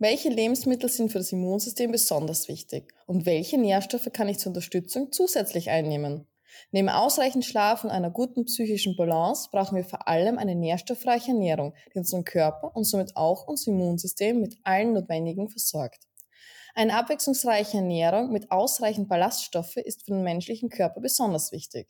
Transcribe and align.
Welche 0.00 0.28
Lebensmittel 0.28 0.88
sind 0.88 1.10
für 1.10 1.18
das 1.18 1.32
Immunsystem 1.32 1.90
besonders 1.90 2.46
wichtig 2.46 2.94
und 3.06 3.26
welche 3.26 3.58
Nährstoffe 3.58 4.08
kann 4.12 4.28
ich 4.28 4.38
zur 4.38 4.50
Unterstützung 4.50 5.10
zusätzlich 5.10 5.70
einnehmen? 5.70 6.28
Neben 6.70 6.88
ausreichend 6.88 7.44
Schlaf 7.44 7.82
und 7.82 7.90
einer 7.90 8.12
guten 8.12 8.44
psychischen 8.44 8.94
Balance 8.96 9.48
brauchen 9.50 9.74
wir 9.74 9.84
vor 9.84 10.06
allem 10.06 10.38
eine 10.38 10.54
nährstoffreiche 10.54 11.32
Ernährung, 11.32 11.74
die 11.92 11.98
unseren 11.98 12.22
Körper 12.22 12.76
und 12.76 12.84
somit 12.84 13.16
auch 13.16 13.48
unser 13.48 13.72
Immunsystem 13.72 14.40
mit 14.40 14.56
allen 14.62 14.92
Notwendigen 14.92 15.48
versorgt. 15.48 16.04
Eine 16.76 16.94
abwechslungsreiche 16.94 17.78
Ernährung 17.78 18.30
mit 18.30 18.52
ausreichend 18.52 19.08
Ballaststoffe 19.08 19.78
ist 19.78 20.04
für 20.04 20.12
den 20.12 20.22
menschlichen 20.22 20.68
Körper 20.68 21.00
besonders 21.00 21.50
wichtig. 21.50 21.88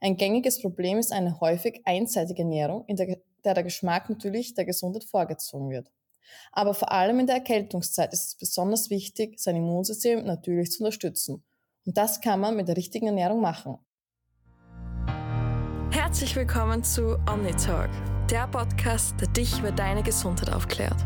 Ein 0.00 0.16
gängiges 0.16 0.60
Problem 0.60 0.98
ist 0.98 1.12
eine 1.12 1.38
häufig 1.38 1.82
einseitige 1.84 2.42
Ernährung, 2.42 2.84
in 2.88 2.96
der 2.96 3.18
der 3.44 3.62
Geschmack 3.62 4.10
natürlich 4.10 4.54
der 4.54 4.64
Gesundheit 4.64 5.04
vorgezogen 5.04 5.70
wird. 5.70 5.88
Aber 6.52 6.74
vor 6.74 6.92
allem 6.92 7.20
in 7.20 7.26
der 7.26 7.36
Erkältungszeit 7.36 8.12
ist 8.12 8.26
es 8.26 8.36
besonders 8.36 8.90
wichtig, 8.90 9.38
sein 9.40 9.56
Immunsystem 9.56 10.24
natürlich 10.24 10.70
zu 10.70 10.82
unterstützen. 10.82 11.44
Und 11.86 11.96
das 11.96 12.20
kann 12.20 12.40
man 12.40 12.56
mit 12.56 12.68
der 12.68 12.76
richtigen 12.76 13.06
Ernährung 13.06 13.40
machen. 13.40 13.78
Herzlich 15.90 16.34
willkommen 16.36 16.82
zu 16.82 17.18
OmniTalk, 17.30 17.90
der 18.30 18.48
Podcast, 18.48 19.20
der 19.20 19.28
dich 19.28 19.58
über 19.58 19.72
deine 19.72 20.02
Gesundheit 20.02 20.52
aufklärt. 20.52 20.96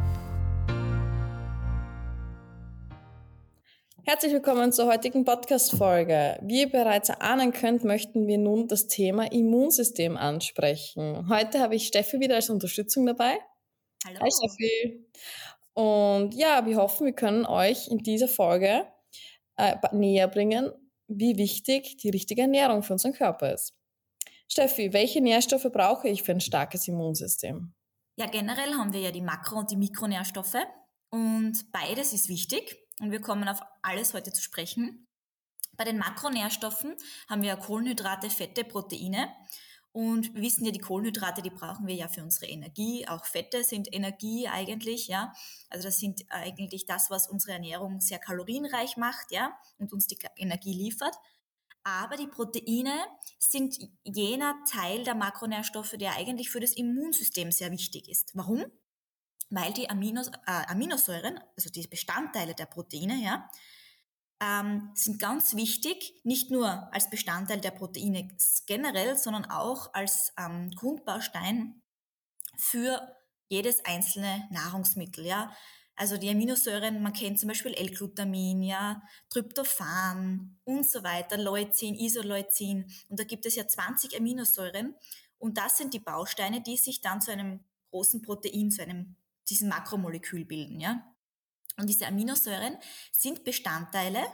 Herzlich 4.05 4.33
willkommen 4.33 4.73
zur 4.73 4.87
heutigen 4.87 5.27
Podcast-Folge. 5.27 6.39
Wie 6.41 6.63
ihr 6.63 6.71
bereits 6.71 7.11
erahnen 7.11 7.53
könnt, 7.53 7.85
möchten 7.85 8.27
wir 8.27 8.39
nun 8.39 8.67
das 8.67 8.87
Thema 8.87 9.31
Immunsystem 9.31 10.17
ansprechen. 10.17 11.29
Heute 11.29 11.61
habe 11.61 11.75
ich 11.75 11.87
Steffi 11.87 12.19
wieder 12.19 12.37
als 12.37 12.49
Unterstützung 12.49 13.05
dabei. 13.05 13.37
Hallo. 14.07 14.21
Hi 14.21 14.31
Steffi. 14.31 15.07
Und 15.75 16.35
ja, 16.35 16.65
wir 16.67 16.77
hoffen, 16.77 17.07
wir 17.07 17.15
können 17.15 17.47
euch 17.47 17.89
in 17.89 17.99
dieser 17.99 18.29
Folge 18.29 18.87
äh, 19.57 19.77
näher 19.93 20.29
bringen, 20.29 20.73
wie 21.09 21.37
wichtig 21.37 21.97
die 21.99 22.11
richtige 22.11 22.43
Ernährung 22.43 22.83
für 22.83 22.95
unseren 22.95 23.13
Körper 23.13 23.53
ist. 23.53 23.75
Steffi, 24.49 24.93
welche 24.93 25.21
Nährstoffe 25.21 25.69
brauche 25.73 26.09
ich 26.09 26.23
für 26.23 26.33
ein 26.33 26.41
starkes 26.41 26.89
Immunsystem? 26.89 27.75
Ja, 28.17 28.27
generell 28.27 28.75
haben 28.75 28.93
wir 28.93 29.01
ja 29.01 29.11
die 29.11 29.21
Makro- 29.21 29.59
und 29.59 29.71
die 29.71 29.77
Mikronährstoffe 29.77 30.57
und 31.11 31.71
beides 31.71 32.13
ist 32.13 32.29
wichtig 32.29 32.77
und 33.01 33.11
wir 33.11 33.21
kommen 33.21 33.49
auf 33.49 33.61
alles 33.83 34.15
heute 34.15 34.33
zu 34.33 34.43
sprechen. 34.43 35.07
Bei 35.77 35.85
den 35.85 35.99
Makronährstoffen 35.99 36.97
haben 37.29 37.43
wir 37.43 37.57
Kohlenhydrate, 37.57 38.31
Fette, 38.31 38.65
Proteine 38.65 39.29
und 39.99 40.33
wir 40.33 40.43
wissen 40.43 40.65
ja, 40.65 40.71
die 40.71 40.79
Kohlenhydrate, 40.79 41.43
die 41.43 41.51
brauchen 41.51 41.89
wir 41.89 41.95
ja 41.97 42.07
für 42.07 42.23
unsere 42.23 42.47
Energie. 42.47 43.09
Auch 43.09 43.25
Fette 43.25 43.65
sind 43.65 43.93
Energie 43.93 44.47
eigentlich, 44.47 45.09
ja. 45.09 45.33
Also 45.71 45.89
das 45.89 45.99
sind 45.99 46.25
eigentlich 46.29 46.87
das, 46.87 47.11
was 47.11 47.27
unsere 47.27 47.55
Ernährung 47.55 47.99
sehr 48.01 48.21
kalorienreich 48.21 48.97
macht, 48.97 49.33
ja, 49.33 49.59
und 49.77 49.93
uns 49.93 50.07
die 50.07 50.17
Energie 50.37 50.73
liefert. 50.73 51.17
Aber 51.83 52.17
die 52.17 52.29
Proteine 52.29 52.95
sind 53.41 53.77
jener 54.05 54.63
Teil 54.71 55.03
der 55.03 55.17
Makronährstoffe, 55.17 55.97
der 55.99 56.15
eigentlich 56.15 56.49
für 56.49 56.61
das 56.61 56.75
Immunsystem 56.75 57.51
sehr 57.51 57.73
wichtig 57.73 58.09
ist. 58.09 58.31
Warum? 58.35 58.67
Weil 59.51 59.73
die 59.73 59.91
Aminos, 59.91 60.29
äh, 60.29 60.63
Aminosäuren, 60.69 61.41
also 61.57 61.71
die 61.71 61.89
Bestandteile 61.89 62.55
der 62.55 62.67
Proteine, 62.67 63.17
ja, 63.17 63.51
ähm, 64.41 64.91
sind 64.95 65.19
ganz 65.19 65.57
wichtig, 65.57 66.15
nicht 66.25 66.51
nur 66.51 66.93
als 66.93 67.11
Bestandteil 67.11 67.61
der 67.61 67.73
Proteine 67.73 68.29
generell, 68.67 69.17
sondern 69.17 69.47
auch 69.47 69.93
als 69.95 70.33
ähm, 70.39 70.71
Grundbaustein 70.71 71.83
für 72.57 73.17
jedes 73.49 73.85
einzelne 73.85 74.47
Nahrungsmittel. 74.51 75.27
Ja? 75.27 75.53
Also 75.97 76.17
die 76.17 76.31
Aminosäuren, 76.31 77.03
man 77.03 77.13
kennt 77.13 77.41
zum 77.41 77.49
Beispiel 77.49 77.75
L-Glutamin, 77.75 78.63
ja, 78.63 79.03
Tryptophan 79.31 80.61
und 80.65 80.89
so 80.89 81.03
weiter, 81.03 81.37
Leucin, 81.37 81.97
Isoleucin. 81.97 82.89
Und 83.09 83.19
da 83.19 83.25
gibt 83.25 83.47
es 83.47 83.57
ja 83.57 83.67
20 83.67 84.17
Aminosäuren. 84.17 84.95
Und 85.39 85.59
das 85.59 85.79
sind 85.79 85.95
die 85.95 86.01
Bausteine, 86.01 86.61
die 86.61 86.77
sich 86.77 87.01
dann 87.01 87.21
zu 87.21 87.33
einem 87.33 87.65
großen 87.91 88.23
Protein, 88.23 88.71
zu 88.71 88.83
einem, 88.83 89.17
diesem 89.49 89.69
Makromolekül 89.69 90.45
bilden. 90.45 90.79
Ja? 90.79 91.05
Und 91.79 91.89
diese 91.89 92.07
Aminosäuren 92.07 92.77
sind 93.13 93.45
Bestandteile 93.45 94.27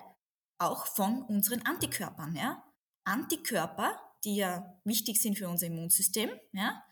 auch 0.58 0.86
von 0.86 1.22
unseren 1.22 1.62
Antikörpern. 1.62 2.34
Ja? 2.34 2.64
Antikörper, 3.04 4.00
die 4.24 4.36
ja 4.36 4.80
wichtig 4.84 5.20
sind 5.20 5.38
für 5.38 5.48
unser 5.48 5.66
Immunsystem. 5.66 6.30
Ja? 6.52 6.82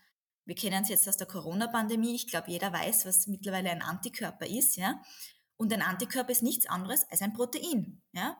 Wir 0.45 0.55
kennen 0.55 0.83
es 0.83 0.89
jetzt 0.89 1.07
aus 1.07 1.17
der 1.17 1.27
Corona-Pandemie. 1.27 2.15
Ich 2.15 2.27
glaube, 2.27 2.51
jeder 2.51 2.71
weiß, 2.71 3.05
was 3.05 3.27
mittlerweile 3.27 3.71
ein 3.71 3.81
Antikörper 3.81 4.45
ist. 4.45 4.75
Ja? 4.75 5.01
Und 5.57 5.73
ein 5.73 5.81
Antikörper 5.81 6.31
ist 6.31 6.43
nichts 6.43 6.67
anderes 6.67 7.09
als 7.09 7.21
ein 7.21 7.33
Protein. 7.33 8.01
Ja? 8.11 8.37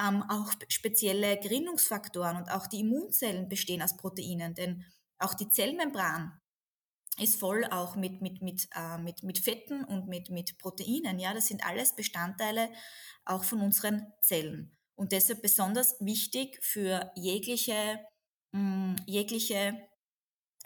Ähm, 0.00 0.24
auch 0.28 0.52
spezielle 0.68 1.38
Gerinnungsfaktoren 1.38 2.36
und 2.36 2.50
auch 2.50 2.66
die 2.66 2.80
Immunzellen 2.80 3.48
bestehen 3.48 3.82
aus 3.82 3.96
Proteinen, 3.96 4.54
denn 4.54 4.84
auch 5.18 5.34
die 5.34 5.48
Zellmembran 5.48 6.40
ist 7.20 7.40
voll 7.40 7.64
auch 7.64 7.96
mit, 7.96 8.22
mit, 8.22 8.42
mit, 8.42 8.68
äh, 8.74 8.98
mit, 8.98 9.22
mit 9.22 9.38
Fetten 9.38 9.84
und 9.84 10.08
mit, 10.08 10.30
mit 10.30 10.58
Proteinen. 10.58 11.18
Ja, 11.18 11.34
das 11.34 11.48
sind 11.48 11.64
alles 11.66 11.94
Bestandteile 11.94 12.70
auch 13.24 13.44
von 13.44 13.60
unseren 13.60 14.12
Zellen. 14.20 14.76
Und 14.94 15.12
deshalb 15.12 15.42
besonders 15.42 15.96
wichtig 16.00 16.58
für 16.62 17.12
jegliche, 17.14 18.00
mh, 18.52 18.60
mm, 18.60 18.96
jegliche 19.06 19.88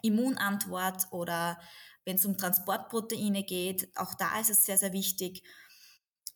Immunantwort 0.02 1.06
oder 1.10 1.60
wenn 2.04 2.16
es 2.16 2.24
um 2.24 2.36
Transportproteine 2.36 3.44
geht, 3.44 3.88
auch 3.96 4.14
da 4.14 4.40
ist 4.40 4.50
es 4.50 4.64
sehr, 4.64 4.78
sehr 4.78 4.92
wichtig, 4.92 5.42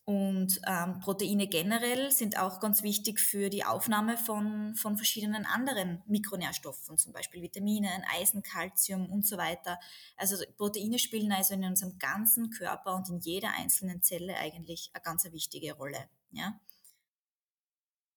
und 0.07 0.61
ähm, 0.65 0.99
Proteine 1.01 1.47
generell 1.47 2.11
sind 2.11 2.39
auch 2.39 2.61
ganz 2.61 2.81
wichtig 2.81 3.19
für 3.19 3.49
die 3.49 3.65
Aufnahme 3.65 4.17
von, 4.17 4.73
von 4.75 4.95
verschiedenen 4.95 5.45
anderen 5.45 6.01
Mikronährstoffen, 6.07 6.97
zum 6.97 7.11
Beispiel 7.11 7.41
Vitaminen, 7.41 8.05
Eisen, 8.17 8.41
Kalzium 8.41 9.11
und 9.11 9.27
so 9.27 9.35
weiter. 9.35 9.77
Also 10.15 10.37
Proteine 10.55 10.97
spielen 10.97 11.33
also 11.33 11.55
in 11.55 11.65
unserem 11.65 11.99
ganzen 11.99 12.51
Körper 12.51 12.95
und 12.95 13.09
in 13.09 13.19
jeder 13.19 13.49
einzelnen 13.57 14.01
Zelle 14.01 14.37
eigentlich 14.37 14.91
eine 14.93 15.03
ganz 15.03 15.29
wichtige 15.29 15.73
Rolle. 15.73 16.07
Ja? 16.31 16.57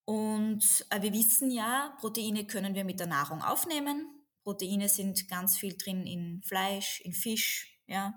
Und 0.05 0.87
äh, 0.91 1.03
wir 1.03 1.13
wissen 1.13 1.51
ja, 1.51 1.97
Proteine 1.99 2.47
können 2.47 2.77
wir 2.77 2.85
mit 2.85 3.01
der 3.01 3.09
Nahrung 3.09 3.43
aufnehmen. 3.43 4.07
Proteine 4.45 4.89
sind 4.89 5.27
ganz 5.27 5.59
viel 5.59 5.77
drin 5.77 6.07
in 6.07 6.41
Fleisch, 6.45 7.01
in 7.01 7.15
Fisch, 7.15 7.81
ja, 7.89 8.15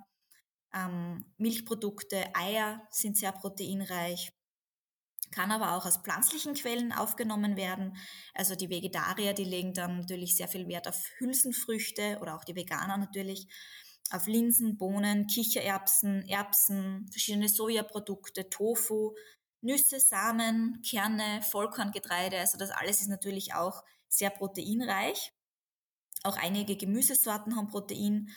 ähm, 0.74 1.26
Milchprodukte, 1.38 2.36
Eier 2.36 2.88
sind 2.90 3.18
sehr 3.18 3.32
proteinreich, 3.32 4.32
kann 5.32 5.52
aber 5.52 5.76
auch 5.76 5.86
aus 5.86 5.98
pflanzlichen 5.98 6.54
Quellen 6.54 6.92
aufgenommen 6.92 7.56
werden. 7.58 7.98
Also 8.34 8.56
die 8.56 8.70
Vegetarier, 8.70 9.34
die 9.34 9.44
legen 9.44 9.74
dann 9.74 10.00
natürlich 10.00 10.38
sehr 10.38 10.48
viel 10.48 10.68
Wert 10.68 10.88
auf 10.88 11.04
Hülsenfrüchte 11.18 12.20
oder 12.22 12.36
auch 12.36 12.44
die 12.44 12.56
Veganer 12.56 12.98
natürlich, 12.98 13.48
auf 14.12 14.28
Linsen, 14.28 14.78
Bohnen, 14.78 15.28
Kichererbsen, 15.28 16.28
Erbsen, 16.28 17.08
verschiedene 17.10 17.50
Sojaprodukte, 17.50 18.50
Tofu, 18.50 19.16
Nüsse, 19.62 20.00
Samen, 20.00 20.82
Kerne, 20.88 21.42
Vollkorngetreide. 21.42 22.38
Also 22.38 22.58
das 22.58 22.70
alles 22.70 23.02
ist 23.02 23.08
natürlich 23.08 23.54
auch 23.54 23.84
sehr 24.10 24.30
proteinreich. 24.30 25.34
Auch 26.24 26.38
einige 26.38 26.76
Gemüsesorten 26.76 27.56
haben 27.56 27.70
Protein. 27.70 28.30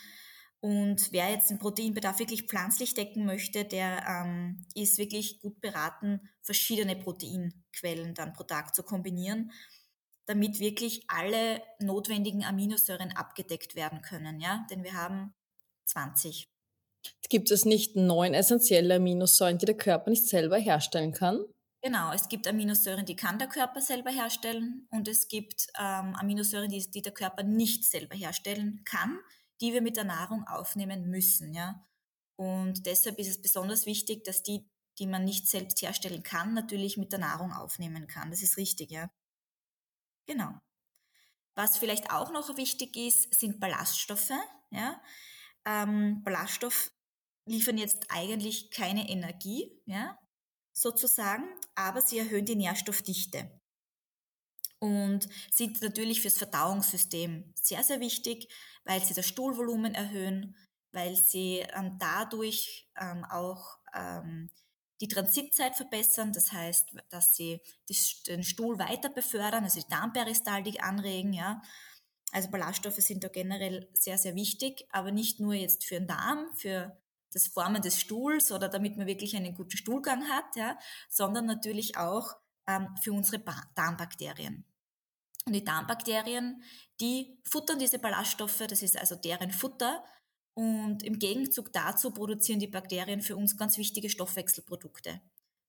Und 0.59 1.11
wer 1.11 1.29
jetzt 1.29 1.49
den 1.51 1.59
Proteinbedarf 1.59 2.19
wirklich 2.19 2.43
pflanzlich 2.43 2.95
decken 2.95 3.25
möchte, 3.25 3.63
der 3.63 4.03
ähm, 4.07 4.65
ist 4.73 4.97
wirklich 4.97 5.39
gut 5.39 5.61
beraten, 5.61 6.29
verschiedene 6.41 6.95
Proteinquellen 6.95 8.15
dann 8.15 8.33
pro 8.33 8.43
Tag 8.43 8.73
zu 8.73 8.81
kombinieren, 8.81 9.51
damit 10.25 10.59
wirklich 10.59 11.03
alle 11.07 11.61
notwendigen 11.79 12.43
Aminosäuren 12.43 13.11
abgedeckt 13.11 13.75
werden 13.75 14.01
können. 14.01 14.39
Ja, 14.39 14.65
denn 14.71 14.83
wir 14.83 14.93
haben 14.93 15.35
20. 15.85 16.47
Gibt 17.29 17.51
es 17.51 17.65
nicht 17.65 17.95
neun 17.95 18.33
essentielle 18.33 18.95
Aminosäuren, 18.95 19.59
die 19.59 19.65
der 19.65 19.77
Körper 19.77 20.09
nicht 20.09 20.27
selber 20.27 20.57
herstellen 20.57 21.13
kann? 21.13 21.45
Genau, 21.83 22.11
es 22.11 22.27
gibt 22.27 22.47
Aminosäuren, 22.47 23.05
die 23.05 23.15
kann 23.15 23.37
der 23.37 23.47
Körper 23.47 23.79
selber 23.79 24.09
herstellen 24.09 24.87
und 24.89 25.07
es 25.07 25.27
gibt 25.27 25.67
ähm, 25.79 26.15
Aminosäuren, 26.15 26.69
die, 26.69 26.89
die 26.89 27.03
der 27.03 27.13
Körper 27.13 27.43
nicht 27.43 27.85
selber 27.85 28.15
herstellen 28.15 28.81
kann 28.83 29.19
die 29.61 29.73
wir 29.73 29.81
mit 29.81 29.97
der 29.97 30.03
Nahrung 30.03 30.45
aufnehmen 30.47 31.09
müssen, 31.09 31.53
ja. 31.53 31.85
Und 32.35 32.85
deshalb 32.85 33.17
ist 33.17 33.29
es 33.29 33.41
besonders 33.41 33.85
wichtig, 33.85 34.23
dass 34.23 34.43
die, 34.43 34.69
die 34.99 35.07
man 35.07 35.25
nicht 35.25 35.47
selbst 35.47 35.81
herstellen 35.81 36.23
kann, 36.23 36.53
natürlich 36.53 36.97
mit 36.97 37.11
der 37.11 37.19
Nahrung 37.19 37.51
aufnehmen 37.51 38.07
kann. 38.07 38.29
Das 38.29 38.43
ist 38.43 38.57
richtig, 38.57 38.91
ja. 38.91 39.09
Genau. 40.27 40.53
Was 41.55 41.77
vielleicht 41.77 42.11
auch 42.11 42.31
noch 42.31 42.55
wichtig 42.57 42.95
ist, 42.95 43.33
sind 43.33 43.59
Ballaststoffe, 43.59 44.33
ja. 44.69 45.01
Ähm, 45.65 46.23
Ballaststoff 46.23 46.91
liefern 47.45 47.77
jetzt 47.77 48.05
eigentlich 48.09 48.71
keine 48.71 49.09
Energie, 49.09 49.81
ja, 49.85 50.17
sozusagen, 50.73 51.45
aber 51.75 52.01
sie 52.01 52.19
erhöhen 52.19 52.45
die 52.45 52.55
Nährstoffdichte 52.55 53.59
und 54.79 55.27
sind 55.51 55.81
natürlich 55.81 56.21
fürs 56.21 56.37
Verdauungssystem 56.37 57.53
sehr, 57.55 57.83
sehr 57.83 57.99
wichtig, 57.99 58.47
weil 58.83 59.03
sie 59.03 59.13
das 59.13 59.27
Stuhlvolumen 59.27 59.95
erhöhen, 59.95 60.55
weil 60.91 61.15
sie 61.15 61.65
ähm, 61.75 61.97
dadurch 61.99 62.89
ähm, 62.99 63.25
auch 63.25 63.77
ähm, 63.93 64.49
die 65.01 65.07
Transitzeit 65.07 65.75
verbessern, 65.75 66.33
das 66.33 66.51
heißt, 66.51 66.89
dass 67.09 67.35
sie 67.35 67.61
den 68.27 68.43
Stuhl 68.43 68.79
weiter 68.79 69.09
befördern, 69.09 69.63
also 69.63 69.79
die 69.79 69.87
Darmperistaltik 69.87 70.83
anregen, 70.83 71.33
ja. 71.33 71.61
Also 72.31 72.49
Ballaststoffe 72.49 72.97
sind 72.97 73.23
da 73.23 73.29
generell 73.29 73.89
sehr, 73.93 74.17
sehr 74.17 74.35
wichtig, 74.35 74.85
aber 74.89 75.11
nicht 75.11 75.39
nur 75.39 75.53
jetzt 75.53 75.85
für 75.85 75.95
den 75.95 76.07
Darm, 76.07 76.47
für 76.55 76.99
das 77.31 77.47
Formen 77.47 77.81
des 77.81 77.99
Stuhls 78.01 78.51
oder 78.51 78.69
damit 78.69 78.97
man 78.97 79.07
wirklich 79.07 79.35
einen 79.35 79.53
guten 79.53 79.77
Stuhlgang 79.77 80.27
hat, 80.27 80.55
ja, 80.55 80.77
sondern 81.09 81.45
natürlich 81.45 81.97
auch 81.97 82.35
ähm, 82.67 82.89
für 83.01 83.13
unsere 83.13 83.39
ba 83.39 83.63
Darmbakterien. 83.75 84.65
Und 85.45 85.53
die 85.53 85.63
Darmbakterien, 85.63 86.61
die 86.99 87.39
futtern 87.43 87.79
diese 87.79 87.99
Ballaststoffe, 87.99 88.63
das 88.67 88.81
ist 88.81 88.97
also 88.97 89.15
deren 89.15 89.51
Futter. 89.51 90.03
Und 90.53 91.03
im 91.03 91.19
Gegenzug 91.19 91.71
dazu 91.71 92.11
produzieren 92.11 92.59
die 92.59 92.67
Bakterien 92.67 93.21
für 93.21 93.37
uns 93.37 93.55
ganz 93.57 93.77
wichtige 93.77 94.09
Stoffwechselprodukte. 94.09 95.21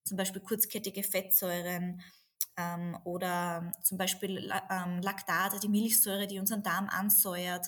Zum 0.04 0.16
Beispiel 0.16 0.40
kurzkettige 0.40 1.02
Fettsäuren 1.02 2.02
ähm, 2.56 2.96
oder 3.04 3.72
zum 3.82 3.98
Beispiel 3.98 4.50
ähm, 4.70 5.00
Laktate, 5.02 5.60
die 5.60 5.68
Milchsäure, 5.68 6.26
die 6.26 6.38
unseren 6.38 6.62
Darm 6.62 6.88
ansäuert. 6.88 7.66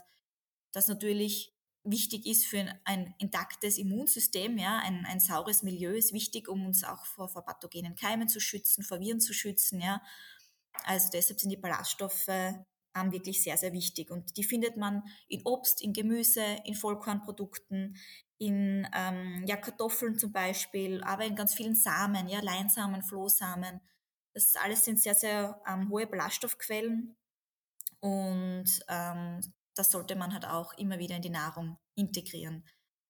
Das 0.72 0.88
natürlich 0.88 1.54
wichtig 1.84 2.26
ist 2.26 2.46
für 2.46 2.66
ein 2.84 3.14
intaktes 3.18 3.78
Immunsystem. 3.78 4.58
Ja? 4.58 4.78
Ein, 4.78 5.06
ein 5.06 5.20
saures 5.20 5.62
Milieu 5.62 5.92
ist 5.92 6.12
wichtig, 6.12 6.48
um 6.48 6.66
uns 6.66 6.84
auch 6.84 7.04
vor, 7.06 7.28
vor 7.28 7.44
pathogenen 7.44 7.94
Keimen 7.94 8.28
zu 8.28 8.40
schützen, 8.40 8.84
vor 8.84 9.00
Viren 9.00 9.20
zu 9.20 9.32
schützen. 9.32 9.80
Ja? 9.80 10.02
Also 10.84 11.08
deshalb 11.12 11.40
sind 11.40 11.50
die 11.50 11.56
Ballaststoffe 11.56 12.28
ähm, 12.28 13.12
wirklich 13.12 13.42
sehr, 13.42 13.56
sehr 13.56 13.72
wichtig. 13.72 14.10
Und 14.10 14.36
die 14.36 14.44
findet 14.44 14.76
man 14.76 15.02
in 15.28 15.42
Obst, 15.44 15.82
in 15.82 15.92
Gemüse, 15.92 16.44
in 16.64 16.74
Vollkornprodukten, 16.74 17.96
in 18.38 18.88
ähm, 18.94 19.44
ja, 19.46 19.56
Kartoffeln 19.56 20.18
zum 20.18 20.32
Beispiel, 20.32 21.02
aber 21.02 21.24
in 21.24 21.36
ganz 21.36 21.54
vielen 21.54 21.74
Samen, 21.74 22.28
ja, 22.28 22.40
Leinsamen, 22.40 23.02
Flohsamen. 23.02 23.80
Das 24.32 24.56
alles 24.56 24.84
sind 24.84 25.00
sehr, 25.00 25.14
sehr 25.14 25.60
ähm, 25.68 25.90
hohe 25.90 26.06
Ballaststoffquellen. 26.06 27.16
Und 28.00 28.80
ähm, 28.88 29.40
das 29.80 29.92
sollte 29.92 30.14
man 30.14 30.34
halt 30.34 30.44
auch 30.44 30.74
immer 30.74 30.98
wieder 30.98 31.16
in 31.16 31.22
die 31.22 31.30
Nahrung 31.30 31.78
integrieren. 31.94 32.66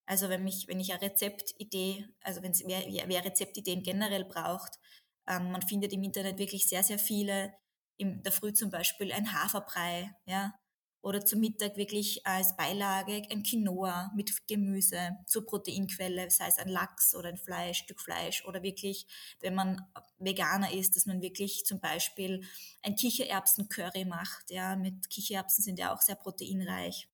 Also 0.06 0.28
wenn, 0.28 0.44
mich, 0.44 0.69
wenn 0.69 0.78
ich 0.78 0.93
eine 0.93 1.02
Rezeptidee, 1.02 2.06
also 2.20 2.43
wenn 2.43 2.52
wer, 2.64 3.08
wer 3.08 3.25
Rezeptideen 3.25 3.82
generell 3.82 4.25
braucht, 4.25 4.78
ähm, 5.26 5.50
man 5.50 5.62
findet 5.62 5.93
im 5.93 6.05
Internet 6.05 6.38
wirklich 6.38 6.69
sehr, 6.69 6.84
sehr 6.84 7.00
viele. 7.00 7.52
In 7.96 8.22
der 8.22 8.31
Früh 8.31 8.52
zum 8.52 8.70
Beispiel 8.70 9.12
ein 9.12 9.32
Haferbrei, 9.32 10.12
ja, 10.26 10.55
oder 11.02 11.25
zum 11.25 11.41
Mittag 11.41 11.76
wirklich 11.76 12.26
als 12.26 12.56
Beilage 12.56 13.23
ein 13.31 13.43
Quinoa 13.43 14.12
mit 14.14 14.47
Gemüse 14.47 15.17
zur 15.26 15.47
Proteinquelle, 15.47 16.31
sei 16.31 16.47
es 16.49 16.58
ein 16.58 16.69
Lachs 16.69 17.14
oder 17.14 17.29
ein 17.31 17.38
Fleisch, 17.38 17.79
Stück 17.79 18.00
Fleisch 18.00 18.44
oder 18.44 18.62
wirklich, 18.62 19.06
wenn 19.41 19.55
man 19.55 19.81
Veganer 20.19 20.73
ist, 20.73 20.97
dass 20.97 21.06
man 21.06 21.23
wirklich 21.23 21.64
zum 21.64 21.81
Beispiel 21.81 22.43
ein 22.82 22.97
Kichererbsen-Curry 22.97 24.05
macht. 24.05 24.50
Ja, 24.50 24.76
mit 24.76 25.08
Kichererbsen 25.08 25.64
sind 25.64 25.79
ja 25.79 25.94
auch 25.94 26.00
sehr 26.00 26.17
proteinreich. 26.17 27.08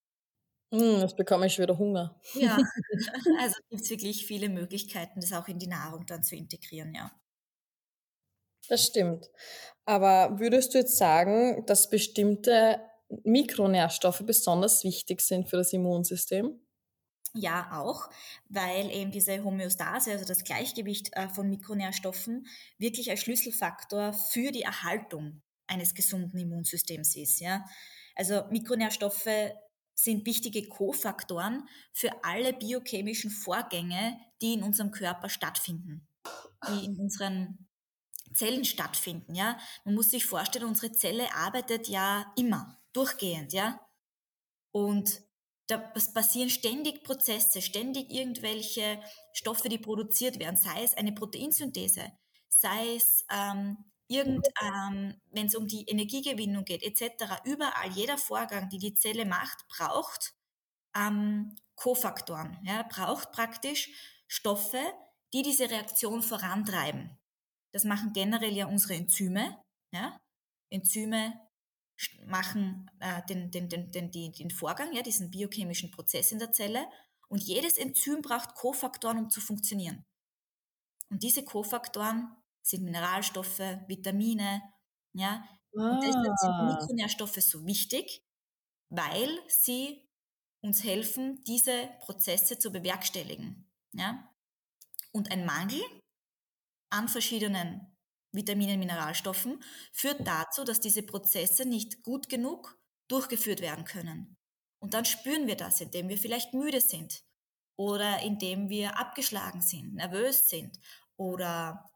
Mm, 0.71 0.99
jetzt 0.99 1.15
bekomme 1.15 1.45
ich 1.47 1.59
wieder 1.59 1.77
Hunger. 1.77 2.19
Ja, 2.33 2.57
also 3.39 3.55
gibt 3.69 3.83
es 3.83 3.89
wirklich 3.89 4.25
viele 4.25 4.49
Möglichkeiten, 4.49 5.21
das 5.21 5.31
auch 5.31 5.47
in 5.47 5.59
die 5.59 5.67
Nahrung 5.67 6.05
dann 6.05 6.23
zu 6.23 6.35
integrieren, 6.35 6.93
ja. 6.93 7.11
Das 8.67 8.85
stimmt. 8.85 9.29
Aber 9.85 10.39
würdest 10.39 10.73
du 10.73 10.79
jetzt 10.79 10.97
sagen, 10.97 11.65
dass 11.65 11.89
bestimmte 11.89 12.81
Mikronährstoffe 13.23 14.23
besonders 14.25 14.83
wichtig 14.83 15.21
sind 15.21 15.49
für 15.49 15.57
das 15.57 15.73
Immunsystem? 15.73 16.59
Ja, 17.33 17.79
auch, 17.79 18.09
weil 18.49 18.89
eben 18.91 19.11
diese 19.11 19.43
Homöostase, 19.43 20.11
also 20.11 20.25
das 20.25 20.43
Gleichgewicht 20.43 21.09
äh, 21.13 21.29
von 21.29 21.49
Mikronährstoffen, 21.49 22.47
wirklich 22.77 23.11
ein 23.11 23.17
Schlüsselfaktor 23.17 24.13
für 24.13 24.51
die 24.51 24.63
Erhaltung 24.63 25.41
eines 25.67 25.93
gesunden 25.93 26.39
Immunsystems 26.39 27.15
ist. 27.15 27.39
Ja? 27.39 27.65
Also 28.15 28.43
Mikronährstoffe 28.49 29.51
sind 29.93 30.25
wichtige 30.25 30.67
Kofaktoren 30.67 31.67
für 31.93 32.23
alle 32.23 32.53
biochemischen 32.53 33.29
Vorgänge, 33.29 34.17
die 34.41 34.53
in 34.53 34.63
unserem 34.63 34.91
Körper 34.91 35.29
stattfinden, 35.29 36.07
die 36.69 36.85
in 36.85 36.99
unseren 36.99 37.67
Zellen 38.33 38.65
stattfinden. 38.65 39.35
Ja? 39.35 39.59
Man 39.83 39.95
muss 39.95 40.11
sich 40.11 40.25
vorstellen, 40.25 40.65
unsere 40.65 40.91
Zelle 40.91 41.33
arbeitet 41.35 41.87
ja 41.87 42.31
immer 42.37 42.79
durchgehend, 42.97 43.53
ja. 43.53 43.79
Und 44.71 45.21
da 45.67 45.77
passieren 45.77 46.49
ständig 46.49 47.03
Prozesse, 47.03 47.61
ständig 47.61 48.09
irgendwelche 48.09 49.01
Stoffe, 49.33 49.69
die 49.69 49.77
produziert 49.77 50.39
werden, 50.39 50.55
sei 50.55 50.83
es 50.83 50.95
eine 50.95 51.11
Proteinsynthese, 51.11 52.11
sei 52.49 52.95
es 52.95 53.25
ähm, 53.29 53.77
irgend, 54.07 54.47
ähm, 54.61 55.19
wenn 55.31 55.47
es 55.47 55.55
um 55.55 55.67
die 55.67 55.85
Energiegewinnung 55.87 56.63
geht, 56.63 56.83
etc. 56.83 57.41
Überall, 57.43 57.91
jeder 57.91 58.17
Vorgang, 58.17 58.69
die 58.69 58.79
die 58.79 58.93
Zelle 58.93 59.25
macht, 59.25 59.67
braucht 59.67 60.33
ähm, 60.95 61.55
Kofaktoren, 61.75 62.57
ja, 62.63 62.83
braucht 62.83 63.31
praktisch 63.31 63.89
Stoffe, 64.27 64.81
die 65.33 65.43
diese 65.43 65.69
Reaktion 65.69 66.23
vorantreiben. 66.23 67.17
Das 67.73 67.83
machen 67.83 68.13
generell 68.13 68.55
ja 68.55 68.65
unsere 68.67 68.95
Enzyme. 68.95 69.61
Ja? 69.91 70.19
Enzyme 70.69 71.46
machen 72.27 72.89
äh, 72.99 73.21
den, 73.27 73.51
den, 73.51 73.69
den, 73.69 73.91
den, 73.91 74.11
den 74.11 74.51
Vorgang, 74.51 74.93
ja, 74.93 75.01
diesen 75.01 75.31
biochemischen 75.31 75.91
Prozess 75.91 76.31
in 76.31 76.39
der 76.39 76.51
Zelle. 76.51 76.85
Und 77.29 77.43
jedes 77.43 77.77
Enzym 77.77 78.21
braucht 78.21 78.55
Kofaktoren, 78.55 79.17
um 79.17 79.29
zu 79.29 79.41
funktionieren. 79.41 80.05
Und 81.09 81.23
diese 81.23 81.43
Kofaktoren 81.43 82.35
sind 82.61 82.83
Mineralstoffe, 82.83 83.59
Vitamine, 83.87 84.61
ja. 85.13 85.43
Ah. 85.77 85.91
Und 85.91 86.03
deshalb 86.03 86.37
sind. 86.37 86.65
Mikronährstoffe 86.67 87.41
so 87.41 87.65
wichtig, 87.65 88.23
weil 88.89 89.29
sie 89.47 90.07
uns 90.61 90.83
helfen, 90.83 91.43
diese 91.45 91.89
Prozesse 92.01 92.59
zu 92.59 92.71
bewerkstelligen, 92.71 93.69
ja. 93.93 94.33
Und 95.11 95.31
ein 95.31 95.45
Mangel 95.45 95.81
an 96.89 97.07
verschiedenen 97.07 97.96
Vitaminen, 98.37 98.79
Mineralstoffen, 98.79 99.61
führt 99.91 100.25
dazu, 100.25 100.63
dass 100.63 100.79
diese 100.79 101.03
Prozesse 101.03 101.65
nicht 101.65 102.03
gut 102.03 102.29
genug 102.29 102.79
durchgeführt 103.09 103.59
werden 103.59 103.83
können. 103.83 104.37
Und 104.79 104.93
dann 104.93 105.05
spüren 105.05 105.47
wir 105.47 105.55
das, 105.55 105.81
indem 105.81 106.07
wir 106.07 106.17
vielleicht 106.17 106.53
müde 106.53 106.79
sind 106.79 107.23
oder 107.75 108.21
indem 108.21 108.69
wir 108.69 108.97
abgeschlagen 108.97 109.61
sind, 109.61 109.95
nervös 109.95 110.47
sind 110.47 110.79
oder 111.17 111.89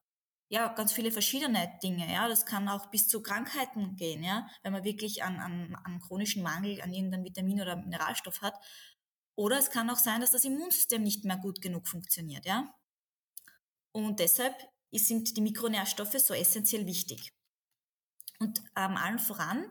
ja, 0.49 0.67
ganz 0.67 0.91
viele 0.91 1.11
verschiedene 1.11 1.79
Dinge. 1.81 2.11
Ja, 2.11 2.27
das 2.27 2.45
kann 2.45 2.67
auch 2.67 2.87
bis 2.87 3.07
zu 3.07 3.23
Krankheiten 3.23 3.95
gehen, 3.95 4.21
ja, 4.21 4.47
wenn 4.63 4.73
man 4.73 4.83
wirklich 4.83 5.23
an, 5.23 5.39
an, 5.39 5.77
an 5.85 6.01
chronischen 6.01 6.43
Mangel 6.43 6.81
an 6.81 6.91
irgendeinem 6.91 7.23
Vitamin 7.23 7.61
oder 7.61 7.77
Mineralstoff 7.77 8.41
hat. 8.41 8.55
Oder 9.35 9.57
es 9.57 9.69
kann 9.69 9.89
auch 9.89 9.97
sein, 9.97 10.19
dass 10.19 10.31
das 10.31 10.43
Immunsystem 10.43 11.03
nicht 11.03 11.23
mehr 11.23 11.37
gut 11.37 11.61
genug 11.61 11.87
funktioniert, 11.87 12.45
ja. 12.45 12.75
Und 13.93 14.19
deshalb 14.19 14.53
sind 14.99 15.35
die 15.37 15.41
Mikronährstoffe 15.41 16.19
so 16.19 16.33
essentiell 16.33 16.85
wichtig. 16.85 17.31
Und 18.39 18.61
ähm, 18.75 18.97
allen 18.97 19.19
voran 19.19 19.65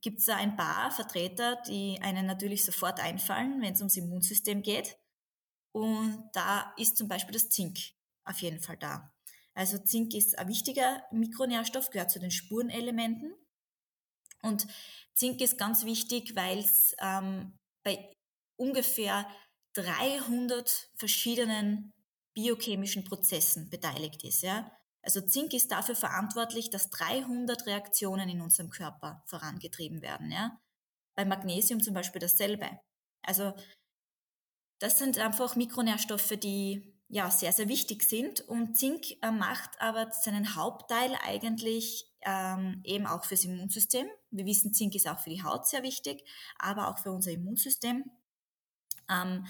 gibt 0.00 0.20
es 0.20 0.28
ein 0.28 0.56
paar 0.56 0.90
Vertreter, 0.90 1.56
die 1.66 1.98
einen 2.02 2.26
natürlich 2.26 2.64
sofort 2.64 3.00
einfallen, 3.00 3.60
wenn 3.62 3.74
es 3.74 3.80
ums 3.80 3.96
Immunsystem 3.96 4.62
geht. 4.62 4.96
Und 5.72 6.28
da 6.32 6.74
ist 6.76 6.96
zum 6.96 7.08
Beispiel 7.08 7.34
das 7.34 7.48
Zink 7.48 7.78
auf 8.24 8.40
jeden 8.40 8.60
Fall 8.60 8.76
da. 8.76 9.12
Also 9.54 9.78
Zink 9.78 10.14
ist 10.14 10.38
ein 10.38 10.48
wichtiger 10.48 11.02
Mikronährstoff, 11.12 11.90
gehört 11.90 12.10
zu 12.10 12.18
den 12.18 12.30
Spurenelementen. 12.30 13.34
Und 14.42 14.66
Zink 15.14 15.40
ist 15.40 15.56
ganz 15.58 15.84
wichtig, 15.84 16.36
weil 16.36 16.58
es 16.58 16.94
ähm, 17.00 17.58
bei 17.82 18.12
ungefähr 18.56 19.26
300 19.74 20.90
verschiedenen 20.94 21.92
biochemischen 22.36 23.02
Prozessen 23.02 23.70
beteiligt 23.70 24.22
ist. 24.22 24.42
Ja? 24.42 24.70
Also 25.02 25.22
Zink 25.22 25.54
ist 25.54 25.72
dafür 25.72 25.96
verantwortlich, 25.96 26.70
dass 26.70 26.90
300 26.90 27.66
Reaktionen 27.66 28.28
in 28.28 28.42
unserem 28.42 28.70
Körper 28.70 29.24
vorangetrieben 29.26 30.02
werden. 30.02 30.30
Ja? 30.30 30.60
Bei 31.16 31.24
Magnesium 31.24 31.82
zum 31.82 31.94
Beispiel 31.94 32.20
dasselbe. 32.20 32.78
Also 33.22 33.54
das 34.78 34.98
sind 34.98 35.18
einfach 35.18 35.56
Mikronährstoffe, 35.56 36.34
die 36.36 36.94
ja 37.08 37.30
sehr, 37.30 37.52
sehr 37.52 37.68
wichtig 37.68 38.02
sind. 38.02 38.42
Und 38.42 38.76
Zink 38.76 39.06
äh, 39.22 39.30
macht 39.30 39.80
aber 39.80 40.10
seinen 40.12 40.56
Hauptteil 40.56 41.16
eigentlich 41.24 42.12
ähm, 42.20 42.82
eben 42.84 43.06
auch 43.06 43.24
fürs 43.24 43.44
Immunsystem. 43.44 44.06
Wir 44.30 44.44
wissen, 44.44 44.74
Zink 44.74 44.94
ist 44.94 45.08
auch 45.08 45.20
für 45.20 45.30
die 45.30 45.42
Haut 45.42 45.66
sehr 45.66 45.82
wichtig, 45.82 46.28
aber 46.58 46.88
auch 46.88 46.98
für 46.98 47.12
unser 47.12 47.30
Immunsystem. 47.30 48.04
Ähm, 49.08 49.46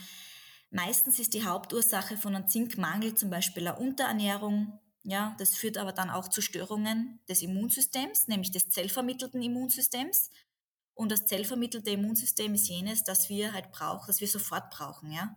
Meistens 0.77 1.19
ist 1.19 1.33
die 1.33 1.43
Hauptursache 1.43 2.19
von 2.19 2.37
einem 2.37 2.49
Zinkmangel 2.49 3.15
zum 3.15 3.31
Beispiel 3.31 3.67
eine 3.67 3.79
Unterernährung. 3.79 4.79
Ja, 5.05 5.35
das 5.39 5.57
führt 5.57 5.79
aber 5.79 5.93
dann 5.93 6.11
auch 6.11 6.29
zu 6.29 6.43
Störungen 6.43 7.19
des 7.31 7.41
Immunsystems, 7.41 8.29
nämlich 8.29 8.51
des 8.51 8.69
zellvermittelten 8.69 9.41
Immunsystems. 9.41 10.29
Und 10.95 11.11
das 11.11 11.25
zellvermittelte 11.25 11.93
Immunsystem 11.93 12.53
ist 12.53 12.69
jenes, 12.69 13.05
das 13.05 13.31
wir 13.31 13.55
halt 13.55 13.73
brauchen, 13.73 14.05
das 14.07 14.21
wir 14.21 14.29
sofort 14.29 14.69
brauchen. 14.69 15.11
Ja, 15.13 15.35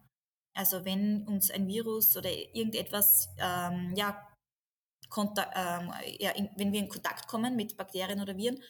Also 0.56 0.84
wenn 0.84 1.26
uns 1.26 1.50
ein 1.52 1.68
Virus 1.68 2.18
oder 2.18 2.30
irgendetwas, 2.30 3.30
ähm, 3.38 3.94
ja, 3.96 4.28
ähm, 5.16 5.94
ja 6.20 6.32
in, 6.32 6.50
wenn 6.58 6.74
wir 6.74 6.82
in 6.82 6.90
Kontakt 6.90 7.30
kommen 7.30 7.56
mit 7.56 7.78
Bakterien 7.78 8.20
oder 8.20 8.36
Viren, 8.36 8.62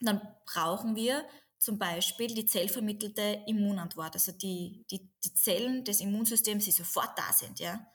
dann 0.00 0.20
brauchen 0.44 0.96
wir 0.96 1.24
zum 1.58 1.78
Beispiel 1.78 2.28
die 2.28 2.46
zellvermittelte 2.46 3.44
Immunantwort, 3.46 4.14
also 4.14 4.32
die, 4.32 4.84
die, 4.90 5.10
die 5.24 5.34
Zellen 5.34 5.84
des 5.84 6.00
Immunsystems, 6.00 6.64
die 6.64 6.72
sofort 6.72 7.18
da 7.18 7.32
sind, 7.32 7.60
ja. 7.60 7.86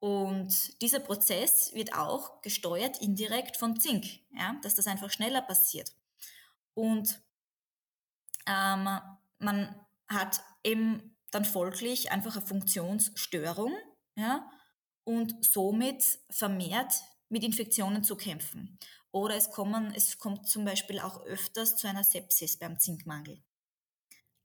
Und 0.00 0.82
dieser 0.82 0.98
Prozess 0.98 1.72
wird 1.74 1.94
auch 1.94 2.42
gesteuert 2.42 3.00
indirekt 3.00 3.56
von 3.56 3.78
Zink, 3.78 4.04
ja, 4.36 4.56
dass 4.62 4.74
das 4.74 4.88
einfach 4.88 5.10
schneller 5.10 5.42
passiert. 5.42 5.92
Und 6.74 7.22
ähm, 8.46 8.88
man 9.38 9.80
hat 10.08 10.42
eben 10.64 11.16
dann 11.30 11.44
folglich 11.44 12.10
einfach 12.10 12.36
eine 12.36 12.44
Funktionsstörung, 12.44 13.72
ja, 14.16 14.50
und 15.04 15.44
somit 15.44 16.18
vermehrt 16.30 16.92
mit 17.28 17.44
Infektionen 17.44 18.04
zu 18.04 18.16
kämpfen. 18.16 18.78
Oder 19.12 19.36
es, 19.36 19.50
kommen, 19.50 19.92
es 19.94 20.18
kommt 20.18 20.48
zum 20.48 20.64
Beispiel 20.64 20.98
auch 20.98 21.22
öfters 21.26 21.76
zu 21.76 21.86
einer 21.86 22.02
Sepsis 22.02 22.58
beim 22.58 22.78
Zinkmangel. 22.78 23.42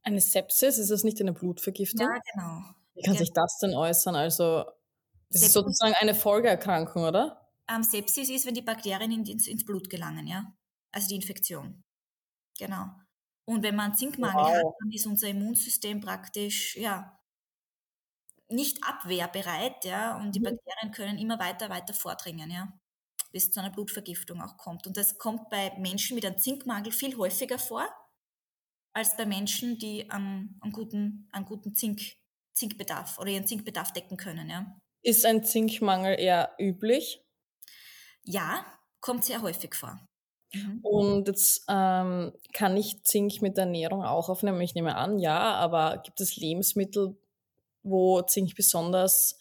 Eine 0.03 0.19
Sepsis, 0.19 0.77
ist 0.77 0.91
das 0.91 1.05
nicht 1.05 1.19
eine 1.21 1.33
Blutvergiftung? 1.33 2.01
Ja, 2.01 2.19
genau. 2.33 2.75
Wie 2.93 3.01
kann 3.01 3.13
genau. 3.13 3.17
sich 3.17 3.31
das 3.33 3.57
denn 3.59 3.73
äußern? 3.73 4.15
Also, 4.15 4.65
das 5.29 5.41
Sepsis, 5.41 5.47
ist 5.47 5.53
sozusagen 5.53 5.93
eine 5.99 6.13
Folgeerkrankung, 6.13 7.03
oder? 7.03 7.49
Ähm, 7.69 7.83
Sepsis 7.83 8.29
ist, 8.29 8.45
wenn 8.45 8.55
die 8.55 8.61
Bakterien 8.61 9.25
ins, 9.25 9.47
ins 9.47 9.65
Blut 9.65 9.89
gelangen, 9.89 10.27
ja. 10.27 10.53
Also 10.91 11.07
die 11.09 11.15
Infektion. 11.15 11.83
Genau. 12.57 12.87
Und 13.45 13.63
wenn 13.63 13.75
man 13.75 13.95
Zinkmangel 13.95 14.35
wow. 14.35 14.53
hat, 14.53 14.73
dann 14.81 14.91
ist 14.91 15.07
unser 15.07 15.29
Immunsystem 15.29 16.01
praktisch, 16.01 16.75
ja, 16.75 17.17
nicht 18.49 18.83
abwehrbereit, 18.83 19.85
ja, 19.85 20.17
und 20.17 20.33
die 20.35 20.39
mhm. 20.39 20.45
Bakterien 20.45 20.91
können 20.91 21.17
immer 21.17 21.39
weiter, 21.39 21.69
weiter 21.69 21.93
vordringen, 21.93 22.49
ja 22.49 22.77
bis 23.31 23.51
zu 23.51 23.59
einer 23.59 23.71
Blutvergiftung 23.71 24.41
auch 24.41 24.57
kommt. 24.57 24.87
Und 24.87 24.97
das 24.97 25.17
kommt 25.17 25.49
bei 25.49 25.73
Menschen 25.77 26.15
mit 26.15 26.25
einem 26.25 26.37
Zinkmangel 26.37 26.91
viel 26.91 27.17
häufiger 27.17 27.59
vor, 27.59 27.87
als 28.93 29.15
bei 29.15 29.25
Menschen, 29.25 29.77
die 29.77 30.09
einen, 30.09 30.59
einen 30.61 30.73
guten, 30.73 31.29
einen 31.31 31.45
guten 31.45 31.75
Zink, 31.75 32.01
Zinkbedarf 32.53 33.19
oder 33.19 33.29
ihren 33.29 33.47
Zinkbedarf 33.47 33.93
decken 33.93 34.17
können. 34.17 34.49
Ja. 34.49 34.79
Ist 35.03 35.25
ein 35.25 35.43
Zinkmangel 35.43 36.19
eher 36.19 36.55
üblich? 36.59 37.23
Ja, 38.23 38.65
kommt 38.99 39.23
sehr 39.23 39.41
häufig 39.41 39.75
vor. 39.75 39.99
Mhm. 40.53 40.79
Und 40.81 41.27
jetzt 41.27 41.65
ähm, 41.69 42.33
kann 42.53 42.75
ich 42.77 43.03
Zink 43.03 43.41
mit 43.41 43.57
der 43.57 43.65
Ernährung 43.65 44.03
auch 44.03 44.29
aufnehmen. 44.29 44.61
Ich 44.61 44.75
nehme 44.75 44.95
an, 44.95 45.19
ja, 45.19 45.53
aber 45.53 45.97
gibt 46.03 46.19
es 46.19 46.35
Lebensmittel, 46.37 47.17
wo 47.83 48.21
Zink 48.21 48.55
besonders 48.55 49.37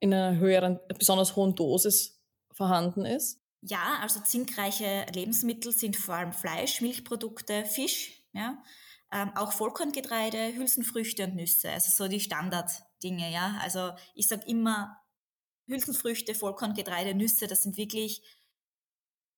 in 0.00 0.12
einer 0.12 0.36
höheren, 0.38 0.80
besonders 0.98 1.36
hohen 1.36 1.54
Dosis 1.54 2.21
vorhanden 2.52 3.04
ist? 3.04 3.40
Ja, 3.60 3.98
also 4.00 4.20
zinkreiche 4.20 5.06
Lebensmittel 5.14 5.72
sind 5.72 5.96
vor 5.96 6.16
allem 6.16 6.32
Fleisch, 6.32 6.80
Milchprodukte, 6.80 7.64
Fisch, 7.64 8.24
ja, 8.32 8.62
ähm, 9.12 9.30
auch 9.36 9.52
Vollkorngetreide, 9.52 10.54
Hülsenfrüchte 10.54 11.24
und 11.24 11.36
Nüsse, 11.36 11.70
also 11.70 11.90
so 11.92 12.08
die 12.08 12.20
Standarddinge, 12.20 13.30
ja. 13.30 13.58
Also 13.62 13.92
ich 14.14 14.26
sage 14.26 14.46
immer 14.46 14.98
Hülsenfrüchte, 15.66 16.34
Vollkorngetreide, 16.34 17.14
Nüsse, 17.14 17.46
das 17.46 17.62
sind 17.62 17.76
wirklich 17.76 18.22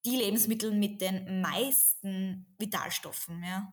die 0.06 0.16
Lebensmittel 0.16 0.70
mit 0.70 1.00
den 1.00 1.40
meisten 1.40 2.54
Vitalstoffen, 2.58 3.42
ja. 3.42 3.72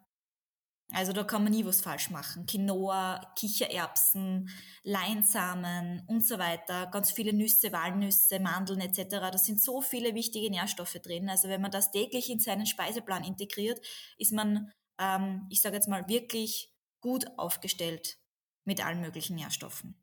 Also 0.94 1.14
da 1.14 1.24
kann 1.24 1.44
man 1.44 1.54
nie 1.54 1.66
was 1.66 1.82
falsch 1.82 2.10
machen. 2.10 2.46
Quinoa, 2.46 3.22
Kichererbsen, 3.36 4.50
Leinsamen 4.84 6.04
und 6.08 6.26
so 6.26 6.38
weiter, 6.38 6.88
ganz 6.88 7.12
viele 7.12 7.34
Nüsse, 7.34 7.72
Walnüsse, 7.72 8.40
Mandeln 8.40 8.82
etc. 8.82 9.06
Da 9.10 9.38
sind 9.38 9.62
so 9.62 9.82
viele 9.82 10.16
wichtige 10.16 10.50
Nährstoffe 10.50 11.00
drin. 11.02 11.30
Also 11.30 11.48
wenn 11.48 11.62
man 11.62 11.72
das 11.72 11.92
täglich 11.92 12.30
in 12.30 12.40
seinen 12.40 12.66
Speiseplan 12.66 13.24
integriert, 13.24 13.80
ist 14.18 14.34
man, 14.34 14.72
ähm, 15.00 15.48
ich 15.50 15.62
sage 15.62 15.76
jetzt 15.76 15.88
mal, 15.88 16.08
wirklich 16.08 16.74
gut 17.00 17.26
aufgestellt 17.38 18.18
mit 18.66 18.86
allen 18.86 19.02
möglichen 19.02 19.36
Nährstoffen. 19.36 19.96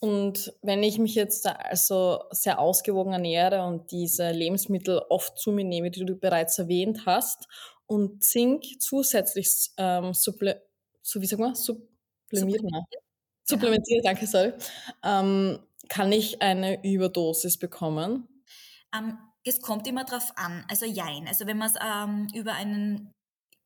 Und 0.00 0.52
wenn 0.60 0.82
ich 0.82 0.98
mich 0.98 1.14
jetzt 1.14 1.46
also 1.46 2.24
sehr 2.30 2.58
ausgewogen 2.58 3.14
ernähre 3.14 3.64
und 3.64 3.90
diese 3.90 4.32
Lebensmittel 4.32 5.00
oft 5.08 5.38
zu 5.38 5.50
mir 5.50 5.64
nehme, 5.64 5.90
die 5.90 6.04
du 6.04 6.14
bereits 6.14 6.58
erwähnt 6.58 7.06
hast, 7.06 7.48
und 7.86 8.24
Zink 8.24 8.64
zusätzlich 8.80 9.70
ähm, 9.76 10.14
supple 10.14 10.62
so, 11.04 11.20
wie 11.20 11.26
sagt 11.26 11.40
man? 11.40 11.54
Supplementiert, 11.54 12.62
Supplementiert 13.44 14.04
danke, 14.06 14.26
sorry. 14.26 14.54
Ähm, 15.02 15.58
kann 15.88 16.10
ich 16.12 16.40
eine 16.40 16.82
Überdosis 16.82 17.58
bekommen? 17.58 18.26
Ähm, 18.96 19.18
es 19.44 19.60
kommt 19.60 19.86
immer 19.86 20.04
drauf 20.04 20.32
an. 20.36 20.64
Also 20.70 20.86
jein. 20.86 21.28
Also 21.28 21.46
wenn 21.46 21.58
man 21.58 21.68
es 21.68 21.74
ähm, 21.78 22.28
über 22.34 22.54
einen 22.54 23.12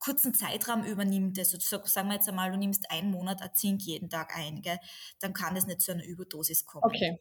kurzen 0.01 0.35
Zeitraum 0.35 0.85
übernimmt, 0.85 1.39
also 1.39 1.59
sagen 1.61 2.09
wir 2.09 2.15
jetzt 2.15 2.29
einmal, 2.29 2.51
du 2.51 2.59
nimmst 2.59 2.91
einen 2.91 3.13
Monat 3.13 3.41
Zink 3.57 3.83
jeden 3.83 4.09
Tag 4.09 4.37
ein, 4.37 4.63
gell, 4.63 4.79
dann 5.21 5.33
kann 5.33 5.57
es 5.57 5.67
nicht 5.67 5.81
zu 5.81 5.93
einer 5.93 6.05
Überdosis 6.05 6.67
kommen. 6.67 6.85
Okay 6.85 7.17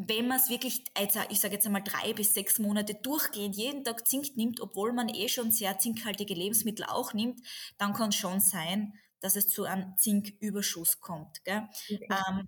wenn 0.00 0.28
man 0.28 0.38
es 0.38 0.48
wirklich, 0.48 0.84
ich 0.96 1.40
sage 1.40 1.54
jetzt 1.54 1.66
einmal 1.66 1.82
drei 1.82 2.12
bis 2.12 2.32
sechs 2.32 2.60
Monate 2.60 2.94
durchgehend 2.94 3.56
jeden 3.56 3.82
Tag 3.82 4.06
Zink 4.06 4.36
nimmt, 4.36 4.60
obwohl 4.60 4.92
man 4.92 5.08
eh 5.08 5.28
schon 5.28 5.50
sehr 5.50 5.78
zinkhaltige 5.80 6.34
Lebensmittel 6.34 6.84
auch 6.84 7.14
nimmt, 7.14 7.40
dann 7.78 7.94
kann 7.94 8.10
es 8.10 8.14
schon 8.14 8.40
sein, 8.40 8.94
dass 9.18 9.34
es 9.34 9.48
zu 9.48 9.64
einem 9.64 9.96
Zinküberschuss 9.96 11.00
kommt. 11.00 11.42
Gell? 11.44 11.68
Okay. 11.90 12.08
Ähm, 12.10 12.46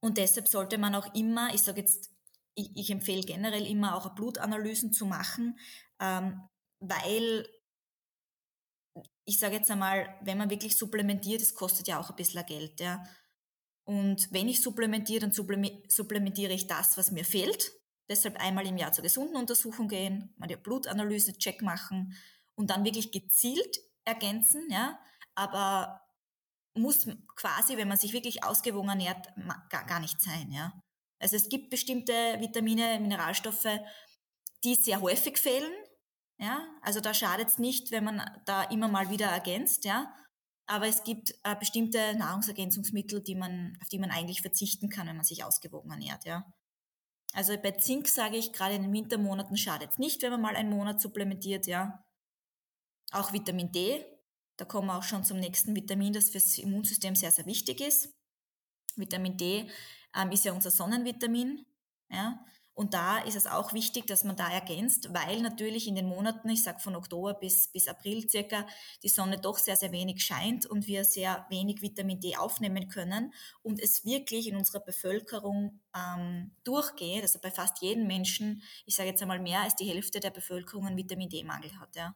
und 0.00 0.18
deshalb 0.18 0.48
sollte 0.48 0.76
man 0.76 0.94
auch 0.94 1.14
immer, 1.14 1.54
ich 1.54 1.62
sage 1.62 1.80
jetzt, 1.80 2.10
ich, 2.54 2.70
ich, 2.76 2.90
empfehle 2.90 3.22
generell 3.22 3.66
immer 3.66 3.96
auch 3.96 4.14
Blutanalysen 4.14 4.92
zu 4.92 5.06
machen, 5.06 5.58
ähm, 5.98 6.42
weil 6.80 7.48
ich 9.24 9.38
sage 9.38 9.54
jetzt 9.56 9.70
einmal, 9.70 10.14
wenn 10.22 10.36
man 10.36 10.50
wirklich 10.50 10.76
supplementiert, 10.76 11.40
es 11.40 11.54
kostet 11.54 11.88
ja 11.88 12.00
auch 12.00 12.10
ein 12.10 12.16
bisschen 12.16 12.44
Geld. 12.44 12.80
Ja? 12.80 13.02
Und 13.90 14.32
wenn 14.32 14.46
ich 14.46 14.62
supplementiere, 14.62 15.18
dann 15.18 15.32
supplementiere 15.32 16.52
ich 16.52 16.68
das, 16.68 16.96
was 16.96 17.10
mir 17.10 17.24
fehlt. 17.24 17.72
Deshalb 18.08 18.36
einmal 18.36 18.64
im 18.64 18.76
Jahr 18.76 18.92
zur 18.92 19.02
gesunden 19.02 19.34
Untersuchung 19.34 19.88
gehen, 19.88 20.32
mal 20.36 20.46
die 20.46 20.54
Blutanalyse, 20.54 21.36
Check 21.36 21.60
machen 21.60 22.16
und 22.54 22.70
dann 22.70 22.84
wirklich 22.84 23.10
gezielt 23.10 23.78
ergänzen, 24.04 24.62
ja. 24.70 24.96
Aber 25.34 26.02
muss 26.74 27.08
quasi, 27.34 27.78
wenn 27.78 27.88
man 27.88 27.96
sich 27.96 28.12
wirklich 28.12 28.44
ausgewogen 28.44 28.90
ernährt, 28.90 29.26
gar, 29.70 29.98
nicht 29.98 30.20
sein, 30.20 30.52
ja. 30.52 30.72
Also 31.18 31.34
es 31.34 31.48
gibt 31.48 31.70
bestimmte 31.70 32.12
Vitamine, 32.38 33.00
Mineralstoffe, 33.00 33.80
die 34.62 34.76
sehr 34.76 35.00
häufig 35.00 35.36
fehlen, 35.36 35.72
ja. 36.38 36.64
Also 36.82 37.00
da 37.00 37.12
schadet 37.12 37.48
es 37.48 37.58
nicht, 37.58 37.90
wenn 37.90 38.04
man 38.04 38.22
da 38.44 38.62
immer 38.62 38.86
mal 38.86 39.10
wieder 39.10 39.26
ergänzt, 39.26 39.84
ja. 39.84 40.14
Aber 40.70 40.86
es 40.86 41.02
gibt 41.02 41.34
äh, 41.42 41.56
bestimmte 41.56 42.14
Nahrungsergänzungsmittel, 42.14 43.20
die 43.20 43.34
man, 43.34 43.76
auf 43.82 43.88
die 43.88 43.98
man 43.98 44.12
eigentlich 44.12 44.40
verzichten 44.40 44.88
kann, 44.88 45.08
wenn 45.08 45.16
man 45.16 45.24
sich 45.24 45.42
ausgewogen 45.42 45.90
ernährt, 45.90 46.24
ja. 46.26 46.46
Also 47.32 47.56
bei 47.60 47.72
Zink 47.72 48.06
sage 48.06 48.36
ich, 48.36 48.52
gerade 48.52 48.76
in 48.76 48.82
den 48.82 48.92
Wintermonaten 48.92 49.56
schadet 49.56 49.90
es 49.90 49.98
nicht, 49.98 50.22
wenn 50.22 50.30
man 50.30 50.40
mal 50.40 50.54
einen 50.54 50.70
Monat 50.70 51.00
supplementiert, 51.00 51.66
ja. 51.66 52.04
Auch 53.10 53.32
Vitamin 53.32 53.72
D, 53.72 54.06
da 54.58 54.64
kommen 54.64 54.86
wir 54.86 54.96
auch 54.96 55.02
schon 55.02 55.24
zum 55.24 55.40
nächsten 55.40 55.74
Vitamin, 55.74 56.12
das 56.12 56.30
fürs 56.30 56.56
Immunsystem 56.56 57.16
sehr, 57.16 57.32
sehr 57.32 57.46
wichtig 57.46 57.80
ist. 57.80 58.14
Vitamin 58.94 59.36
D 59.36 59.68
ähm, 60.14 60.30
ist 60.30 60.44
ja 60.44 60.52
unser 60.52 60.70
Sonnenvitamin, 60.70 61.66
ja. 62.10 62.46
Und 62.74 62.94
da 62.94 63.18
ist 63.18 63.36
es 63.36 63.46
auch 63.46 63.72
wichtig, 63.72 64.06
dass 64.06 64.24
man 64.24 64.36
da 64.36 64.48
ergänzt, 64.48 65.12
weil 65.12 65.42
natürlich 65.42 65.86
in 65.86 65.96
den 65.96 66.06
Monaten, 66.06 66.48
ich 66.48 66.62
sage 66.62 66.80
von 66.80 66.96
Oktober 66.96 67.34
bis, 67.34 67.68
bis 67.68 67.88
April 67.88 68.28
circa, 68.28 68.66
die 69.02 69.08
Sonne 69.08 69.38
doch 69.38 69.58
sehr, 69.58 69.76
sehr 69.76 69.92
wenig 69.92 70.22
scheint 70.22 70.66
und 70.66 70.86
wir 70.86 71.04
sehr 71.04 71.46
wenig 71.50 71.82
Vitamin 71.82 72.20
D 72.20 72.36
aufnehmen 72.36 72.88
können 72.88 73.34
und 73.62 73.80
es 73.80 74.04
wirklich 74.04 74.48
in 74.48 74.56
unserer 74.56 74.80
Bevölkerung 74.80 75.80
ähm, 75.94 76.52
durchgeht, 76.64 77.22
also 77.22 77.38
bei 77.40 77.50
fast 77.50 77.82
jedem 77.82 78.06
Menschen, 78.06 78.62
ich 78.86 78.94
sage 78.94 79.10
jetzt 79.10 79.20
einmal 79.20 79.40
mehr 79.40 79.60
als 79.60 79.76
die 79.76 79.88
Hälfte 79.88 80.20
der 80.20 80.30
Bevölkerung 80.30 80.86
einen 80.86 80.96
Vitamin 80.96 81.28
D-Mangel 81.28 81.78
hat. 81.78 81.94
Ja. 81.96 82.14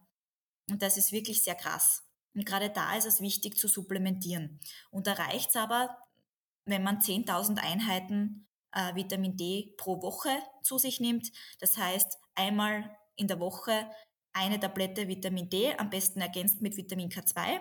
Und 0.71 0.83
das 0.83 0.97
ist 0.97 1.13
wirklich 1.13 1.43
sehr 1.43 1.57
krass. 1.57 2.05
Und 2.35 2.47
gerade 2.47 2.71
da 2.71 2.97
ist 2.97 3.07
es 3.07 3.21
wichtig 3.21 3.57
zu 3.57 3.69
supplementieren. 3.69 4.61
Und 4.91 5.07
da 5.07 5.13
reicht 5.13 5.51
es 5.51 5.57
aber, 5.57 5.97
wenn 6.65 6.83
man 6.83 6.99
10.000 6.99 7.59
Einheiten 7.59 8.47
äh, 8.75 8.95
Vitamin 8.95 9.37
D 9.37 9.75
pro 9.79 10.03
Woche 10.03 10.31
zu 10.63 10.79
sich 10.79 11.01
nimmt. 11.01 11.31
Das 11.61 11.77
heißt, 11.77 12.19
einmal 12.35 12.97
in 13.17 13.29
der 13.29 13.41
Woche 13.41 13.89
eine 14.33 14.59
Tablette 14.59 15.09
Vitamin 15.09 15.49
D, 15.49 15.75
am 15.77 15.91
besten 15.91 16.21
ergänzt 16.21 16.61
mit 16.61 16.77
Vitamin 16.77 17.09
K2, 17.09 17.61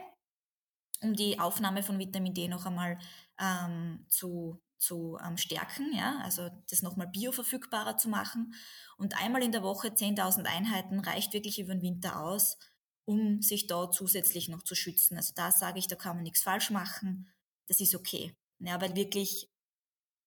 um 1.02 1.16
die 1.16 1.40
Aufnahme 1.40 1.84
von 1.84 2.00
Vitamin 2.00 2.34
D 2.34 2.48
noch 2.48 2.66
einmal 2.66 2.98
ähm, 3.40 4.06
zu, 4.10 4.60
zu 4.80 5.20
ähm, 5.24 5.38
stärken, 5.38 5.94
ja, 5.94 6.20
also 6.24 6.50
das 6.70 6.82
nochmal 6.82 7.08
bioverfügbarer 7.08 7.98
zu 7.98 8.10
machen. 8.10 8.56
Und 8.98 9.22
einmal 9.22 9.44
in 9.44 9.52
der 9.52 9.64
Woche 9.64 9.90
10.000 9.90 10.46
Einheiten 10.46 11.00
reicht 11.00 11.34
wirklich 11.34 11.60
über 11.60 11.74
den 11.74 11.84
Winter 11.84 12.20
aus, 12.20 12.58
um 13.06 13.42
sich 13.42 13.68
da 13.68 13.92
zusätzlich 13.92 14.50
noch 14.50 14.64
zu 14.64 14.74
schützen. 14.74 15.18
Also 15.18 15.34
da 15.36 15.52
sage 15.52 15.78
ich, 15.78 15.88
da 15.88 15.96
kann 15.96 16.16
man 16.16 16.24
nichts 16.24 16.42
falsch 16.42 16.72
machen. 16.72 17.30
das 17.68 17.80
ist 17.80 17.96
okay. 17.96 18.36
Ja, 18.60 18.80
weil 18.82 18.96
wirklich 18.96 19.53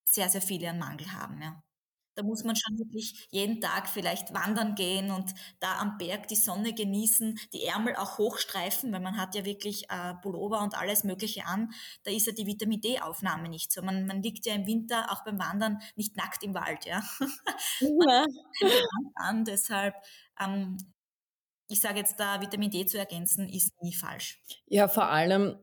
sehr, 0.08 0.28
sehr 0.28 0.42
viele 0.42 0.70
einen 0.70 0.78
Mangel 0.78 1.12
haben. 1.12 1.40
Ja. 1.42 1.62
Da 2.14 2.22
muss 2.22 2.44
man 2.44 2.56
schon 2.56 2.78
wirklich 2.78 3.28
jeden 3.30 3.60
Tag 3.60 3.88
vielleicht 3.88 4.32
wandern 4.32 4.74
gehen 4.74 5.10
und 5.10 5.34
da 5.60 5.78
am 5.78 5.98
Berg 5.98 6.28
die 6.28 6.36
Sonne 6.36 6.72
genießen, 6.72 7.38
die 7.52 7.64
Ärmel 7.64 7.94
auch 7.96 8.16
hochstreifen, 8.16 8.90
weil 8.90 9.00
man 9.00 9.18
hat 9.18 9.34
ja 9.34 9.44
wirklich 9.44 9.90
äh, 9.90 10.14
Pullover 10.22 10.62
und 10.62 10.78
alles 10.78 11.04
Mögliche 11.04 11.44
an. 11.44 11.72
Da 12.04 12.10
ist 12.10 12.26
ja 12.26 12.32
die 12.32 12.46
Vitamin 12.46 12.80
D-Aufnahme 12.80 13.50
nicht 13.50 13.70
so. 13.70 13.82
Man, 13.82 14.06
man 14.06 14.22
liegt 14.22 14.46
ja 14.46 14.54
im 14.54 14.66
Winter 14.66 15.12
auch 15.12 15.24
beim 15.24 15.38
Wandern 15.38 15.82
nicht 15.94 16.16
nackt 16.16 16.42
im 16.42 16.54
Wald, 16.54 16.86
ja. 16.86 17.02
ja. 17.80 18.24
an, 19.16 19.44
deshalb 19.44 19.94
ähm, 20.40 20.78
ich 21.68 21.80
sage 21.80 21.98
jetzt 21.98 22.18
da, 22.18 22.40
Vitamin 22.40 22.70
D 22.70 22.86
zu 22.86 22.98
ergänzen, 22.98 23.48
ist 23.48 23.72
nie 23.82 23.94
falsch. 23.94 24.40
Ja, 24.66 24.88
vor 24.88 25.10
allem, 25.10 25.58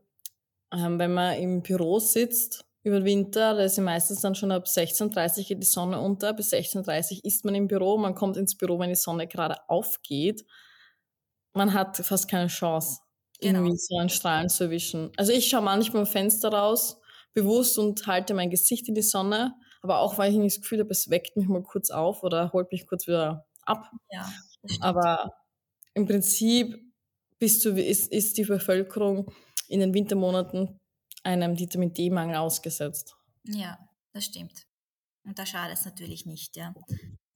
ähm, 0.71 1.00
wenn 1.00 1.13
man 1.13 1.38
im 1.38 1.63
Büro 1.63 2.00
sitzt 2.00 2.65
über 2.83 2.99
den 2.99 3.05
Winter, 3.05 3.55
da 3.55 3.63
ist 3.63 3.77
ja 3.77 3.83
meistens 3.83 4.21
dann 4.21 4.35
schon 4.35 4.51
ab 4.51 4.65
16.30 4.65 5.47
geht 5.47 5.61
die 5.61 5.67
Sonne 5.67 5.99
unter, 5.99 6.33
bis 6.33 6.51
16.30 6.51 7.23
ist 7.23 7.45
man 7.45 7.55
im 7.55 7.67
Büro, 7.67 7.97
man 7.97 8.13
kommt 8.13 8.35
ins 8.35 8.57
Büro, 8.57 8.77
wenn 8.79 8.89
die 8.89 8.95
Sonne 8.95 9.25
gerade 9.27 9.57
aufgeht. 9.69 10.45
Man 11.53 11.73
hat 11.73 11.97
fast 11.97 12.29
keine 12.29 12.47
Chance, 12.47 12.99
genau. 13.39 13.59
irgendwie 13.59 13.77
so 13.77 13.97
einen 13.97 14.09
Strahlen 14.09 14.49
zu 14.49 14.65
erwischen. 14.65 15.11
Also 15.15 15.31
ich 15.31 15.47
schaue 15.47 15.61
manchmal 15.61 16.01
im 16.01 16.07
Fenster 16.07 16.49
raus, 16.49 16.99
bewusst 17.33 17.77
und 17.77 18.05
halte 18.05 18.33
mein 18.33 18.49
Gesicht 18.49 18.89
in 18.89 18.95
die 18.95 19.01
Sonne, 19.01 19.53
aber 19.81 19.99
auch 19.99 20.17
weil 20.17 20.31
ich 20.31 20.37
nicht 20.37 20.57
das 20.57 20.61
Gefühl 20.61 20.79
habe, 20.79 20.91
es 20.91 21.09
weckt 21.09 21.37
mich 21.37 21.47
mal 21.47 21.63
kurz 21.63 21.89
auf 21.89 22.21
oder 22.23 22.51
holt 22.51 22.71
mich 22.71 22.85
kurz 22.85 23.07
wieder 23.07 23.45
ab. 23.61 23.89
Ja, 24.11 24.29
aber 24.81 25.31
im 25.93 26.05
Prinzip 26.05 26.75
bist 27.39 27.63
du, 27.63 27.69
ist, 27.69 28.11
ist 28.11 28.37
die 28.37 28.43
Bevölkerung 28.43 29.31
in 29.69 29.79
den 29.79 29.93
Wintermonaten 29.93 30.79
einem 31.24 31.58
Vitamin 31.58 31.94
D-Mangel 31.94 32.36
ausgesetzt. 32.36 33.15
Ja, 33.46 33.77
das 34.12 34.25
stimmt. 34.25 34.68
Und 35.24 35.39
da 35.39 35.46
schadet 35.46 35.77
es 35.77 35.86
natürlich 35.86 36.25
nicht, 36.25 36.56
ja. 36.56 36.74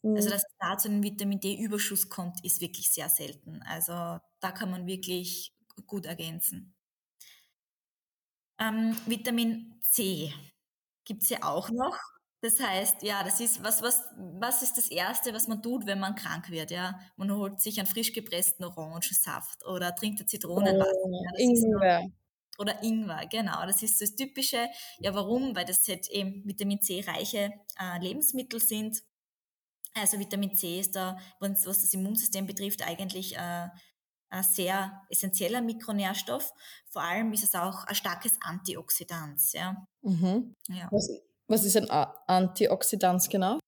Mhm. 0.02 0.16
Also, 0.16 0.30
dass 0.30 0.44
es 0.44 0.56
da 0.60 0.78
zu 0.78 0.90
einem 0.90 1.04
Vitamin 1.04 1.40
D-Überschuss 1.40 2.10
kommt, 2.10 2.44
ist 2.44 2.62
wirklich 2.62 2.92
sehr 2.92 3.10
selten. 3.10 3.62
Also, 3.64 3.94
da 4.40 4.52
kann 4.54 4.72
man 4.72 4.86
wirklich 4.86 5.54
gut 5.86 6.06
ergänzen. 6.06 6.76
Ähm, 8.60 8.98
Vitamin 9.06 9.80
C 9.82 10.34
gibt 11.06 11.24
es 11.24 11.30
ja 11.30 11.44
auch 11.44 11.70
noch. 11.70 11.98
Das 12.42 12.60
heißt, 12.60 13.02
ja, 13.02 13.24
das 13.24 13.40
ist, 13.40 13.64
was, 13.64 13.82
was, 13.82 14.04
was 14.16 14.62
ist 14.62 14.78
das 14.78 14.90
Erste, 14.90 15.34
was 15.34 15.48
man 15.48 15.64
tut, 15.64 15.88
wenn 15.88 16.00
man 16.00 16.16
krank 16.16 16.52
wird? 16.52 16.70
Ja, 16.70 17.00
man 17.16 17.32
holt 17.32 17.60
sich 17.60 17.80
einen 17.80 17.88
frisch 17.88 18.14
gepressten 18.14 18.64
Orangensaft 18.64 19.66
oder 19.66 19.96
trinkt 19.96 20.22
ein 20.22 20.28
Zitronenwasser. 20.28 20.92
Oh, 21.04 21.24
ja, 21.24 21.40
Ingwer. 21.40 22.12
Oder 22.58 22.84
Ingwer, 22.84 23.28
genau. 23.28 23.66
Das 23.66 23.84
ist 23.84 24.02
das 24.02 24.16
Typische. 24.16 24.68
Ja, 25.00 25.14
warum? 25.14 25.56
Weil 25.56 25.66
das 25.66 25.88
jetzt 25.88 26.10
eben 26.10 26.44
Vitamin 26.46 26.82
C 26.82 27.04
reiche 27.06 27.54
äh, 27.80 28.00
Lebensmittel 28.00 28.60
sind. 28.60 29.04
Also 29.94 30.20
Vitamin 30.20 30.56
C 30.56 30.80
ist 30.80 30.96
da, 30.96 31.18
was 31.40 31.64
das 31.64 31.94
Immunsystem 31.94 32.46
betrifft, 32.46 32.84
eigentlich 32.84 33.36
äh, 33.36 33.68
ein 34.30 34.44
sehr 34.44 35.02
essentieller 35.10 35.62
Mikronährstoff. 35.62 36.54
Vor 36.90 37.02
allem 37.02 37.32
ist 37.34 37.44
es 37.44 37.56
auch 37.56 37.86
ein 37.86 37.96
starkes 37.96 38.34
Antioxidant. 38.42 39.42
Ja. 39.54 39.88
Mhm. 40.02 40.56
ja. 40.68 40.88
Was, 40.92 41.10
was 41.48 41.64
ist 41.64 41.78
ein 41.78 41.90
Antioxidant 41.90 43.30
genau? 43.30 43.60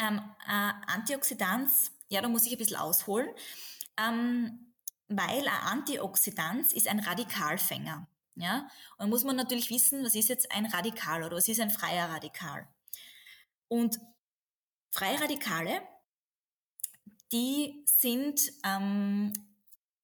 Ähm, 0.00 0.20
äh, 0.46 0.72
Antioxidanz, 0.86 1.92
ja, 2.08 2.22
da 2.22 2.28
muss 2.28 2.46
ich 2.46 2.52
ein 2.52 2.58
bisschen 2.58 2.76
ausholen, 2.76 3.28
ähm, 3.98 4.67
weil 5.08 5.48
ein 5.48 5.62
Antioxidant 5.62 6.72
ist 6.72 6.88
ein 6.88 7.00
Radikalfänger. 7.00 8.06
Ja? 8.34 8.68
Und 8.98 9.10
muss 9.10 9.24
man 9.24 9.36
natürlich 9.36 9.70
wissen, 9.70 10.04
was 10.04 10.14
ist 10.14 10.28
jetzt 10.28 10.52
ein 10.52 10.66
Radikal 10.66 11.24
oder 11.24 11.36
was 11.36 11.48
ist 11.48 11.60
ein 11.60 11.70
freier 11.70 12.08
Radikal. 12.10 12.68
Und 13.68 13.98
freie 14.90 15.20
Radikale, 15.20 15.82
die 17.32 17.82
sind, 17.86 18.52
ähm, 18.64 19.32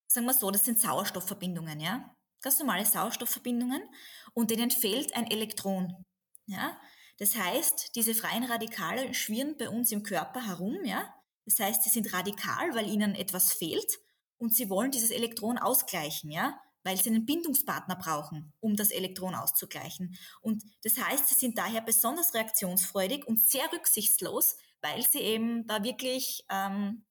sagen 0.07 0.27
wir 0.27 0.35
so, 0.35 0.51
das 0.51 0.65
sind 0.65 0.81
Sauerstoffverbindungen, 0.81 1.81
ja? 1.81 2.15
Ganz 2.43 2.59
normale 2.59 2.85
Sauerstoffverbindungen 2.85 3.83
und 4.35 4.51
denen 4.51 4.71
fehlt 4.71 5.17
ein 5.17 5.31
Elektron. 5.31 6.05
Ja? 6.47 6.79
Das 7.19 7.37
heißt, 7.37 7.93
diese 7.95 8.15
freien 8.15 8.45
Radikale 8.45 9.15
schwirren 9.15 9.57
bei 9.57 9.71
uns 9.71 9.93
im 9.93 10.03
Körper 10.03 10.47
herum. 10.47 10.85
Ja? 10.85 11.15
Das 11.47 11.59
heißt, 11.59 11.83
sie 11.85 11.89
sind 11.89 12.13
radikal, 12.13 12.75
weil 12.75 12.87
ihnen 12.87 13.15
etwas 13.15 13.55
fehlt 13.55 13.99
und 14.45 14.55
sie 14.55 14.71
wollen 14.71 14.91
dieses 14.91 15.11
Elektron 15.11 15.59
ausgleichen, 15.59 16.31
ja? 16.31 16.61
weil 16.85 16.97
sie 17.03 17.09
einen 17.09 17.25
Bindungspartner 17.25 17.97
brauchen, 17.97 18.53
um 18.61 18.77
das 18.77 18.91
Elektron 18.91 19.35
auszugleichen. 19.35 20.17
Und 20.43 20.63
das 20.83 20.99
heißt, 20.99 21.27
sie 21.29 21.35
sind 21.35 21.57
daher 21.57 21.81
besonders 21.81 22.35
reaktionsfreudig 22.35 23.27
und 23.27 23.41
sehr 23.41 23.73
rücksichtslos, 23.73 24.57
weil 24.83 25.03
sie 25.03 25.21
eben 25.21 25.67
da 25.67 25.83
wirklich 25.83 26.45
ähm, 26.51 27.05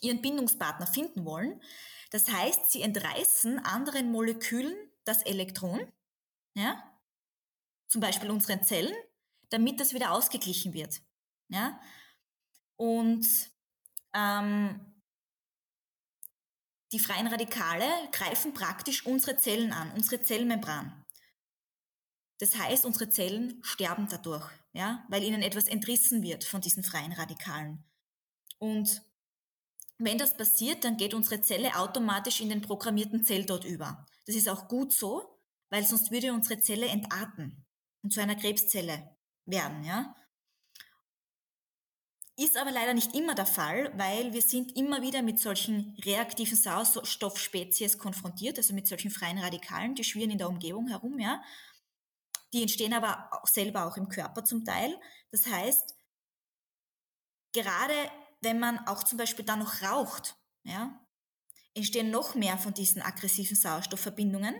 ihren 0.00 0.20
Bindungspartner 0.20 0.88
finden 0.88 1.24
wollen. 1.24 1.62
Das 2.10 2.28
heißt, 2.28 2.72
sie 2.72 2.82
entreißen 2.82 3.60
anderen 3.60 4.10
Molekülen 4.10 4.74
das 5.04 5.22
Elektron, 5.22 5.80
ja, 6.54 6.82
zum 7.86 8.00
Beispiel 8.00 8.30
unseren 8.30 8.64
Zellen, 8.64 8.94
damit 9.50 9.78
das 9.78 9.94
wieder 9.94 10.12
ausgeglichen 10.12 10.74
wird. 10.74 11.00
Ja? 11.48 11.78
Und 12.76 13.26
ähm, 14.14 14.91
die 16.92 16.98
freien 16.98 17.26
Radikale 17.26 17.86
greifen 18.12 18.52
praktisch 18.54 19.06
unsere 19.06 19.36
Zellen 19.36 19.72
an, 19.72 19.90
unsere 19.92 20.22
Zellmembran. 20.22 21.04
Das 22.38 22.56
heißt, 22.56 22.84
unsere 22.84 23.08
Zellen 23.08 23.60
sterben 23.62 24.08
dadurch, 24.10 24.50
ja, 24.72 25.04
weil 25.08 25.22
ihnen 25.22 25.42
etwas 25.42 25.68
entrissen 25.68 26.22
wird 26.22 26.44
von 26.44 26.60
diesen 26.60 26.82
freien 26.82 27.12
Radikalen. 27.12 27.84
Und 28.58 29.02
wenn 29.98 30.18
das 30.18 30.36
passiert, 30.36 30.84
dann 30.84 30.96
geht 30.96 31.14
unsere 31.14 31.40
Zelle 31.40 31.76
automatisch 31.76 32.40
in 32.40 32.48
den 32.48 32.62
programmierten 32.62 33.24
Zelltod 33.24 33.64
über. 33.64 34.06
Das 34.26 34.34
ist 34.34 34.48
auch 34.48 34.68
gut 34.68 34.92
so, 34.92 35.40
weil 35.70 35.84
sonst 35.84 36.10
würde 36.10 36.32
unsere 36.32 36.60
Zelle 36.60 36.86
entarten 36.86 37.64
und 38.02 38.12
zu 38.12 38.20
einer 38.20 38.36
Krebszelle 38.36 39.16
werden, 39.46 39.84
ja. 39.84 40.14
Ist 42.36 42.56
aber 42.56 42.70
leider 42.70 42.94
nicht 42.94 43.14
immer 43.14 43.34
der 43.34 43.46
Fall, 43.46 43.92
weil 43.98 44.32
wir 44.32 44.40
sind 44.40 44.74
immer 44.76 45.02
wieder 45.02 45.20
mit 45.20 45.38
solchen 45.38 45.94
reaktiven 46.02 46.56
Sauerstoffspezies 46.56 47.98
konfrontiert, 47.98 48.56
also 48.56 48.72
mit 48.74 48.86
solchen 48.88 49.10
freien 49.10 49.38
Radikalen, 49.38 49.94
die 49.94 50.04
schwirren 50.04 50.30
in 50.30 50.38
der 50.38 50.48
Umgebung 50.48 50.88
herum, 50.88 51.18
ja. 51.18 51.42
Die 52.54 52.62
entstehen 52.62 52.94
aber 52.94 53.28
auch 53.32 53.46
selber 53.46 53.86
auch 53.86 53.96
im 53.96 54.08
Körper 54.08 54.44
zum 54.44 54.64
Teil. 54.64 54.98
Das 55.30 55.46
heißt, 55.46 55.94
gerade 57.52 57.94
wenn 58.40 58.58
man 58.58 58.78
auch 58.86 59.02
zum 59.02 59.18
Beispiel 59.18 59.44
dann 59.44 59.60
noch 59.60 59.82
raucht, 59.82 60.36
ja, 60.64 60.98
entstehen 61.74 62.10
noch 62.10 62.34
mehr 62.34 62.58
von 62.58 62.74
diesen 62.74 63.02
aggressiven 63.02 63.56
Sauerstoffverbindungen 63.56 64.54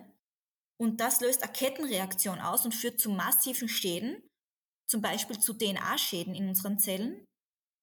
und 0.78 1.00
das 1.00 1.20
löst 1.20 1.42
eine 1.42 1.52
Kettenreaktion 1.52 2.40
aus 2.40 2.64
und 2.64 2.74
führt 2.74 3.00
zu 3.00 3.10
massiven 3.10 3.68
Schäden, 3.68 4.22
zum 4.86 5.00
Beispiel 5.00 5.38
zu 5.38 5.54
DNA-Schäden 5.54 6.34
in 6.34 6.48
unseren 6.48 6.78
Zellen, 6.78 7.24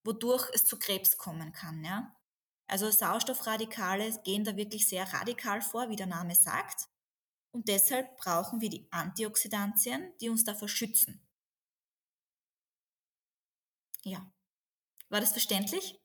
wodurch 0.04 0.48
es 0.52 0.64
zu 0.64 0.78
Krebs 0.78 1.16
kommen 1.16 1.52
kann. 1.52 1.84
Ja? 1.84 2.16
Also 2.66 2.90
Sauerstoffradikale 2.90 4.20
gehen 4.22 4.44
da 4.44 4.56
wirklich 4.56 4.88
sehr 4.88 5.12
radikal 5.12 5.60
vor, 5.60 5.88
wie 5.88 5.96
der 5.96 6.06
Name 6.06 6.34
sagt. 6.34 6.88
Und 7.52 7.68
deshalb 7.68 8.16
brauchen 8.16 8.60
wir 8.60 8.70
die 8.70 8.86
Antioxidantien, 8.90 10.12
die 10.20 10.28
uns 10.28 10.44
davor 10.44 10.68
schützen. 10.68 11.26
Ja. 14.04 14.30
War 15.08 15.20
das 15.20 15.32
verständlich? 15.32 15.98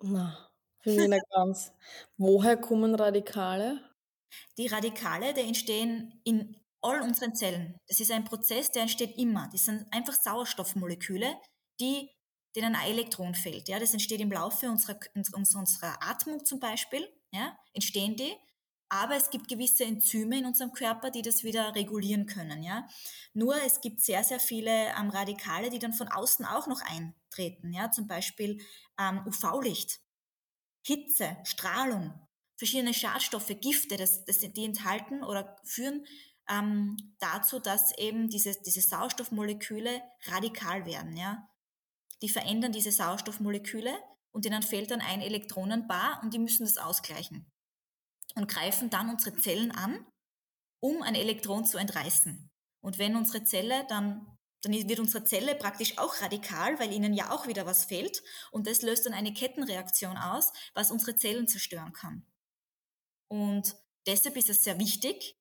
Na, 0.00 0.50
finde 0.82 1.04
ich 1.04 1.08
nicht 1.08 1.24
ganz. 1.30 1.72
Woher 2.16 2.56
kommen 2.56 2.94
Radikale? 2.94 3.80
Die 4.58 4.66
Radikale, 4.66 5.32
die 5.34 5.40
entstehen 5.40 6.20
in 6.24 6.60
all 6.82 7.00
unseren 7.02 7.34
Zellen. 7.34 7.78
Das 7.86 8.00
ist 8.00 8.10
ein 8.10 8.24
Prozess, 8.24 8.70
der 8.70 8.82
entsteht 8.82 9.16
immer. 9.16 9.48
Das 9.52 9.64
sind 9.64 9.86
einfach 9.92 10.14
Sauerstoffmoleküle, 10.14 11.40
die, 11.80 12.10
denen 12.56 12.74
ein 12.74 12.90
Elektron 12.90 13.34
fehlt. 13.34 13.68
Ja, 13.68 13.78
das 13.78 13.92
entsteht 13.92 14.20
im 14.20 14.32
Laufe 14.32 14.70
unserer, 14.70 14.98
unserer 15.32 16.02
Atmung 16.02 16.44
zum 16.44 16.60
Beispiel. 16.60 17.08
Ja, 17.30 17.58
entstehen 17.72 18.16
die. 18.16 18.34
Aber 18.90 19.16
es 19.16 19.28
gibt 19.28 19.48
gewisse 19.48 19.84
Enzyme 19.84 20.38
in 20.38 20.46
unserem 20.46 20.72
Körper, 20.72 21.10
die 21.10 21.20
das 21.20 21.44
wieder 21.44 21.74
regulieren 21.74 22.26
können. 22.26 22.62
Ja? 22.62 22.88
Nur 23.34 23.54
es 23.62 23.80
gibt 23.80 24.00
sehr, 24.00 24.24
sehr 24.24 24.40
viele 24.40 24.70
ähm, 24.98 25.10
Radikale, 25.10 25.68
die 25.68 25.78
dann 25.78 25.92
von 25.92 26.08
außen 26.08 26.46
auch 26.46 26.66
noch 26.66 26.80
eintreten. 26.80 27.72
Ja? 27.72 27.90
Zum 27.90 28.06
Beispiel 28.06 28.60
ähm, 28.98 29.20
UV-Licht, 29.26 30.00
Hitze, 30.86 31.36
Strahlung, 31.44 32.14
verschiedene 32.56 32.94
Schadstoffe, 32.94 33.52
Gifte, 33.60 33.98
das, 33.98 34.24
das, 34.24 34.38
die 34.38 34.64
enthalten 34.64 35.22
oder 35.22 35.56
führen 35.64 36.06
ähm, 36.48 36.96
dazu, 37.18 37.58
dass 37.58 37.96
eben 37.98 38.30
diese, 38.30 38.54
diese 38.62 38.80
Sauerstoffmoleküle 38.80 40.00
radikal 40.28 40.86
werden. 40.86 41.14
Ja? 41.14 41.46
Die 42.22 42.28
verändern 42.28 42.72
diese 42.72 42.92
Sauerstoffmoleküle 42.92 43.94
und 44.32 44.44
denen 44.44 44.62
fehlt 44.62 44.90
dann 44.90 45.00
ein 45.00 45.20
Elektronenpaar 45.20 46.20
und 46.22 46.34
die 46.34 46.38
müssen 46.38 46.64
das 46.64 46.78
ausgleichen 46.78 47.50
und 48.34 48.48
greifen 48.48 48.90
dann 48.90 49.10
unsere 49.10 49.36
Zellen 49.36 49.70
an 49.70 50.04
um 50.80 51.02
ein 51.02 51.14
Elektron 51.14 51.64
zu 51.64 51.78
entreißen. 51.78 52.50
Und 52.80 52.98
wenn 52.98 53.16
unsere 53.16 53.44
Zelle 53.44 53.84
dann, 53.88 54.38
dann 54.62 54.72
wird 54.72 55.00
unsere 55.00 55.24
Zelle 55.24 55.54
praktisch 55.54 55.98
auch 55.98 56.20
radikal, 56.20 56.78
weil 56.78 56.92
ihnen 56.92 57.14
ja 57.14 57.30
auch 57.30 57.46
wieder 57.46 57.66
was 57.66 57.84
fehlt. 57.84 58.22
Und 58.50 58.66
das 58.66 58.82
löst 58.82 59.06
dann 59.06 59.14
eine 59.14 59.32
Kettenreaktion 59.32 60.16
aus, 60.16 60.52
was 60.74 60.90
unsere 60.90 61.16
Zellen 61.16 61.48
zerstören 61.48 61.92
kann. 61.92 62.26
Und 63.28 63.76
deshalb 64.06 64.36
ist 64.36 64.48
es 64.48 64.60
sehr 64.60 64.78
wichtig, 64.78 65.36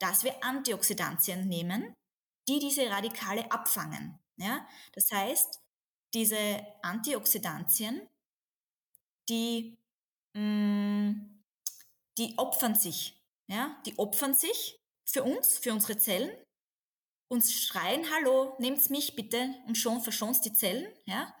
dass 0.00 0.24
wir 0.24 0.42
Antioxidantien 0.42 1.46
nehmen, 1.46 1.94
die 2.48 2.58
diese 2.58 2.88
Radikale 2.88 3.50
abfangen. 3.52 4.18
Ja? 4.36 4.66
Das 4.92 5.10
heißt, 5.10 5.59
diese 6.14 6.66
Antioxidantien, 6.82 8.08
die, 9.28 9.78
mh, 10.34 10.40
mm, 10.42 11.42
die 12.18 12.34
opfern 12.36 12.74
sich. 12.74 13.20
Ja? 13.46 13.80
Die 13.86 13.98
opfern 13.98 14.34
sich 14.34 14.80
für 15.04 15.22
uns, 15.22 15.58
für 15.58 15.72
unsere 15.72 15.96
Zellen, 15.96 16.30
uns 17.28 17.52
schreien, 17.52 18.04
hallo, 18.12 18.56
nehmt 18.58 18.90
mich 18.90 19.14
bitte 19.14 19.54
und 19.66 19.76
schon 19.76 20.00
verschonst 20.00 20.44
die 20.44 20.52
Zellen. 20.52 20.92
Ja? 21.04 21.32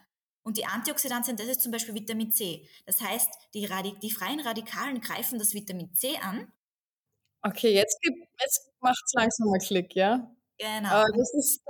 Und 0.42 0.56
die 0.56 0.64
Antioxidantien, 0.64 1.36
das 1.36 1.48
ist 1.48 1.60
zum 1.60 1.72
Beispiel 1.72 1.94
Vitamin 1.94 2.32
C. 2.32 2.68
Das 2.86 3.00
heißt, 3.00 3.28
die, 3.54 3.66
Radik 3.66 4.00
die 4.00 4.10
freien 4.10 4.40
Radikalen 4.40 5.00
greifen 5.00 5.38
das 5.38 5.52
Vitamin 5.52 5.94
C 5.94 6.16
an. 6.18 6.52
Okay, 7.42 7.74
jetzt, 7.74 7.98
jetzt 8.02 8.70
macht 8.80 9.02
es 9.04 9.12
langsam 9.14 9.48
mal 9.48 9.58
Klick, 9.58 9.94
ja? 9.94 10.30
Genau. 10.58 10.88
Aber 10.88 11.12
das 11.16 11.34
ist, 11.34 11.62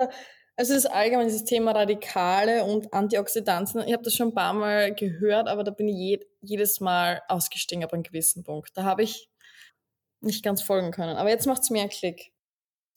also 0.61 0.75
das 0.75 0.85
allgemein 0.85 1.27
dieses 1.27 1.46
Thema 1.46 1.73
Radikale 1.73 2.64
und 2.64 2.92
Antioxidantien. 2.92 3.83
Ich 3.87 3.94
habe 3.94 4.03
das 4.03 4.12
schon 4.14 4.29
ein 4.29 4.35
paar 4.35 4.53
Mal 4.53 4.94
gehört, 4.94 5.49
aber 5.49 5.64
da 5.64 5.70
bin 5.70 5.88
ich 5.88 5.96
je, 5.96 6.20
jedes 6.42 6.81
Mal 6.81 7.23
ausgestiegen 7.29 7.83
ab 7.83 7.94
einem 7.94 8.03
gewissen 8.03 8.44
Punkt. 8.44 8.68
Da 8.75 8.85
habe 8.85 9.03
ich 9.03 9.31
nicht 10.20 10.44
ganz 10.44 10.61
folgen 10.61 10.90
können. 10.90 11.16
Aber 11.16 11.31
jetzt 11.31 11.46
macht 11.46 11.62
es 11.62 11.70
mehr 11.70 11.88
Klick. 11.88 12.35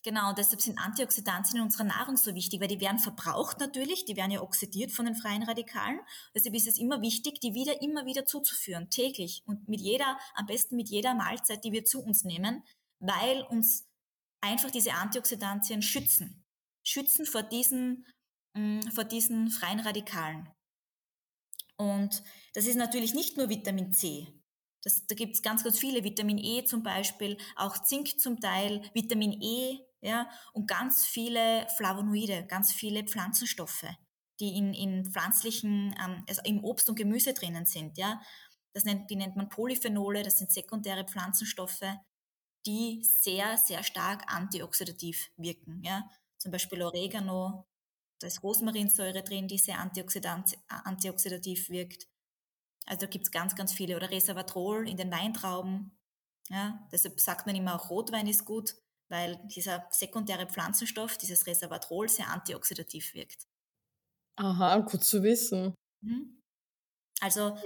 Genau, 0.03 0.33
deshalb 0.33 0.59
sind 0.59 0.77
Antioxidantien 0.77 1.59
in 1.59 1.63
unserer 1.63 1.85
Nahrung 1.85 2.17
so 2.17 2.35
wichtig, 2.35 2.59
weil 2.59 2.67
die 2.67 2.81
werden 2.81 2.99
verbraucht 2.99 3.61
natürlich, 3.61 4.03
die 4.03 4.17
werden 4.17 4.31
ja 4.31 4.41
oxidiert 4.41 4.91
von 4.91 5.05
den 5.05 5.15
freien 5.15 5.43
Radikalen. 5.43 6.01
Deshalb 6.35 6.55
ist 6.55 6.67
es 6.67 6.77
immer 6.77 7.01
wichtig, 7.01 7.39
die 7.39 7.53
wieder 7.53 7.81
immer 7.81 8.05
wieder 8.05 8.25
zuzuführen, 8.25 8.89
täglich 8.89 9.41
und 9.45 9.69
mit 9.69 9.79
jeder, 9.79 10.17
am 10.35 10.47
besten 10.47 10.75
mit 10.75 10.89
jeder 10.89 11.13
Mahlzeit, 11.13 11.63
die 11.63 11.71
wir 11.71 11.85
zu 11.85 12.03
uns 12.03 12.25
nehmen, 12.25 12.61
weil 12.99 13.43
uns 13.43 13.87
einfach 14.41 14.69
diese 14.69 14.91
Antioxidantien 14.95 15.81
schützen. 15.81 16.42
Schützen 16.83 17.25
vor 17.25 17.43
diesen, 17.43 18.05
mm, 18.55 18.81
vor 18.93 19.03
diesen 19.05 19.49
freien 19.49 19.79
Radikalen. 19.79 20.49
Und 21.77 22.23
das 22.53 22.65
ist 22.65 22.75
natürlich 22.75 23.13
nicht 23.13 23.37
nur 23.37 23.49
Vitamin 23.49 23.91
C. 23.93 24.27
Das, 24.83 25.05
da 25.07 25.15
gibt 25.15 25.35
es 25.35 25.41
ganz, 25.41 25.63
ganz 25.63 25.79
viele, 25.79 26.03
Vitamin 26.03 26.37
E 26.37 26.65
zum 26.65 26.83
Beispiel, 26.83 27.37
auch 27.55 27.81
Zink 27.83 28.19
zum 28.19 28.39
Teil, 28.39 28.81
Vitamin 28.93 29.41
E, 29.41 29.79
ja, 30.01 30.29
und 30.51 30.67
ganz 30.67 31.05
viele 31.05 31.67
Flavonoide, 31.77 32.45
ganz 32.47 32.73
viele 32.73 33.05
Pflanzenstoffe, 33.05 33.85
die 34.41 34.57
in, 34.57 34.73
in 34.73 35.05
pflanzlichen, 35.05 35.95
ähm, 36.03 36.25
also 36.27 36.41
im 36.43 36.63
Obst 36.63 36.89
und 36.89 36.95
Gemüse 36.95 37.33
drinnen 37.33 37.65
sind, 37.65 37.97
ja. 37.97 38.21
Das 38.73 38.83
nennt, 38.83 39.09
die 39.09 39.15
nennt 39.15 39.35
man 39.35 39.49
Polyphenole, 39.49 40.23
das 40.23 40.39
sind 40.39 40.51
sekundäre 40.51 41.05
Pflanzenstoffe, 41.05 41.85
die 42.65 43.03
sehr, 43.03 43.57
sehr 43.57 43.83
stark 43.83 44.23
antioxidativ 44.27 45.31
wirken, 45.37 45.81
ja. 45.83 46.09
Zum 46.43 46.51
Beispiel 46.51 46.81
Oregano, 46.81 47.69
da 48.19 48.27
ist 48.27 48.43
Rosmarinsäure 48.43 49.23
drin, 49.23 49.47
die 49.47 49.57
sehr 49.57 49.79
antioxidativ 49.79 51.69
wirkt. 51.69 52.09
Also 52.85 53.05
da 53.05 53.07
gibt 53.07 53.23
es 53.23 53.31
ganz, 53.31 53.55
ganz 53.55 53.71
viele. 53.71 53.95
Oder 53.95 54.11
Resveratrol 54.11 54.89
in 54.89 54.97
den 54.97 55.09
Weintrauben. 55.09 55.97
Ja, 56.49 56.85
deshalb 56.91 57.21
sagt 57.21 57.45
man 57.45 57.55
immer 57.55 57.75
auch 57.75 57.89
Rotwein 57.89 58.27
ist 58.27 58.43
gut, 58.43 58.75
weil 59.09 59.39
dieser 59.55 59.87
sekundäre 59.89 60.45
Pflanzenstoff, 60.45 61.17
dieses 61.17 61.47
Resveratrol, 61.47 62.09
sehr 62.09 62.27
antioxidativ 62.27 63.13
wirkt. 63.13 63.47
Aha, 64.35 64.79
gut 64.79 65.05
zu 65.05 65.23
wissen. 65.23 65.73
Mhm. 66.01 66.41
Also, 67.21 67.57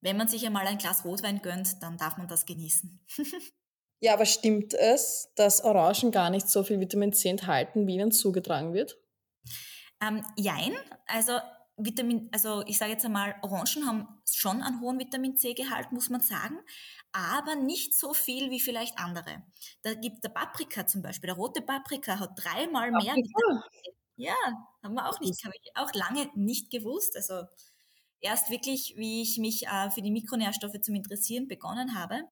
wenn 0.00 0.16
man 0.16 0.28
sich 0.28 0.46
einmal 0.46 0.66
ein 0.66 0.78
Glas 0.78 1.04
Rotwein 1.04 1.42
gönnt, 1.42 1.82
dann 1.82 1.98
darf 1.98 2.16
man 2.16 2.28
das 2.28 2.46
genießen. 2.46 2.98
ja, 4.02 4.14
aber 4.14 4.26
stimmt 4.26 4.74
es, 4.74 5.30
dass 5.36 5.62
Orangen 5.62 6.10
gar 6.10 6.28
nicht 6.28 6.48
so 6.48 6.64
viel 6.64 6.80
Vitamin 6.80 7.12
C 7.12 7.28
enthalten, 7.28 7.86
wie 7.86 7.94
ihnen 7.94 8.10
zugetragen 8.10 8.74
wird? 8.74 8.98
Ähm, 10.00 10.24
jein, 10.36 10.72
also 11.06 11.38
Vitamin, 11.76 12.28
also 12.32 12.64
ich 12.66 12.78
sage 12.78 12.90
jetzt 12.90 13.04
einmal, 13.04 13.36
Orangen 13.42 13.86
haben 13.86 14.08
schon 14.28 14.60
einen 14.60 14.80
hohen 14.80 14.98
Vitamin 14.98 15.36
C-Gehalt, 15.36 15.92
muss 15.92 16.10
man 16.10 16.20
sagen, 16.20 16.58
aber 17.12 17.54
nicht 17.54 17.96
so 17.96 18.12
viel 18.12 18.50
wie 18.50 18.60
vielleicht 18.60 18.98
andere. 18.98 19.44
Da 19.82 19.94
gibt 19.94 20.24
der 20.24 20.30
Paprika 20.30 20.84
zum 20.84 21.02
Beispiel, 21.02 21.28
der 21.28 21.36
rote 21.36 21.62
Paprika 21.62 22.18
hat 22.18 22.32
dreimal 22.34 22.90
mehr 22.90 23.14
Vitamin 23.14 23.62
C. 23.84 23.92
Ja, 24.16 24.34
haben 24.82 24.94
wir 24.94 25.08
auch 25.08 25.20
nicht, 25.20 25.44
habe 25.44 25.54
ich 25.62 25.70
auch 25.76 25.92
lange 25.94 26.28
nicht 26.34 26.70
gewusst. 26.70 27.14
Also 27.14 27.44
erst 28.20 28.50
wirklich, 28.50 28.94
wie 28.96 29.22
ich 29.22 29.38
mich 29.38 29.68
äh, 29.68 29.90
für 29.90 30.02
die 30.02 30.10
Mikronährstoffe 30.10 30.80
zum 30.80 30.96
Interessieren 30.96 31.46
begonnen 31.46 31.96
habe, 31.96 32.22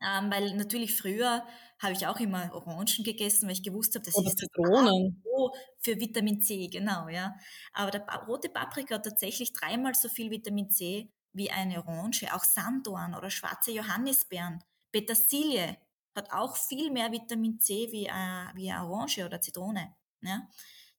ähm, 0.00 0.30
weil 0.30 0.54
natürlich 0.56 0.94
früher 0.94 1.44
habe 1.78 1.92
ich 1.92 2.06
auch 2.06 2.18
immer 2.20 2.52
Orangen 2.54 3.04
gegessen, 3.04 3.46
weil 3.46 3.54
ich 3.54 3.62
gewusst 3.62 3.94
habe, 3.94 4.04
das 4.04 4.14
Oder 4.14 4.28
ist 4.28 4.38
Zitronen. 4.38 5.22
das 5.24 5.60
für 5.80 6.00
Vitamin 6.00 6.40
C, 6.40 6.68
genau, 6.68 7.08
ja. 7.08 7.34
Aber 7.72 7.90
der 7.90 8.02
rote 8.26 8.48
Paprika 8.48 8.96
hat 8.96 9.04
tatsächlich 9.04 9.52
dreimal 9.52 9.94
so 9.94 10.08
viel 10.08 10.30
Vitamin 10.30 10.70
C 10.70 11.10
wie 11.32 11.50
eine 11.50 11.78
Orange, 11.86 12.34
auch 12.34 12.44
Sanddorn 12.44 13.14
oder 13.14 13.30
schwarze 13.30 13.70
Johannisbeeren. 13.70 14.60
Petersilie 14.90 15.76
hat 16.14 16.32
auch 16.32 16.56
viel 16.56 16.90
mehr 16.90 17.12
Vitamin 17.12 17.60
C 17.60 17.88
wie, 17.92 18.06
äh, 18.06 18.54
wie 18.54 18.70
eine 18.70 18.86
Orange 18.86 19.24
oder 19.24 19.40
Zitrone. 19.40 19.94
Ja. 20.22 20.48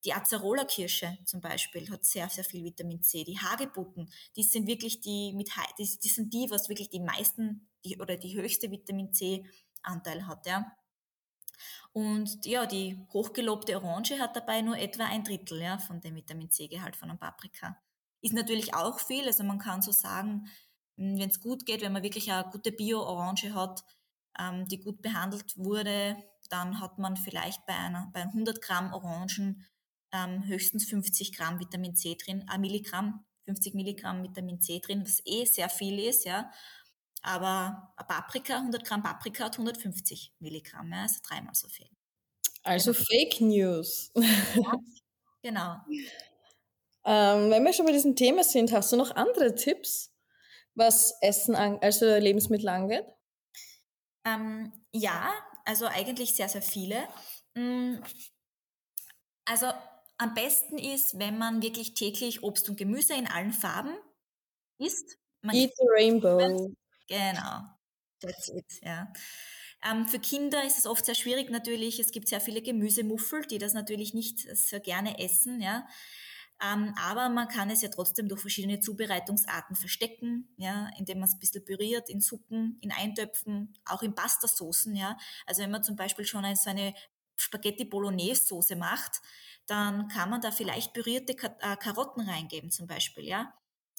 Die 0.06 0.14
Acerola-Kirsche 0.14 1.18
zum 1.26 1.42
Beispiel 1.42 1.90
hat 1.90 2.06
sehr, 2.06 2.30
sehr 2.30 2.44
viel 2.44 2.64
Vitamin 2.64 3.02
C. 3.02 3.24
Die 3.24 3.40
Hagebutten, 3.40 4.10
die 4.36 4.44
sind 4.44 4.68
wirklich 4.68 5.02
die, 5.02 5.34
mit, 5.34 5.50
die, 5.80 5.86
sind 5.86 6.34
die, 6.34 6.50
was 6.50 6.70
wirklich 6.70 6.90
die 6.90 7.00
meisten 7.00 7.68
die, 7.84 7.98
oder 8.00 8.16
die 8.16 8.36
höchste 8.36 8.70
Vitamin 8.70 9.14
C-Anteil 9.14 10.28
hat. 10.28 10.46
Ja. 10.46 10.72
Und 11.94 12.46
ja, 12.46 12.66
die 12.66 13.00
hochgelobte 13.12 13.76
Orange 13.76 14.20
hat 14.20 14.36
dabei 14.36 14.62
nur 14.62 14.78
etwa 14.78 15.06
ein 15.06 15.24
Drittel 15.24 15.62
ja, 15.62 15.78
von 15.80 16.00
dem 16.00 16.16
Vitamin 16.16 16.52
C-Gehalt 16.52 16.96
von 16.96 17.10
einem 17.10 17.20
Paprika. 17.20 17.78
Ist 18.22 18.34
natürlich 18.34 18.74
auch 18.74 19.00
viel, 19.00 19.26
also 19.26 19.44
man 19.44 19.60
kann 19.60 19.82
so 19.82 19.92
sagen, 19.92 20.48
hm, 20.98 21.18
wenn 21.18 21.30
es 21.30 21.42
gut 21.42 21.66
geht, 21.66 21.82
wenn 21.82 21.94
man 21.94 22.04
wirklich 22.04 22.32
eine 22.32 22.50
gute 22.52 22.72
Bio-Orange 22.72 23.54
hat, 23.54 23.84
ähm, 24.40 24.68
die 24.68 24.80
gut 24.80 25.02
behandelt 25.02 25.58
wurde, 25.58 26.18
dann 26.50 26.80
hat 26.80 26.98
man 26.98 27.18
vielleicht 27.18 27.66
bei, 27.66 27.74
einer, 27.74 28.10
bei 28.14 28.22
100 28.22 28.62
Gramm 28.62 28.94
Orangen 28.94 29.66
ähm, 30.12 30.46
höchstens 30.46 30.86
50 30.86 31.36
Gramm 31.36 31.60
Vitamin 31.60 31.96
C 31.96 32.16
drin, 32.16 32.46
ein 32.48 32.62
Milligramm, 32.62 33.26
50 33.46 33.74
Milligramm 33.74 34.24
Vitamin 34.24 34.62
C 34.62 34.80
drin, 34.80 35.04
was 35.04 35.22
eh 35.26 35.46
sehr 35.46 35.70
viel 35.70 36.00
ist, 36.00 36.26
ja. 36.26 36.52
Aber 37.24 37.94
Paprika, 38.08 38.58
100 38.58 38.86
Gramm 38.86 39.04
Paprika 39.04 39.46
hat 39.46 39.54
150 39.54 40.34
Milligramm, 40.40 40.92
ja, 40.92 41.04
also 41.04 41.20
dreimal 41.24 41.56
so 41.56 41.68
viel. 41.68 41.90
Also 42.64 42.92
genau. 42.92 43.06
Fake 43.06 43.42
News. 43.42 44.12
Ja, 44.16 44.74
genau. 45.42 45.76
ähm, 47.06 47.50
wenn 47.50 47.64
wir 47.64 47.74
schon 47.74 47.86
bei 47.86 47.92
diesem 47.92 48.16
Thema 48.16 48.44
sind, 48.44 48.72
hast 48.72 48.92
du 48.92 48.98
noch 48.98 49.16
andere 49.16 49.56
Tipps, 49.56 50.14
was 50.76 51.16
Essen, 51.22 51.56
an, 51.56 51.80
also 51.82 52.06
Lebensmittel 52.06 52.70
angeht? 52.70 53.06
Ähm, 54.26 54.74
ja, 54.92 55.32
also 55.66 55.86
eigentlich 55.86 56.36
sehr, 56.36 56.50
sehr 56.50 56.62
viele. 56.62 57.08
Mm, 57.56 57.96
also 59.46 59.68
am 60.18 60.34
besten 60.34 60.78
ist, 60.78 61.20
wenn 61.20 61.38
man 61.38 61.62
wirklich 61.62 61.94
täglich 61.94 62.44
Obst 62.44 62.70
und 62.70 62.78
Gemüse 62.78 63.14
in 63.14 63.28
allen 63.28 63.54
Farben 63.54 63.96
isst. 64.80 65.18
Man 65.42 65.56
Eat 65.56 65.72
the 65.78 65.86
rainbow. 65.90 66.74
Genau. 67.08 67.62
That's 68.22 68.50
it, 68.50 68.66
ja. 68.82 69.14
Ähm, 69.90 70.08
für 70.08 70.20
Kinder 70.20 70.66
ist 70.66 70.80
es 70.80 70.88
oft 70.88 71.06
sehr 71.06 71.16
schwierig 71.16 71.50
natürlich. 71.52 72.00
Es 72.00 72.12
gibt 72.12 72.28
sehr 72.28 72.42
viele 72.42 72.62
Gemüsemuffel, 72.62 73.46
die 73.46 73.60
das 73.60 73.74
natürlich 73.74 74.14
nicht 74.14 74.40
so 74.40 74.80
gerne 74.80 75.20
essen, 75.20 75.62
ja. 75.62 75.88
Ähm, 76.60 76.96
aber 77.00 77.30
man 77.30 77.48
kann 77.48 77.70
es 77.70 77.84
ja 77.84 77.90
trotzdem 77.90 78.28
durch 78.28 78.42
verschiedene 78.42 78.80
Zubereitungsarten 78.80 79.76
verstecken, 79.76 80.52
ja, 80.58 80.90
indem 80.98 81.20
man 81.20 81.30
es 81.30 81.36
ein 81.36 81.40
bisschen 81.40 81.64
püriert 81.64 82.10
in 82.10 82.20
Suppen, 82.20 82.80
in 82.82 82.92
Eintöpfen, 82.92 83.78
auch 83.86 84.02
in 84.02 84.16
Pastasoßen, 84.16 84.96
ja. 84.96 85.18
Also 85.46 85.62
wenn 85.62 85.70
man 85.70 85.84
zum 85.84 85.96
Beispiel 85.96 86.26
schon 86.26 86.44
so 86.56 86.70
eine 86.72 86.96
Spaghetti 87.38 87.86
Bolognese 87.86 88.46
Soße 88.46 88.76
macht, 88.76 89.22
dann 89.68 90.08
kann 90.08 90.30
man 90.30 90.42
da 90.42 90.52
vielleicht 90.52 90.94
pürierte 90.94 91.34
äh, 91.34 91.76
Karotten 91.78 92.28
reingeben 92.28 92.72
zum 92.72 92.88
Beispiel, 92.88 93.26
ja. 93.26 93.54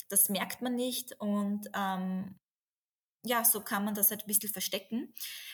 Das 0.09 0.29
merkt 0.29 0.63
man 0.63 0.75
nicht 0.75 1.21
und 1.21 1.69
ähm, 1.75 2.39
ja, 3.25 3.45
so 3.45 3.61
kann 3.61 3.85
man 3.85 3.95
das 3.95 4.11
halt 4.11 4.23
ein 4.23 4.27
bisschen 4.27 4.51
verstecken. 4.51 5.13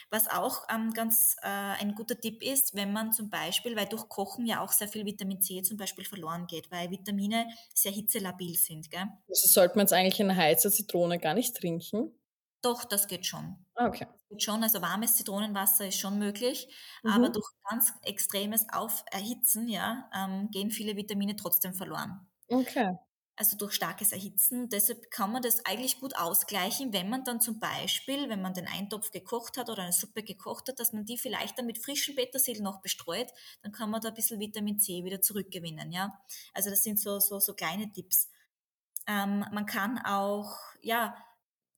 Was 0.09 0.27
auch 0.27 0.63
ähm, 0.73 0.93
ganz 0.93 1.35
äh, 1.41 1.47
ein 1.47 1.95
guter 1.95 2.19
Tipp 2.19 2.43
ist, 2.43 2.75
wenn 2.75 2.93
man 2.93 3.11
zum 3.11 3.29
Beispiel, 3.29 3.75
weil 3.75 3.87
durch 3.87 4.07
Kochen 4.07 4.45
ja 4.45 4.61
auch 4.61 4.71
sehr 4.71 4.87
viel 4.87 5.05
Vitamin 5.05 5.41
C 5.41 5.61
zum 5.63 5.77
Beispiel 5.77 6.05
verloren 6.05 6.47
geht, 6.47 6.71
weil 6.71 6.91
Vitamine 6.91 7.47
sehr 7.73 7.91
hitzelabil 7.91 8.55
sind. 8.55 8.91
Gell? 8.91 9.05
Also 9.27 9.47
sollte 9.47 9.75
man 9.75 9.85
jetzt 9.85 9.93
eigentlich 9.93 10.21
eine 10.21 10.35
heiße 10.35 10.71
Zitrone 10.71 11.19
gar 11.19 11.33
nicht 11.33 11.55
trinken? 11.55 12.11
Doch, 12.65 12.83
das 12.85 13.07
geht 13.07 13.25
schon. 13.25 13.65
Ah, 13.75 13.87
okay. 13.87 14.07
Das 14.13 14.21
geht 14.29 14.43
schon, 14.43 14.63
also 14.63 14.81
warmes 14.81 15.15
Zitronenwasser 15.17 15.87
ist 15.87 15.99
schon 15.99 16.19
möglich, 16.19 16.73
Mhm. 17.03 17.11
aber 17.13 17.29
durch 17.29 17.47
ganz 17.69 17.93
extremes 18.03 18.67
Auferhitzen, 18.71 19.67
ja, 19.69 20.09
ähm, 20.13 20.49
gehen 20.51 20.71
viele 20.71 20.95
Vitamine 20.97 21.35
trotzdem 21.35 21.73
verloren. 21.75 22.27
Okay. 22.51 22.89
Also 23.37 23.57
durch 23.57 23.73
starkes 23.73 24.13
Erhitzen. 24.13 24.69
Deshalb 24.69 25.11
kann 25.11 25.29
man 25.33 25.41
das 25.41 25.65
eigentlich 25.65 25.99
gut 25.99 26.15
ausgleichen, 26.15 26.93
wenn 26.93 27.09
man 27.09 27.25
dann 27.25 27.41
zum 27.41 27.59
Beispiel, 27.59 28.29
wenn 28.29 28.41
man 28.41 28.53
den 28.53 28.65
Eintopf 28.67 29.11
gekocht 29.11 29.57
hat 29.57 29.69
oder 29.69 29.83
eine 29.83 29.91
Suppe 29.91 30.23
gekocht 30.23 30.69
hat, 30.69 30.79
dass 30.79 30.93
man 30.93 31.03
die 31.03 31.17
vielleicht 31.17 31.59
dann 31.59 31.65
mit 31.65 31.83
frischen 31.83 32.15
Petersil 32.15 32.61
noch 32.61 32.81
bestreut, 32.81 33.27
dann 33.61 33.73
kann 33.73 33.89
man 33.89 33.99
da 33.99 34.07
ein 34.09 34.13
bisschen 34.13 34.39
Vitamin 34.39 34.79
C 34.79 35.03
wieder 35.03 35.19
zurückgewinnen, 35.21 35.91
ja. 35.91 36.17
Also 36.53 36.69
das 36.69 36.83
sind 36.83 36.97
so, 36.97 37.19
so, 37.19 37.39
so 37.39 37.53
kleine 37.55 37.91
Tipps. 37.91 38.29
Ähm, 39.07 39.45
man 39.51 39.65
kann 39.65 39.99
auch, 39.99 40.57
ja, 40.81 41.17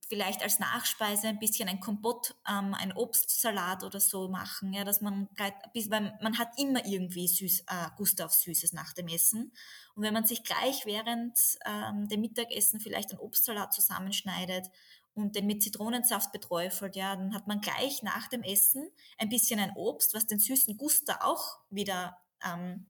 vielleicht 0.08 0.42
als 0.42 0.58
Nachspeise 0.58 1.28
ein 1.28 1.38
bisschen 1.38 1.68
ein 1.68 1.80
Kompott, 1.80 2.34
ähm, 2.48 2.74
ein 2.74 2.92
Obstsalat 2.92 3.84
oder 3.84 4.00
so 4.00 4.28
machen, 4.28 4.72
ja, 4.72 4.84
dass 4.84 5.00
man 5.00 5.28
weil 5.36 6.18
man 6.20 6.38
hat 6.38 6.58
immer 6.58 6.84
irgendwie 6.86 7.28
süß, 7.28 7.60
äh, 7.60 7.90
Gust 7.96 8.22
auf 8.22 8.32
Süßes 8.32 8.72
nach 8.72 8.92
dem 8.94 9.08
Essen. 9.08 9.52
Und 9.94 10.02
wenn 10.02 10.14
man 10.14 10.26
sich 10.26 10.44
gleich 10.44 10.86
während 10.86 11.38
ähm, 11.66 12.08
dem 12.08 12.20
Mittagessen 12.20 12.80
vielleicht 12.80 13.10
einen 13.10 13.20
Obstsalat 13.20 13.74
zusammenschneidet 13.74 14.66
und 15.14 15.36
den 15.36 15.46
mit 15.46 15.62
Zitronensaft 15.62 16.32
beträufelt, 16.32 16.96
ja, 16.96 17.14
dann 17.14 17.34
hat 17.34 17.46
man 17.46 17.60
gleich 17.60 18.02
nach 18.02 18.28
dem 18.28 18.42
Essen 18.42 18.90
ein 19.18 19.28
bisschen 19.28 19.60
ein 19.60 19.72
Obst, 19.76 20.14
was 20.14 20.26
den 20.26 20.38
süßen 20.38 20.76
Guster 20.76 21.24
auch 21.24 21.58
wieder 21.70 22.18
ähm, 22.44 22.86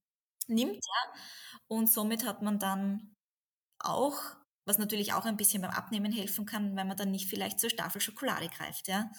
nimmt, 0.46 0.76
ja. 0.76 1.12
Und 1.66 1.90
somit 1.90 2.26
hat 2.26 2.42
man 2.42 2.58
dann 2.58 3.16
auch 3.78 4.18
was 4.68 4.78
natürlich 4.78 5.12
auch 5.14 5.24
ein 5.24 5.36
bisschen 5.36 5.62
beim 5.62 5.70
Abnehmen 5.70 6.12
helfen 6.12 6.46
kann, 6.46 6.76
weil 6.76 6.84
man 6.84 6.96
dann 6.96 7.10
nicht 7.10 7.28
vielleicht 7.28 7.58
zur 7.58 7.70
Staffel 7.70 8.00
Schokolade 8.00 8.48
greift, 8.48 8.86
ja. 8.88 9.10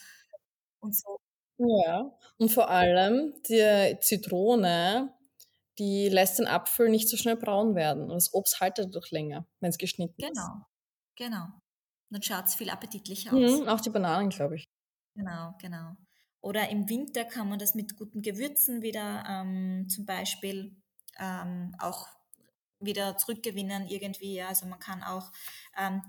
Und 0.79 0.95
so. 0.95 1.17
Ja, 1.57 2.17
und 2.38 2.49
vor 2.49 2.69
allem 2.69 3.33
die 3.49 3.97
Zitrone, 3.99 5.13
die 5.77 6.07
lässt 6.07 6.39
den 6.39 6.47
Apfel 6.47 6.89
nicht 6.89 7.09
so 7.09 7.17
schnell 7.17 7.35
braun 7.35 7.75
werden. 7.75 8.03
Und 8.03 8.13
das 8.13 8.33
Obst 8.33 8.62
haltet 8.62 8.88
dadurch 8.88 9.12
länger, 9.12 9.45
wenn 9.59 9.69
es 9.69 9.77
geschnitten 9.77 10.21
ist. 10.21 10.29
Genau, 10.29 10.65
genau. 11.17 11.47
Dann 12.09 12.23
schaut 12.23 12.45
es 12.45 12.55
viel 12.55 12.69
appetitlicher 12.69 13.33
aus. 13.33 13.59
Mhm, 13.59 13.67
auch 13.67 13.81
die 13.81 13.89
Bananen, 13.89 14.29
glaube 14.29 14.55
ich. 14.55 14.63
Genau, 15.15 15.53
genau. 15.59 15.95
Oder 16.41 16.69
im 16.69 16.88
Winter 16.88 17.25
kann 17.25 17.49
man 17.49 17.59
das 17.59 17.75
mit 17.75 17.97
guten 17.97 18.21
Gewürzen 18.21 18.81
wieder 18.81 19.25
ähm, 19.27 19.88
zum 19.89 20.05
Beispiel 20.05 20.77
ähm, 21.19 21.75
auch 21.79 22.07
wieder 22.79 23.17
zurückgewinnen 23.17 23.87
irgendwie. 23.87 24.41
Also 24.41 24.65
man 24.65 24.79
kann 24.79 25.03
auch 25.03 25.31
ähm, 25.77 26.01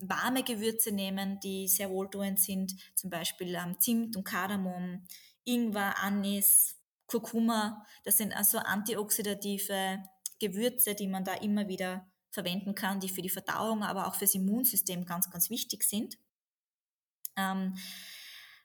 warme 0.00 0.42
Gewürze 0.42 0.92
nehmen, 0.92 1.40
die 1.40 1.68
sehr 1.68 1.90
wohltuend 1.90 2.38
sind, 2.38 2.74
zum 2.94 3.10
Beispiel 3.10 3.54
ähm, 3.54 3.78
Zimt 3.80 4.16
und 4.16 4.24
Kardamom, 4.24 5.04
Ingwer, 5.44 5.98
Anis, 5.98 6.76
Kurkuma. 7.06 7.84
Das 8.04 8.18
sind 8.18 8.36
also 8.36 8.58
antioxidative 8.58 10.02
Gewürze, 10.38 10.94
die 10.94 11.08
man 11.08 11.24
da 11.24 11.34
immer 11.34 11.68
wieder 11.68 12.06
verwenden 12.30 12.74
kann, 12.74 13.00
die 13.00 13.08
für 13.08 13.22
die 13.22 13.30
Verdauung, 13.30 13.82
aber 13.82 14.06
auch 14.06 14.14
fürs 14.14 14.34
Immunsystem 14.34 15.04
ganz, 15.04 15.30
ganz 15.30 15.50
wichtig 15.50 15.82
sind. 15.82 16.18
Ähm, 17.36 17.76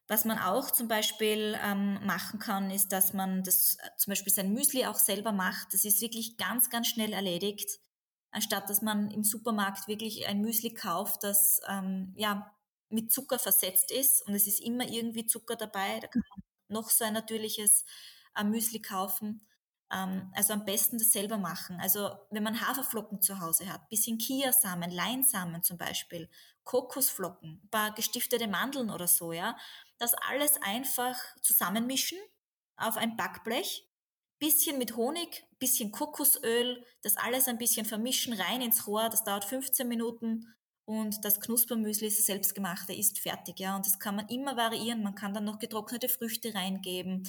was 0.07 0.25
man 0.25 0.37
auch 0.37 0.71
zum 0.71 0.87
Beispiel 0.87 1.57
ähm, 1.63 2.05
machen 2.05 2.39
kann, 2.39 2.71
ist, 2.71 2.91
dass 2.91 3.13
man 3.13 3.43
das 3.43 3.75
äh, 3.75 3.89
zum 3.97 4.11
Beispiel 4.11 4.33
sein 4.33 4.53
Müsli 4.53 4.85
auch 4.85 4.99
selber 4.99 5.31
macht. 5.31 5.73
Das 5.73 5.85
ist 5.85 6.01
wirklich 6.01 6.37
ganz, 6.37 6.69
ganz 6.69 6.87
schnell 6.87 7.13
erledigt, 7.13 7.79
anstatt 8.31 8.69
dass 8.69 8.81
man 8.81 9.11
im 9.11 9.23
Supermarkt 9.23 9.87
wirklich 9.87 10.27
ein 10.27 10.41
Müsli 10.41 10.73
kauft, 10.73 11.23
das 11.23 11.61
ähm, 11.69 12.13
ja 12.17 12.51
mit 12.89 13.11
Zucker 13.11 13.39
versetzt 13.39 13.91
ist 13.91 14.25
und 14.27 14.35
es 14.35 14.45
ist 14.45 14.61
immer 14.61 14.87
irgendwie 14.87 15.25
Zucker 15.25 15.55
dabei. 15.55 15.99
Da 15.99 16.07
kann 16.07 16.23
man 16.29 16.43
noch 16.67 16.89
so 16.89 17.05
ein 17.05 17.13
natürliches 17.13 17.85
äh, 18.35 18.43
Müsli 18.43 18.81
kaufen. 18.81 19.47
Ähm, 19.91 20.31
also 20.33 20.53
am 20.53 20.65
besten 20.65 20.97
das 20.97 21.11
selber 21.11 21.37
machen. 21.37 21.79
Also 21.79 22.11
wenn 22.29 22.43
man 22.43 22.59
Haferflocken 22.59 23.21
zu 23.21 23.39
Hause 23.39 23.71
hat, 23.71 23.89
bisschen 23.89 24.17
Kiasamen, 24.17 24.91
Leinsamen 24.91 25.63
zum 25.63 25.77
Beispiel, 25.77 26.29
Kokosflocken, 26.63 27.67
paar 27.71 27.93
gestiftete 27.93 28.47
Mandeln 28.47 28.89
oder 28.89 29.07
so, 29.07 29.33
ja, 29.33 29.57
das 30.03 30.13
alles 30.13 30.61
einfach 30.61 31.17
zusammenmischen 31.41 32.19
auf 32.75 32.97
ein 32.97 33.15
Backblech, 33.15 33.87
bisschen 34.37 34.77
mit 34.77 34.97
Honig, 34.97 35.45
bisschen 35.59 35.91
Kokosöl, 35.91 36.85
das 37.01 37.15
alles 37.15 37.47
ein 37.47 37.57
bisschen 37.57 37.85
vermischen, 37.85 38.33
rein 38.33 38.61
ins 38.61 38.85
Rohr, 38.85 39.07
das 39.09 39.23
dauert 39.23 39.45
15 39.45 39.87
Minuten 39.87 40.53
und 40.85 41.23
das 41.23 41.39
Knuspermüsli 41.39 42.07
ist 42.07 42.19
das 42.19 42.25
selbstgemachte, 42.25 42.91
ist 42.93 43.17
fertig, 43.19 43.61
ja. 43.61 43.77
Und 43.77 43.85
das 43.85 43.99
kann 43.99 44.17
man 44.17 44.27
immer 44.27 44.57
variieren. 44.57 45.01
Man 45.01 45.15
kann 45.15 45.33
dann 45.33 45.45
noch 45.45 45.59
getrocknete 45.59 46.09
Früchte 46.09 46.53
reingeben 46.53 47.23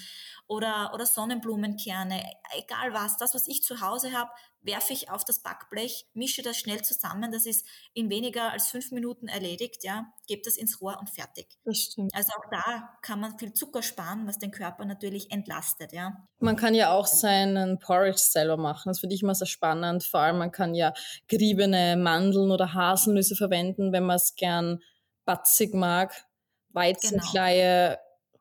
oder, 0.48 0.92
oder 0.92 1.06
Sonnenblumenkerne, 1.06 2.20
egal 2.56 2.92
was. 2.92 3.16
Das, 3.16 3.32
was 3.32 3.46
ich 3.46 3.62
zu 3.62 3.80
Hause 3.80 4.10
habe, 4.12 4.32
werfe 4.64 4.92
ich 4.92 5.10
auf 5.10 5.24
das 5.24 5.38
Backblech, 5.38 6.06
mische 6.14 6.42
das 6.42 6.56
schnell 6.56 6.82
zusammen. 6.82 7.30
Das 7.30 7.46
ist 7.46 7.66
in 7.92 8.10
weniger 8.10 8.50
als 8.50 8.68
fünf 8.68 8.90
Minuten 8.90 9.28
erledigt, 9.28 9.84
ja. 9.84 10.06
Gebe 10.26 10.42
das 10.44 10.56
ins 10.56 10.80
Rohr 10.80 10.98
und 10.98 11.10
fertig. 11.10 11.46
Das 11.64 11.76
stimmt. 11.78 12.14
Also 12.14 12.32
auch 12.32 12.50
da 12.50 12.96
kann 13.02 13.20
man 13.20 13.38
viel 13.38 13.52
Zucker 13.52 13.82
sparen, 13.82 14.26
was 14.26 14.38
den 14.38 14.50
Körper 14.50 14.84
natürlich 14.84 15.30
entlastet, 15.30 15.92
ja. 15.92 16.26
Man 16.38 16.56
kann 16.56 16.74
ja 16.74 16.92
auch 16.92 17.06
seinen 17.06 17.78
Porridge 17.78 18.18
selber 18.18 18.56
machen. 18.56 18.90
Das 18.90 19.00
finde 19.00 19.14
ich 19.14 19.22
immer 19.22 19.34
sehr 19.34 19.46
spannend. 19.46 20.04
Vor 20.04 20.20
allem, 20.20 20.38
man 20.38 20.52
kann 20.52 20.74
ja 20.74 20.92
geriebene 21.28 21.96
Mandeln 21.96 22.50
oder 22.50 22.74
Haselnüsse 22.74 23.36
verwenden, 23.36 23.92
wenn 23.92 24.04
man 24.04 24.16
es 24.16 24.34
gern 24.34 24.80
batzig 25.24 25.74
mag. 25.74 26.26
Weizenkleie 26.70 27.98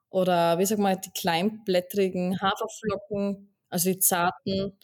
oder 0.10 0.58
wie 0.58 0.66
sagt 0.66 0.82
man, 0.82 1.00
die 1.00 1.12
kleinblättrigen 1.12 2.40
Haferflocken, 2.42 3.54
also 3.70 3.90
die 3.90 4.00
zarten. 4.00 4.78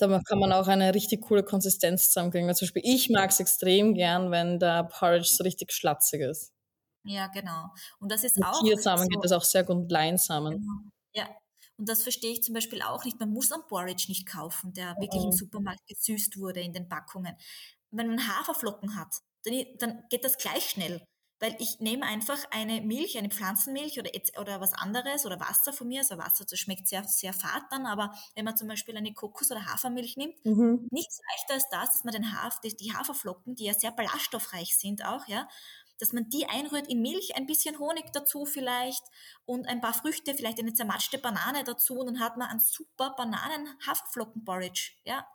Da 0.00 0.20
kann 0.26 0.40
man 0.40 0.52
auch 0.52 0.66
eine 0.66 0.92
richtig 0.94 1.22
coole 1.22 1.44
Konsistenz 1.44 2.06
zusammenkriegen. 2.06 2.48
Weil 2.48 2.56
zum 2.56 2.66
Beispiel 2.66 2.82
ich 2.84 3.10
mag 3.10 3.30
es 3.30 3.38
extrem 3.40 3.94
gern, 3.94 4.30
wenn 4.32 4.58
der 4.58 4.84
Porridge 4.84 5.28
so 5.28 5.44
richtig 5.44 5.72
schlatzig 5.72 6.20
ist. 6.22 6.50
Ja, 7.06 7.26
genau. 7.28 7.68
Und 7.98 8.10
das 8.10 8.24
ist 8.24 8.36
Mit 8.36 8.42
auch 8.42 8.62
Chiasamen 8.62 9.08
so, 9.08 9.08
geht 9.08 9.22
das 9.24 9.32
auch 9.32 9.44
sehr 9.44 9.64
gut 9.64 9.90
Leinsamen. 9.90 10.60
Genau. 10.60 10.80
Ja. 11.14 11.28
Und 11.76 11.88
das 11.88 12.02
verstehe 12.02 12.32
ich 12.32 12.42
zum 12.42 12.54
Beispiel 12.54 12.82
auch 12.82 13.04
nicht. 13.04 13.18
Man 13.20 13.30
muss 13.32 13.50
einen 13.52 13.66
Porridge 13.66 14.06
nicht 14.08 14.26
kaufen, 14.28 14.72
der 14.72 14.96
wirklich 15.00 15.24
im 15.24 15.32
Mhm. 15.32 15.32
Supermarkt 15.32 15.86
gesüßt 15.88 16.38
wurde 16.38 16.60
in 16.60 16.72
den 16.72 16.88
Packungen. 16.88 17.36
Wenn 17.90 18.08
man 18.08 18.28
Haferflocken 18.28 18.96
hat, 18.96 19.14
dann 19.78 20.04
geht 20.10 20.24
das 20.24 20.38
gleich 20.38 20.70
schnell. 20.70 21.04
Weil 21.44 21.56
ich 21.58 21.78
nehme 21.80 22.06
einfach 22.06 22.38
eine 22.50 22.80
Milch, 22.80 23.18
eine 23.18 23.28
Pflanzenmilch 23.28 23.98
oder, 24.00 24.10
oder 24.40 24.60
was 24.60 24.72
anderes 24.72 25.26
oder 25.26 25.38
Wasser 25.40 25.72
von 25.74 25.88
mir. 25.88 26.00
Also 26.00 26.16
Wasser, 26.16 26.46
das 26.48 26.58
schmeckt 26.58 26.88
sehr, 26.88 27.04
sehr 27.04 27.34
fad 27.34 27.64
dann, 27.70 27.84
aber 27.86 28.14
wenn 28.34 28.44
man 28.46 28.56
zum 28.56 28.68
Beispiel 28.68 28.96
eine 28.96 29.12
Kokos- 29.12 29.50
oder 29.50 29.66
Hafermilch 29.66 30.16
nimmt, 30.16 30.36
Mhm. 30.44 30.90
nichts 30.90 31.20
leichter 31.30 31.54
als 31.54 31.68
das, 31.70 31.92
dass 31.92 32.04
man 32.04 32.14
den 32.14 32.32
Haf, 32.32 32.60
die, 32.60 32.74
die 32.76 32.94
Haferflocken, 32.94 33.56
die 33.56 33.64
ja 33.64 33.74
sehr 33.74 33.90
ballaststoffreich 33.92 34.76
sind 34.78 35.04
auch, 35.04 35.26
ja, 35.28 35.48
dass 35.98 36.12
man 36.12 36.28
die 36.28 36.46
einrührt 36.48 36.88
in 36.88 37.02
Milch, 37.02 37.36
ein 37.36 37.46
bisschen 37.46 37.78
Honig 37.78 38.06
dazu 38.12 38.46
vielleicht 38.46 39.02
und 39.44 39.66
ein 39.68 39.80
paar 39.80 39.94
Früchte, 39.94 40.34
vielleicht 40.34 40.58
eine 40.58 40.72
zermatschte 40.72 41.18
Banane 41.18 41.64
dazu 41.64 41.98
und 41.98 42.06
dann 42.06 42.20
hat 42.20 42.36
man 42.36 42.48
einen 42.48 42.60
super 42.60 43.14
Bananen-Haferflocken-Porridge, 43.16 44.92
ja. 45.04 45.26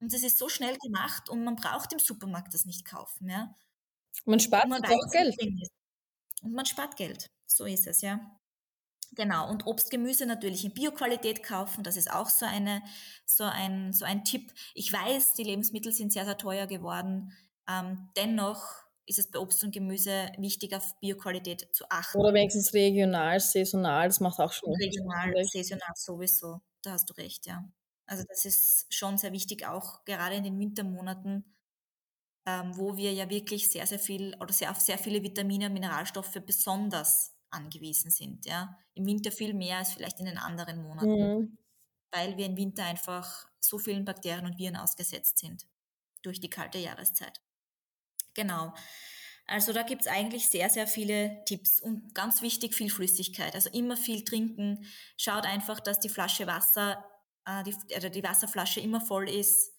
Und 0.00 0.12
das 0.12 0.22
ist 0.22 0.38
so 0.38 0.48
schnell 0.48 0.76
gemacht 0.78 1.28
und 1.30 1.44
man 1.44 1.56
braucht 1.56 1.92
im 1.92 1.98
Supermarkt 2.00 2.54
das 2.54 2.64
nicht 2.66 2.84
kaufen, 2.86 3.28
ja. 3.30 3.54
Man 4.24 4.40
spart 4.40 4.68
man 4.68 4.84
auch 4.84 5.10
Geld. 5.10 5.36
Und 6.42 6.52
man 6.52 6.66
spart 6.66 6.96
Geld. 6.96 7.30
So 7.46 7.64
ist 7.64 7.86
es, 7.86 8.00
ja. 8.02 8.20
Genau. 9.14 9.48
Und 9.50 9.66
Obstgemüse 9.66 10.26
natürlich 10.26 10.64
in 10.64 10.72
Bioqualität 10.72 11.42
kaufen. 11.42 11.84
Das 11.84 11.96
ist 11.96 12.10
auch 12.10 12.30
so 12.30 12.46
eine, 12.46 12.82
so 13.26 13.44
ein, 13.44 13.92
so 13.92 14.04
ein 14.04 14.24
Tipp. 14.24 14.52
Ich 14.74 14.92
weiß, 14.92 15.34
die 15.34 15.44
Lebensmittel 15.44 15.92
sind 15.92 16.12
sehr, 16.12 16.24
sehr 16.24 16.38
teuer 16.38 16.66
geworden. 16.66 17.32
Ähm, 17.68 18.08
dennoch 18.16 18.82
ist 19.06 19.18
es 19.18 19.30
bei 19.30 19.38
Obst 19.38 19.62
und 19.64 19.72
Gemüse 19.72 20.30
wichtig, 20.38 20.74
auf 20.74 20.98
Bioqualität 21.00 21.68
zu 21.72 21.84
achten. 21.90 22.18
Oder 22.18 22.32
wenigstens 22.32 22.72
regional, 22.72 23.40
saisonal, 23.40 24.08
das 24.08 24.20
macht 24.20 24.38
auch 24.38 24.52
schon 24.52 24.74
regional, 24.74 25.32
saisonal 25.44 25.92
sowieso. 25.94 26.60
Da 26.82 26.92
hast 26.92 27.10
du 27.10 27.14
recht, 27.14 27.46
ja. 27.46 27.64
Also 28.06 28.24
das 28.28 28.44
ist 28.44 28.92
schon 28.92 29.18
sehr 29.18 29.32
wichtig, 29.32 29.66
auch 29.66 30.04
gerade 30.04 30.36
in 30.36 30.44
den 30.44 30.58
Wintermonaten, 30.58 31.44
ähm, 32.46 32.76
wo 32.76 32.96
wir 32.96 33.12
ja 33.12 33.28
wirklich 33.30 33.70
sehr, 33.70 33.86
sehr 33.86 33.98
viel 33.98 34.34
oder 34.40 34.52
sehr 34.52 34.70
auf 34.70 34.80
sehr 34.80 34.98
viele 34.98 35.22
Vitamine 35.22 35.66
und 35.66 35.74
Mineralstoffe 35.74 36.38
besonders 36.46 37.34
angewiesen 37.50 38.10
sind. 38.10 38.46
Ja? 38.46 38.76
Im 38.94 39.06
Winter 39.06 39.30
viel 39.32 39.54
mehr 39.54 39.78
als 39.78 39.92
vielleicht 39.92 40.18
in 40.20 40.26
den 40.26 40.38
anderen 40.38 40.82
Monaten, 40.82 41.08
Mhm. 41.08 41.58
weil 42.10 42.36
wir 42.36 42.46
im 42.46 42.56
Winter 42.56 42.84
einfach 42.84 43.46
so 43.60 43.78
vielen 43.78 44.04
Bakterien 44.04 44.46
und 44.46 44.58
Viren 44.58 44.76
ausgesetzt 44.76 45.38
sind 45.38 45.66
durch 46.22 46.40
die 46.40 46.50
kalte 46.50 46.78
Jahreszeit. 46.78 47.40
Genau. 48.34 48.72
Also 49.46 49.72
da 49.72 49.82
gibt's 49.82 50.06
eigentlich 50.06 50.48
sehr, 50.48 50.70
sehr 50.70 50.86
viele 50.86 51.42
Tipps 51.44 51.80
und 51.80 52.14
ganz 52.14 52.42
wichtig 52.42 52.74
viel 52.74 52.90
Flüssigkeit. 52.90 53.54
Also 53.54 53.70
immer 53.70 53.96
viel 53.96 54.24
trinken. 54.24 54.86
Schaut 55.16 55.44
einfach, 55.44 55.80
dass 55.80 56.00
die 56.00 56.08
Flasche 56.08 56.46
Wasser, 56.46 57.04
äh, 57.44 57.62
die, 57.64 57.74
oder 57.96 58.08
die 58.08 58.22
Wasserflasche 58.22 58.80
immer 58.80 59.00
voll 59.00 59.28
ist. 59.28 59.71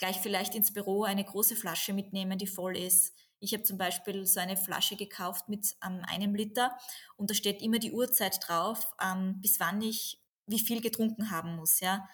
Gleich 0.00 0.16
vielleicht 0.16 0.54
ins 0.54 0.72
Büro 0.72 1.02
eine 1.02 1.22
große 1.22 1.54
Flasche 1.54 1.92
mitnehmen, 1.92 2.38
die 2.38 2.46
voll 2.46 2.74
ist. 2.74 3.12
Ich 3.38 3.52
habe 3.52 3.64
zum 3.64 3.76
Beispiel 3.76 4.24
so 4.24 4.40
eine 4.40 4.56
Flasche 4.56 4.96
gekauft 4.96 5.50
mit 5.50 5.76
ähm, 5.86 6.00
einem 6.08 6.34
Liter 6.34 6.74
und 7.18 7.28
da 7.28 7.34
steht 7.34 7.60
immer 7.60 7.78
die 7.78 7.92
Uhrzeit 7.92 8.38
drauf, 8.42 8.94
ähm, 8.98 9.42
bis 9.42 9.60
wann 9.60 9.82
ich 9.82 10.18
wie 10.46 10.58
viel 10.58 10.80
getrunken 10.80 11.30
haben 11.30 11.54
muss. 11.56 11.80
Ja, 11.80 12.08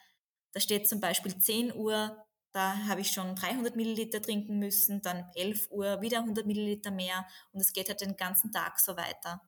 da 0.50 0.58
steht 0.58 0.88
zum 0.88 0.98
Beispiel 0.98 1.38
10 1.38 1.76
Uhr, 1.76 2.26
da 2.50 2.76
habe 2.88 3.02
ich 3.02 3.12
schon 3.12 3.36
300 3.36 3.76
Milliliter 3.76 4.20
trinken 4.20 4.58
müssen, 4.58 5.00
dann 5.00 5.30
11 5.36 5.70
Uhr 5.70 6.00
wieder 6.00 6.18
100 6.18 6.44
Milliliter 6.44 6.90
mehr 6.90 7.24
und 7.52 7.60
es 7.60 7.72
geht 7.72 7.88
halt 7.88 8.00
den 8.00 8.16
ganzen 8.16 8.50
Tag 8.50 8.80
so 8.80 8.96
weiter. 8.96 9.42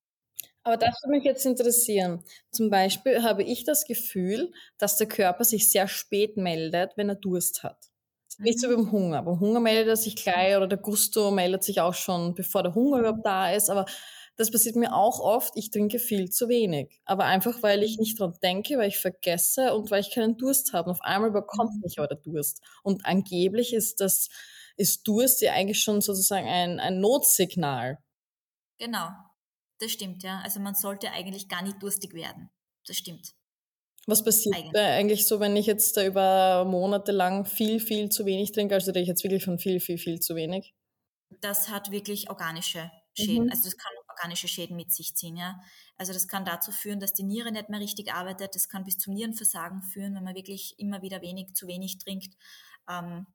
Aber 0.63 0.77
das 0.77 1.03
würde 1.03 1.17
mich 1.17 1.25
jetzt 1.25 1.45
interessieren. 1.45 2.23
Zum 2.53 2.71
Beispiel 2.71 3.25
habe 3.25 3.43
ich 3.43 3.65
das 3.65 3.85
Gefühl, 3.85 4.53
dass 4.79 4.97
der 4.97 5.09
Körper 5.09 5.43
sich 5.43 5.73
sehr 5.73 5.89
spät 5.89 6.37
meldet, 6.37 6.97
wenn 6.97 7.09
er 7.09 7.17
Durst 7.17 7.65
hat. 7.65 7.91
Nicht 8.39 8.61
so 8.61 8.71
wie 8.71 8.77
beim 8.77 8.93
Hunger. 8.93 9.23
Beim 9.23 9.41
Hunger 9.41 9.61
meldet 9.61 9.89
er 9.89 9.97
sich 9.97 10.15
gleich 10.15 10.57
oder 10.57 10.69
der 10.69 10.79
Gusto 10.79 11.31
meldet 11.33 11.65
sich 11.65 11.81
auch 11.81 11.95
schon, 11.95 12.35
bevor 12.35 12.63
der 12.63 12.75
Hunger 12.75 13.01
überhaupt 13.01 13.27
da 13.27 13.51
ist. 13.51 13.69
Aber 13.69 13.85
das 14.37 14.53
passiert 14.53 14.77
mir 14.77 14.95
auch 14.95 15.19
oft. 15.19 15.53
Ich 15.57 15.71
trinke 15.71 15.99
viel 15.99 16.31
zu 16.31 16.49
wenig. 16.49 17.01
Aber 17.05 17.25
einfach, 17.25 17.61
weil 17.65 17.83
ich 17.83 17.99
nicht 17.99 18.21
dran 18.21 18.39
denke, 18.41 18.79
weil 18.79 18.89
ich 18.89 18.99
vergesse 18.99 19.75
und 19.75 19.91
weil 19.91 20.01
ich 20.01 20.13
keinen 20.13 20.37
Durst 20.37 20.73
habe. 20.73 20.93
Auf 20.93 21.01
einmal 21.01 21.33
bekommt 21.33 21.83
mich 21.83 21.99
aber 21.99 22.07
der 22.07 22.19
Durst. 22.19 22.63
Und 22.85 23.05
angeblich 23.05 23.73
ist 23.75 24.01
das, 24.01 24.29
ist 24.77 25.09
Durst 25.09 25.43
ja 25.43 25.53
eigentlich 25.55 25.83
schon 25.83 26.01
sozusagen 26.01 26.47
ein, 26.47 26.79
ein 26.79 27.01
Notsignal. 27.01 27.99
Genau. 28.79 29.09
Das 29.81 29.91
stimmt, 29.91 30.23
ja. 30.23 30.41
Also 30.45 30.61
man 30.61 30.77
sollte 30.77 31.11
eigentlich 31.11 31.49
gar 31.49 31.63
nicht 31.63 31.83
durstig 31.83 32.15
werden. 32.15 32.51
Das 32.87 32.97
stimmt. 32.97 33.35
Was 34.09 34.25
passiert 34.25 34.57
eigentlich. 34.57 34.83
eigentlich 34.83 35.27
so, 35.27 35.39
wenn 35.39 35.55
ich 35.55 35.67
jetzt 35.67 35.97
da 35.97 36.05
über 36.05 36.65
Monate 36.65 37.13
lang 37.13 37.45
viel, 37.45 37.79
viel 37.79 38.09
zu 38.09 38.25
wenig 38.25 38.53
trinke? 38.53 38.75
Also 38.75 38.91
rede 38.91 39.01
ich 39.01 39.09
jetzt 39.09 39.23
wirklich 39.23 39.45
von 39.45 39.59
viel, 39.59 39.81
viel, 39.81 39.99
viel 39.99 40.19
zu 40.19 40.35
wenig? 40.35 40.75
Das 41.43 41.69
hat 41.69 41.91
wirklich 41.91 42.31
organische 42.31 42.91
Schäden. 43.13 43.45
Mhm. 43.45 43.51
Also 43.51 43.65
das 43.65 43.77
kann 43.77 43.93
organische 44.09 44.49
Schäden 44.49 44.77
mit 44.77 44.93
sich 44.93 45.15
ziehen, 45.15 45.37
ja. 45.37 45.61
Also 45.97 46.15
das 46.15 46.27
kann 46.27 46.47
dazu 46.47 46.73
führen, 46.73 47.01
dass 47.01 47.13
die 47.13 47.23
Niere 47.23 47.53
nicht 47.53 47.69
mehr 47.69 47.81
richtig 47.81 48.13
arbeitet. 48.13 48.55
Das 48.55 48.69
kann 48.69 48.85
bis 48.85 48.97
zum 48.97 49.13
Nierenversagen 49.13 49.83
führen, 49.83 50.15
wenn 50.15 50.25
man 50.25 50.35
wirklich 50.35 50.75
immer 50.79 51.03
wieder 51.03 51.21
wenig, 51.21 51.55
zu 51.55 51.67
wenig 51.67 51.99
trinkt. 51.99 52.35
Ähm, 52.89 53.27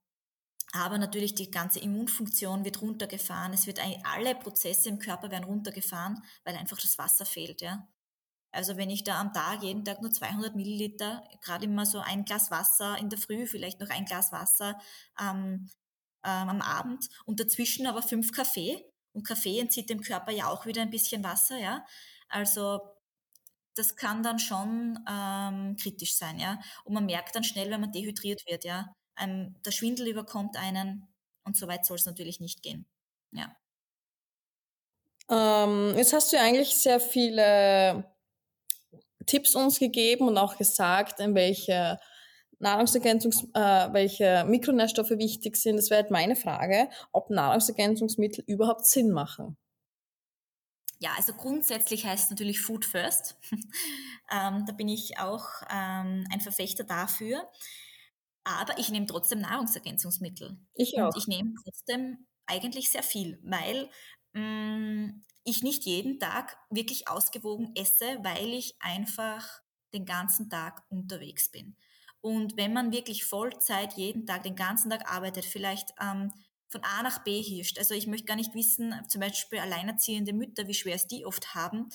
aber 0.71 0.97
natürlich 0.97 1.35
die 1.35 1.51
ganze 1.51 1.79
Immunfunktion 1.81 2.65
wird 2.65 2.81
runtergefahren. 2.81 3.53
Es 3.53 3.67
wird 3.67 3.79
alle 4.03 4.33
Prozesse 4.33 4.89
im 4.89 4.97
Körper 4.97 5.29
werden 5.29 5.43
runtergefahren, 5.43 6.23
weil 6.43 6.55
einfach 6.55 6.79
das 6.81 6.97
Wasser 6.97 7.25
fehlt, 7.25 7.61
ja. 7.61 7.87
Also 8.53 8.77
wenn 8.77 8.91
ich 8.91 9.03
da 9.03 9.19
am 9.19 9.33
Tag 9.33 9.63
jeden 9.63 9.83
Tag 9.83 10.01
nur 10.01 10.11
200 10.11 10.55
Milliliter, 10.55 11.27
gerade 11.41 11.65
immer 11.65 11.87
so 11.87 11.99
ein 11.99 12.23
Glas 12.23 12.51
Wasser 12.51 12.97
in 12.99 13.09
der 13.09 13.17
Früh, 13.17 13.47
vielleicht 13.47 13.79
noch 13.79 13.89
ein 13.89 14.05
Glas 14.05 14.31
Wasser 14.31 14.79
ähm, 15.19 15.69
ähm, 16.23 16.49
am 16.49 16.61
Abend 16.61 17.09
und 17.25 17.39
dazwischen 17.39 17.87
aber 17.87 18.03
fünf 18.03 18.31
Kaffee. 18.31 18.85
Und 19.11 19.27
Kaffee 19.27 19.59
entzieht 19.59 19.89
dem 19.89 20.01
Körper 20.01 20.31
ja 20.31 20.47
auch 20.47 20.65
wieder 20.67 20.83
ein 20.83 20.91
bisschen 20.91 21.23
Wasser, 21.23 21.57
ja. 21.57 21.83
Also 22.29 22.79
das 23.75 23.95
kann 23.95 24.21
dann 24.21 24.37
schon 24.37 24.99
ähm, 25.09 25.75
kritisch 25.77 26.15
sein, 26.15 26.39
ja. 26.39 26.59
Und 26.83 26.93
man 26.93 27.05
merkt 27.07 27.35
dann 27.35 27.43
schnell, 27.43 27.71
wenn 27.71 27.81
man 27.81 27.91
dehydriert 27.91 28.45
wird, 28.47 28.65
ja. 28.65 28.95
Ähm, 29.19 29.55
der 29.65 29.71
Schwindel 29.71 30.07
überkommt 30.07 30.57
einen 30.57 31.07
und 31.43 31.57
so 31.57 31.67
weit 31.67 31.85
soll 31.85 31.97
es 31.97 32.05
natürlich 32.05 32.39
nicht 32.39 32.61
gehen. 32.61 32.85
Ja. 33.31 33.55
Ähm, 35.29 35.95
jetzt 35.97 36.13
hast 36.13 36.31
du 36.31 36.37
ja 36.37 36.43
eigentlich 36.43 36.75
sehr 36.75 36.99
viele 36.99 38.12
Tipps 39.25 39.55
uns 39.55 39.79
gegeben 39.79 40.27
und 40.27 40.37
auch 40.37 40.57
gesagt, 40.57 41.19
in 41.19 41.35
welche 41.35 41.99
Nahrungsergänzungs, 42.59 43.43
äh, 43.53 43.93
welche 43.93 44.45
Mikronährstoffe 44.47 45.11
wichtig 45.11 45.57
sind. 45.57 45.77
Das 45.77 45.89
wäre 45.89 46.03
halt 46.03 46.11
meine 46.11 46.35
Frage, 46.35 46.89
ob 47.11 47.29
Nahrungsergänzungsmittel 47.29 48.43
überhaupt 48.47 48.85
Sinn 48.85 49.11
machen. 49.11 49.57
Ja, 50.99 51.11
also 51.17 51.33
grundsätzlich 51.33 52.05
heißt 52.05 52.25
es 52.25 52.29
natürlich 52.29 52.61
Food 52.61 52.85
First. 52.85 53.37
ähm, 54.31 54.63
da 54.65 54.71
bin 54.71 54.87
ich 54.87 55.19
auch 55.19 55.45
ähm, 55.69 56.25
ein 56.31 56.39
Verfechter 56.39 56.85
dafür. 56.85 57.49
Aber 58.45 58.77
ich 58.77 58.89
nehme 58.89 59.05
trotzdem 59.05 59.39
Nahrungsergänzungsmittel. 59.39 60.57
Ich 60.75 60.97
auch. 60.99 61.07
Und 61.07 61.17
ich 61.17 61.27
nehme 61.27 61.53
trotzdem 61.63 62.25
eigentlich 62.45 62.89
sehr 62.89 63.03
viel, 63.03 63.39
weil 63.43 63.89
mh, 64.33 64.41
mm, 64.41 65.23
ich 65.43 65.63
nicht 65.63 65.85
jeden 65.85 66.19
Tag 66.19 66.57
wirklich 66.69 67.07
ausgewogen 67.07 67.71
esse, 67.75 68.19
weil 68.23 68.53
ich 68.53 68.75
einfach 68.79 69.61
den 69.93 70.05
ganzen 70.05 70.49
Tag 70.49 70.83
unterwegs 70.89 71.49
bin. 71.49 71.75
Und 72.21 72.55
wenn 72.55 72.73
man 72.73 72.91
wirklich 72.91 73.25
Vollzeit 73.25 73.93
jeden 73.93 74.25
Tag, 74.25 74.43
den 74.43 74.55
ganzen 74.55 74.89
Tag 74.89 75.11
arbeitet, 75.11 75.45
vielleicht 75.45 75.93
ähm, 75.99 76.31
von 76.73 76.83
A 76.83 77.03
nach 77.03 77.23
B 77.23 77.41
hirscht. 77.41 77.77
Also 77.77 77.93
ich 77.93 78.07
möchte 78.07 78.25
gar 78.25 78.35
nicht 78.35 78.55
wissen, 78.55 78.95
zum 79.07 79.21
Beispiel 79.21 79.59
alleinerziehende 79.59 80.33
Mütter, 80.33 80.67
wie 80.67 80.73
schwer 80.73 80.95
es 80.95 81.07
die 81.07 81.25
oft 81.25 81.53
haben. 81.53 81.89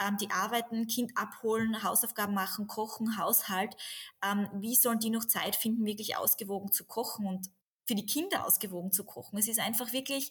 Ähm, 0.00 0.16
die 0.18 0.30
arbeiten, 0.30 0.86
Kind 0.86 1.12
abholen, 1.16 1.82
Hausaufgaben 1.82 2.32
machen, 2.32 2.66
kochen, 2.68 3.18
Haushalt. 3.18 3.74
Ähm, 4.24 4.48
wie 4.54 4.76
sollen 4.76 5.00
die 5.00 5.10
noch 5.10 5.24
Zeit 5.24 5.56
finden, 5.56 5.84
wirklich 5.84 6.16
ausgewogen 6.16 6.70
zu 6.72 6.84
kochen? 6.84 7.26
Und 7.26 7.48
für 7.90 7.96
die 7.96 8.06
Kinder 8.06 8.46
ausgewogen 8.46 8.92
zu 8.92 9.02
kochen. 9.02 9.36
Es 9.36 9.48
ist 9.48 9.58
einfach 9.58 9.92
wirklich 9.92 10.30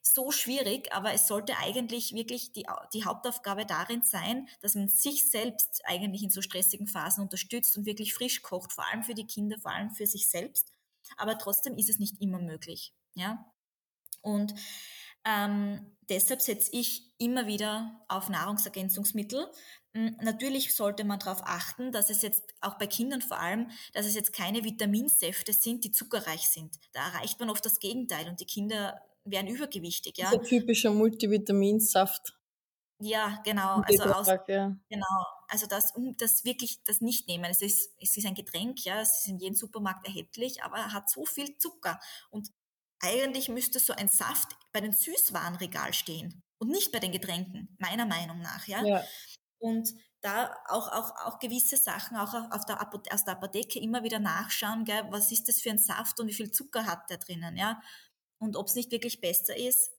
so 0.00 0.30
schwierig, 0.30 0.92
aber 0.92 1.12
es 1.12 1.26
sollte 1.26 1.56
eigentlich 1.56 2.14
wirklich 2.14 2.52
die, 2.52 2.68
die 2.94 3.04
Hauptaufgabe 3.04 3.66
darin 3.66 4.04
sein, 4.04 4.48
dass 4.60 4.76
man 4.76 4.88
sich 4.88 5.28
selbst 5.28 5.82
eigentlich 5.86 6.22
in 6.22 6.30
so 6.30 6.40
stressigen 6.40 6.86
Phasen 6.86 7.24
unterstützt 7.24 7.76
und 7.76 7.84
wirklich 7.84 8.14
frisch 8.14 8.42
kocht, 8.42 8.72
vor 8.72 8.86
allem 8.86 9.02
für 9.02 9.14
die 9.14 9.26
Kinder, 9.26 9.58
vor 9.58 9.72
allem 9.72 9.90
für 9.90 10.06
sich 10.06 10.28
selbst. 10.28 10.72
Aber 11.16 11.36
trotzdem 11.36 11.76
ist 11.76 11.90
es 11.90 11.98
nicht 11.98 12.20
immer 12.20 12.38
möglich. 12.38 12.94
Ja? 13.14 13.44
Und 14.22 14.54
ähm, 15.24 15.96
deshalb 16.08 16.40
setze 16.40 16.70
ich 16.72 17.12
immer 17.18 17.46
wieder 17.46 18.04
auf 18.08 18.28
Nahrungsergänzungsmittel, 18.28 19.46
hm, 19.92 20.16
natürlich 20.22 20.74
sollte 20.74 21.04
man 21.04 21.18
darauf 21.18 21.42
achten, 21.44 21.90
dass 21.90 22.10
es 22.10 22.22
jetzt 22.22 22.44
auch 22.60 22.78
bei 22.78 22.86
Kindern 22.86 23.22
vor 23.22 23.40
allem, 23.40 23.70
dass 23.92 24.06
es 24.06 24.14
jetzt 24.14 24.32
keine 24.32 24.64
Vitaminsäfte 24.64 25.52
sind, 25.52 25.84
die 25.84 25.90
zuckerreich 25.90 26.48
sind. 26.48 26.76
Da 26.92 27.00
erreicht 27.08 27.40
man 27.40 27.50
oft 27.50 27.64
das 27.66 27.80
Gegenteil 27.80 28.28
und 28.28 28.40
die 28.40 28.46
Kinder 28.46 29.00
werden 29.24 29.48
übergewichtig. 29.48 30.16
Ja. 30.16 30.30
Dieser 30.30 30.42
typische 30.42 30.90
Multivitaminsaft. 30.90 32.36
Ja, 33.00 33.40
genau. 33.44 33.80
Also 33.80 34.04
aus, 34.04 34.28
ja. 34.46 34.76
genau. 34.88 35.26
Also 35.48 35.66
das, 35.66 35.94
das 36.18 36.44
wirklich, 36.44 36.84
das 36.84 37.00
nicht 37.00 37.26
nehmen. 37.26 37.46
Es 37.46 37.62
ist, 37.62 37.92
es 38.00 38.16
ist 38.16 38.26
ein 38.26 38.34
Getränk, 38.34 38.84
ja, 38.84 39.00
es 39.00 39.22
ist 39.22 39.28
in 39.28 39.38
jedem 39.38 39.56
Supermarkt 39.56 40.06
erhältlich, 40.06 40.62
aber 40.62 40.92
hat 40.92 41.08
so 41.10 41.24
viel 41.24 41.56
Zucker. 41.56 41.98
Und 42.30 42.52
eigentlich 43.00 43.48
müsste 43.48 43.80
so 43.80 43.92
ein 43.92 44.08
Saft 44.08 44.56
bei 44.72 44.80
den 44.80 44.92
Süßwarenregal 44.92 45.92
stehen 45.94 46.42
und 46.58 46.68
nicht 46.70 46.92
bei 46.92 46.98
den 46.98 47.12
Getränken, 47.12 47.76
meiner 47.78 48.06
Meinung 48.06 48.40
nach, 48.40 48.66
ja. 48.66 48.82
ja 48.84 49.04
und 49.58 49.94
da 50.22 50.54
auch, 50.68 50.88
auch, 50.88 51.14
auch 51.24 51.38
gewisse 51.38 51.76
Sachen 51.76 52.16
auch 52.16 52.34
auf 52.50 52.64
der 52.66 52.82
aus 52.82 53.24
der 53.24 53.34
Apotheke 53.34 53.78
immer 53.78 54.02
wieder 54.02 54.18
nachschauen, 54.18 54.84
gell, 54.84 55.06
was 55.10 55.32
ist 55.32 55.48
das 55.48 55.60
für 55.60 55.70
ein 55.70 55.78
Saft 55.78 56.20
und 56.20 56.28
wie 56.28 56.34
viel 56.34 56.50
Zucker 56.50 56.86
hat 56.86 57.08
der 57.08 57.18
drinnen, 57.18 57.56
ja. 57.56 57.80
Und 58.38 58.56
ob 58.56 58.66
es 58.66 58.74
nicht 58.74 58.90
wirklich 58.90 59.20
besser 59.20 59.56
ist, 59.56 59.92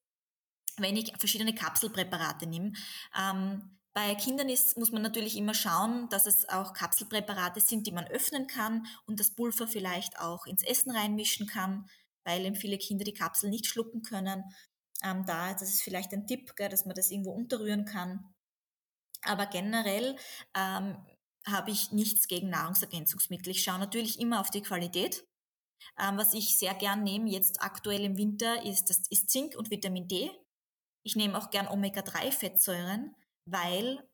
wenn 0.77 0.97
ich 0.97 1.13
verschiedene 1.19 1.53
Kapselpräparate 1.53 2.47
nehme. 2.47 2.73
Ähm, 3.17 3.77
bei 3.93 4.15
Kindern 4.15 4.49
ist, 4.49 4.77
muss 4.77 4.91
man 4.91 5.01
natürlich 5.01 5.35
immer 5.35 5.53
schauen, 5.53 6.07
dass 6.09 6.25
es 6.25 6.47
auch 6.49 6.73
Kapselpräparate 6.73 7.59
sind, 7.59 7.85
die 7.85 7.91
man 7.91 8.07
öffnen 8.07 8.47
kann 8.47 8.87
und 9.05 9.19
das 9.19 9.35
Pulver 9.35 9.67
vielleicht 9.67 10.19
auch 10.19 10.45
ins 10.45 10.63
Essen 10.63 10.91
reinmischen 10.91 11.45
kann, 11.45 11.89
weil 12.23 12.45
eben 12.45 12.55
viele 12.55 12.77
Kinder 12.77 13.03
die 13.03 13.13
Kapsel 13.13 13.49
nicht 13.49 13.67
schlucken 13.67 14.01
können. 14.01 14.43
Ähm, 15.03 15.25
da, 15.25 15.53
das 15.53 15.63
ist 15.63 15.81
vielleicht 15.81 16.13
ein 16.13 16.27
Tipp, 16.27 16.55
gell, 16.55 16.69
dass 16.69 16.85
man 16.85 16.95
das 16.95 17.11
irgendwo 17.11 17.31
unterrühren 17.31 17.85
kann. 17.85 18.33
Aber 19.23 19.45
generell 19.45 20.15
ähm, 20.55 20.97
habe 21.45 21.71
ich 21.71 21.91
nichts 21.91 22.27
gegen 22.27 22.49
Nahrungsergänzungsmittel. 22.49 23.51
Ich 23.51 23.63
schaue 23.63 23.79
natürlich 23.79 24.19
immer 24.19 24.41
auf 24.41 24.49
die 24.49 24.61
Qualität. 24.61 25.25
Ähm, 25.99 26.17
was 26.17 26.33
ich 26.33 26.57
sehr 26.57 26.75
gern 26.75 27.03
nehme 27.03 27.29
jetzt 27.29 27.61
aktuell 27.61 28.01
im 28.01 28.17
Winter 28.17 28.63
ist, 28.65 28.89
das 28.89 29.01
ist 29.09 29.29
Zink 29.29 29.55
und 29.55 29.71
Vitamin 29.71 30.07
D. 30.07 30.31
Ich 31.03 31.15
nehme 31.15 31.37
auch 31.37 31.49
gern 31.49 31.67
Omega-3-Fettsäuren, 31.67 33.15
weil 33.45 34.07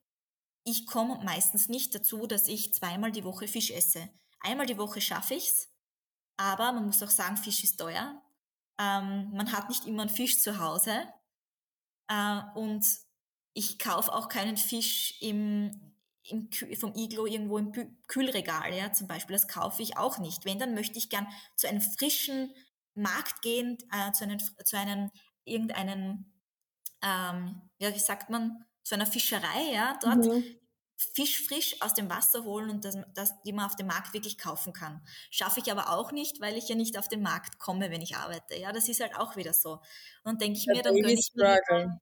ich 0.64 0.86
komme 0.86 1.22
meistens 1.24 1.68
nicht 1.70 1.94
dazu, 1.96 2.28
dass 2.28 2.48
ich 2.48 2.74
zweimal 2.74 3.12
die 3.12 3.24
Woche 3.24 3.48
Fisch 3.48 3.72
esse. 3.72 4.10
Einmal 4.40 4.66
die 4.66 4.78
Woche 4.78 5.02
schaffe 5.02 5.36
ich's, 5.36 5.70
aber 6.38 6.72
man 6.72 6.86
muss 6.86 7.04
auch 7.04 7.10
sagen, 7.10 7.38
Fisch 7.38 7.64
ist 7.64 7.78
teuer. 7.78 8.22
Ähm, 8.80 9.32
man 9.34 9.52
hat 9.52 9.70
nicht 9.70 9.86
immer 9.86 10.04
einen 10.04 10.12
Fisch 10.12 10.40
zu 10.42 10.60
Hause. 10.60 11.04
Äh, 12.08 12.42
und 12.56 12.86
ich 13.54 13.80
kaufe 13.80 14.14
auch 14.14 14.30
keinen 14.30 14.56
Fisch 14.56 15.20
im, 15.20 15.94
im, 16.24 16.50
vom 16.80 16.94
Iglo 16.96 17.26
irgendwo 17.26 17.58
im 17.58 17.72
Kühlregal, 18.08 18.74
ja, 18.74 18.94
zum 18.94 19.08
Beispiel. 19.08 19.36
Das 19.36 19.48
kaufe 19.48 19.82
ich 19.82 19.98
auch 19.98 20.20
nicht. 20.20 20.46
Wenn, 20.46 20.60
dann 20.60 20.76
möchte 20.76 21.00
ich 21.00 21.10
gern 21.10 21.28
zu 21.56 21.68
einem 21.68 21.82
frischen 21.82 22.54
Markt 22.94 23.42
gehen, 23.42 23.78
äh, 23.92 24.12
zu 24.12 24.24
einem, 24.24 24.40
zu 24.40 24.78
einem 24.78 25.12
irgendeinen, 25.44 26.32
ähm, 27.02 27.62
ja, 27.80 27.94
wie 27.94 28.00
sagt 28.00 28.30
man, 28.30 28.64
zu 28.84 28.96
einer 28.96 29.06
Fischerei, 29.06 29.74
ja, 29.74 29.98
dort. 30.02 30.26
Mhm. 30.26 30.57
Fisch 30.98 31.46
frisch 31.46 31.80
aus 31.82 31.94
dem 31.94 32.10
Wasser 32.10 32.44
holen 32.44 32.70
und 32.72 32.84
das, 32.84 32.98
das, 33.14 33.42
die 33.44 33.54
man 33.54 33.66
auf 33.66 33.76
dem 33.76 33.88
Markt 33.88 34.14
wirklich 34.14 34.38
kaufen 34.38 34.74
kann. 34.74 35.06
Schaffe 35.30 35.60
ich 35.60 35.72
aber 35.72 35.92
auch 35.92 36.12
nicht, 36.12 36.42
weil 36.42 36.58
ich 36.58 36.68
ja 36.70 36.76
nicht 36.76 36.98
auf 36.98 37.08
den 37.08 37.22
Markt 37.22 37.60
komme, 37.60 37.92
wenn 37.92 38.02
ich 38.02 38.16
arbeite. 38.16 38.56
Ja, 38.56 38.72
das 38.72 38.90
ist 38.90 39.00
halt 39.00 39.16
auch 39.16 39.36
wieder 39.36 39.54
so. 39.54 39.80
Und 40.24 40.42
denke 40.42 40.58
ich 40.58 40.66
mir, 40.68 40.82
dann 40.82 40.96
gönne 40.96 41.08
Daily 41.08 41.20
ich 41.20 41.32
mir 41.36 42.00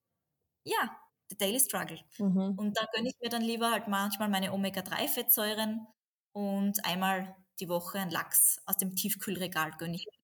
ja, 0.65 0.97
der 1.29 1.37
Daily 1.37 1.59
Struggle. 1.59 1.99
Mhm. 2.17 2.55
Und 2.57 2.77
da 2.77 2.85
gönne 2.93 3.09
ich 3.09 3.15
mir 3.21 3.29
dann 3.29 3.41
lieber 3.41 3.71
halt 3.71 3.87
manchmal 3.87 4.29
meine 4.29 4.51
Omega-3-Fettsäuren 4.53 5.87
und 6.33 6.85
einmal 6.85 7.35
die 7.59 7.69
Woche 7.69 7.99
ein 7.99 8.09
Lachs 8.09 8.61
aus 8.65 8.77
dem 8.77 8.95
Tiefkühlregal 8.95 9.71
gönne 9.77 9.95
ich. 9.95 10.05
mir. 10.05 10.19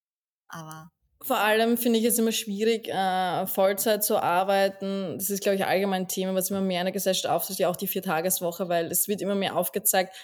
Aber 0.49 0.91
Vor 1.23 1.37
allem 1.37 1.77
finde 1.77 1.99
ich 1.99 2.05
es 2.05 2.17
immer 2.17 2.31
schwierig, 2.31 2.87
äh, 2.87 3.45
Vollzeit 3.45 4.03
zu 4.03 4.17
arbeiten. 4.17 5.17
Das 5.17 5.29
ist, 5.29 5.43
glaube 5.43 5.55
ich, 5.55 5.65
allgemein 5.65 6.03
ein 6.03 6.07
Thema, 6.07 6.33
was 6.33 6.49
immer 6.49 6.61
mehr 6.61 6.81
in 6.81 6.85
der 6.85 6.93
Gesellschaft 6.93 7.27
auftritt, 7.27 7.59
ja 7.59 7.69
auch 7.69 7.75
die 7.75 7.87
Viertageswoche, 7.87 8.69
weil 8.69 8.87
es 8.87 9.07
wird 9.07 9.21
immer 9.21 9.35
mehr 9.35 9.55
aufgezeigt, 9.55 10.15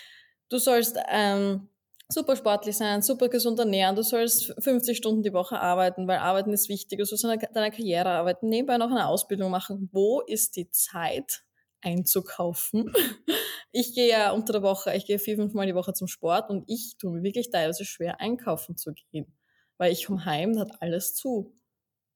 du 0.49 0.57
sollst 0.57 0.97
ähm, 1.11 1.69
super 2.09 2.35
sportlich 2.35 2.77
sein, 2.77 3.03
super 3.03 3.29
gesund 3.29 3.59
ernähren, 3.59 3.95
du 3.95 4.01
sollst 4.01 4.55
50 4.59 4.97
Stunden 4.97 5.21
die 5.21 5.33
Woche 5.33 5.59
arbeiten, 5.59 6.07
weil 6.07 6.17
Arbeiten 6.17 6.51
ist 6.51 6.67
wichtig, 6.67 6.97
du 6.97 7.05
sollst 7.05 7.25
an 7.25 7.39
deiner- 7.53 7.69
Karriere 7.69 8.09
arbeiten, 8.09 8.49
nebenbei 8.49 8.77
noch 8.77 8.89
eine 8.89 9.07
Ausbildung 9.07 9.51
machen. 9.51 9.89
Wo 9.91 10.21
ist 10.21 10.55
die 10.55 10.69
Zeit 10.71 11.43
einzukaufen? 11.81 12.91
Ich 13.73 13.93
gehe 13.93 14.09
ja 14.09 14.31
unter 14.31 14.53
der 14.53 14.61
Woche, 14.63 14.95
ich 14.95 15.05
gehe 15.05 15.19
vier, 15.19 15.35
fünf 15.35 15.53
Mal 15.53 15.67
die 15.67 15.75
Woche 15.75 15.93
zum 15.93 16.07
Sport 16.07 16.49
und 16.49 16.63
ich 16.67 16.95
tue 16.97 17.11
mir 17.11 17.21
wirklich 17.21 17.51
teilweise 17.51 17.85
schwer, 17.85 18.19
einkaufen 18.19 18.77
zu 18.77 18.93
gehen 19.11 19.36
weil 19.77 19.91
ich 19.91 20.05
komme 20.05 20.25
heim, 20.25 20.53
da 20.55 20.61
hat 20.61 20.81
alles 20.81 21.15
zu. 21.15 21.53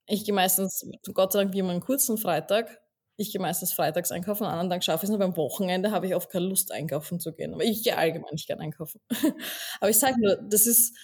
Ich 0.08 0.26
gehe 0.26 0.34
meistens, 0.34 0.86
Gott 1.14 1.34
sei 1.34 1.40
Dank, 1.44 1.54
wie 1.54 1.60
immer 1.60 1.72
einen 1.72 1.82
kurzen 1.82 2.18
Freitag. 2.18 2.82
Ich 3.18 3.32
gehe 3.32 3.42
meistens 3.42 3.74
freitags 3.74 4.12
einkaufen, 4.12 4.46
anderen 4.46 4.70
Tag 4.70 4.84
schaffe 4.84 5.04
ich 5.04 5.04
es 5.04 5.10
nur. 5.10 5.20
Beim 5.20 5.38
Wochenende 5.38 5.92
habe 5.92 6.08
ich 6.08 6.16
oft 6.16 6.30
keine 6.32 6.46
Lust, 6.48 6.72
einkaufen 6.72 7.20
zu 7.20 7.34
gehen. 7.34 7.54
Aber 7.54 7.64
ich 7.64 7.84
gehe 7.84 7.98
allgemein 7.98 8.32
nicht 8.34 8.48
gerne 8.48 8.64
einkaufen. 8.64 9.00
Aber 9.80 9.90
ich 9.90 10.00
sage 10.00 10.20
nur, 10.20 10.38
das 10.38 10.66
ist 10.66 10.98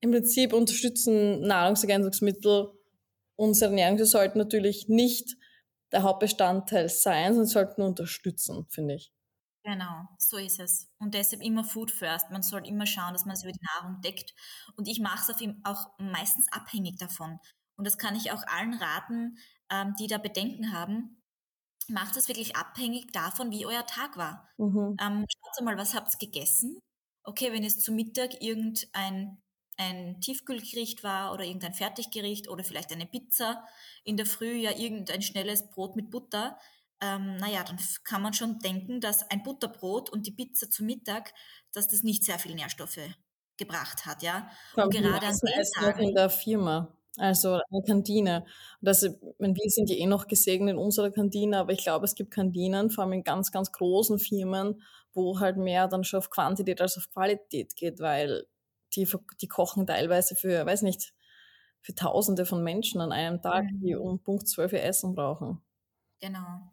im 0.00 0.10
Prinzip 0.10 0.52
unterstützen 0.52 1.42
Nahrungsergänzungsmittel 1.42 2.72
unsere 3.36 3.70
Ernährung. 3.70 3.98
Sie 3.98 4.06
sollten 4.06 4.38
natürlich 4.38 4.88
nicht 4.88 5.36
der 5.92 6.02
Hauptbestandteil 6.02 6.88
sein, 6.88 7.34
sondern 7.34 7.46
sollten 7.46 7.82
unterstützen, 7.82 8.66
finde 8.70 8.94
ich. 8.94 9.12
Genau, 9.64 10.08
so 10.18 10.38
ist 10.38 10.58
es. 10.58 10.88
Und 10.98 11.14
deshalb 11.14 11.42
immer 11.42 11.64
Food 11.64 11.90
First. 11.90 12.30
Man 12.30 12.42
soll 12.42 12.66
immer 12.66 12.86
schauen, 12.86 13.12
dass 13.12 13.26
man 13.26 13.34
es 13.34 13.42
über 13.42 13.52
die 13.52 13.66
Nahrung 13.74 14.00
deckt. 14.00 14.34
Und 14.76 14.88
ich 14.88 15.00
mache 15.00 15.20
es 15.22 15.34
auf 15.34 15.40
ihm 15.40 15.60
auch 15.64 15.90
meistens 15.98 16.46
abhängig 16.50 16.96
davon. 16.98 17.38
Und 17.76 17.86
das 17.86 17.98
kann 17.98 18.16
ich 18.16 18.32
auch 18.32 18.42
allen 18.46 18.74
raten, 18.74 19.38
ähm, 19.70 19.94
die 19.98 20.06
da 20.06 20.18
Bedenken 20.18 20.72
haben. 20.72 21.22
Macht 21.88 22.16
es 22.16 22.28
wirklich 22.28 22.56
abhängig 22.56 23.12
davon, 23.12 23.50
wie 23.50 23.66
euer 23.66 23.86
Tag 23.86 24.16
war. 24.16 24.48
Mhm. 24.56 24.96
Ähm, 25.00 25.26
schaut 25.28 25.64
mal, 25.64 25.76
was 25.76 25.94
habt 25.94 26.14
ihr 26.14 26.26
gegessen? 26.26 26.78
Okay, 27.24 27.52
wenn 27.52 27.64
es 27.64 27.80
zu 27.80 27.92
Mittag 27.92 28.42
irgendein 28.42 29.42
ein 29.76 30.20
Tiefkühlgericht 30.20 31.02
war 31.02 31.32
oder 31.32 31.44
irgendein 31.44 31.72
Fertiggericht 31.72 32.48
oder 32.48 32.64
vielleicht 32.64 32.92
eine 32.92 33.06
Pizza, 33.06 33.64
in 34.04 34.18
der 34.18 34.26
Früh 34.26 34.52
ja 34.52 34.76
irgendein 34.76 35.22
schnelles 35.22 35.70
Brot 35.70 35.96
mit 35.96 36.10
Butter, 36.10 36.58
ähm, 37.00 37.36
naja, 37.36 37.64
dann 37.64 37.78
kann 38.04 38.22
man 38.22 38.32
schon 38.34 38.58
denken, 38.58 39.00
dass 39.00 39.28
ein 39.30 39.42
Butterbrot 39.42 40.10
und 40.10 40.26
die 40.26 40.32
Pizza 40.32 40.70
zu 40.70 40.84
Mittag, 40.84 41.32
dass 41.72 41.88
das 41.88 42.02
nicht 42.02 42.24
sehr 42.24 42.38
viel 42.38 42.54
Nährstoffe 42.54 43.00
gebracht 43.56 44.06
hat, 44.06 44.22
ja. 44.22 44.50
Und 44.76 44.94
die 44.94 45.00
gerade 45.00 45.26
an 45.26 45.36
den 45.42 45.64
noch 45.80 45.98
in 45.98 46.12
Tagen, 46.12 46.14
der 46.14 46.30
Firma, 46.30 46.96
also 47.16 47.54
eine 47.70 47.82
Kantine. 47.86 48.46
Das, 48.80 49.02
wir 49.02 49.70
sind 49.70 49.90
ja 49.90 49.96
eh 49.96 50.06
noch 50.06 50.26
gesegnet 50.26 50.74
in 50.74 50.78
unserer 50.78 51.10
Kantine, 51.10 51.58
aber 51.58 51.72
ich 51.72 51.82
glaube, 51.82 52.04
es 52.04 52.14
gibt 52.14 52.30
Kantinen, 52.30 52.90
vor 52.90 53.04
allem 53.04 53.14
in 53.14 53.24
ganz, 53.24 53.50
ganz 53.52 53.72
großen 53.72 54.18
Firmen, 54.18 54.82
wo 55.12 55.40
halt 55.40 55.56
mehr 55.56 55.88
dann 55.88 56.04
schon 56.04 56.18
auf 56.18 56.30
Quantität 56.30 56.80
als 56.80 56.96
auf 56.96 57.10
Qualität 57.12 57.74
geht, 57.76 58.00
weil 58.00 58.46
die, 58.94 59.08
die 59.40 59.48
kochen 59.48 59.86
teilweise 59.86 60.36
für, 60.36 60.64
weiß 60.66 60.82
nicht, 60.82 61.12
für 61.82 61.94
Tausende 61.94 62.46
von 62.46 62.62
Menschen 62.62 63.00
an 63.00 63.12
einem 63.12 63.42
Tag, 63.42 63.64
die 63.82 63.94
Mhm. 63.94 64.00
um 64.00 64.20
Punkt 64.22 64.48
12 64.48 64.72
Uhr 64.74 64.80
Essen 64.82 65.14
brauchen. 65.14 65.62
genau, 66.20 66.72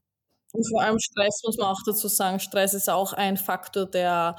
Und 0.53 0.67
vor 0.69 0.81
allem 0.81 0.99
Stress 0.99 1.41
muss 1.45 1.57
man 1.57 1.67
auch 1.67 1.81
dazu 1.85 2.07
sagen. 2.07 2.39
Stress 2.39 2.73
ist 2.73 2.89
auch 2.89 3.13
ein 3.13 3.37
Faktor, 3.37 3.85
der, 3.85 4.35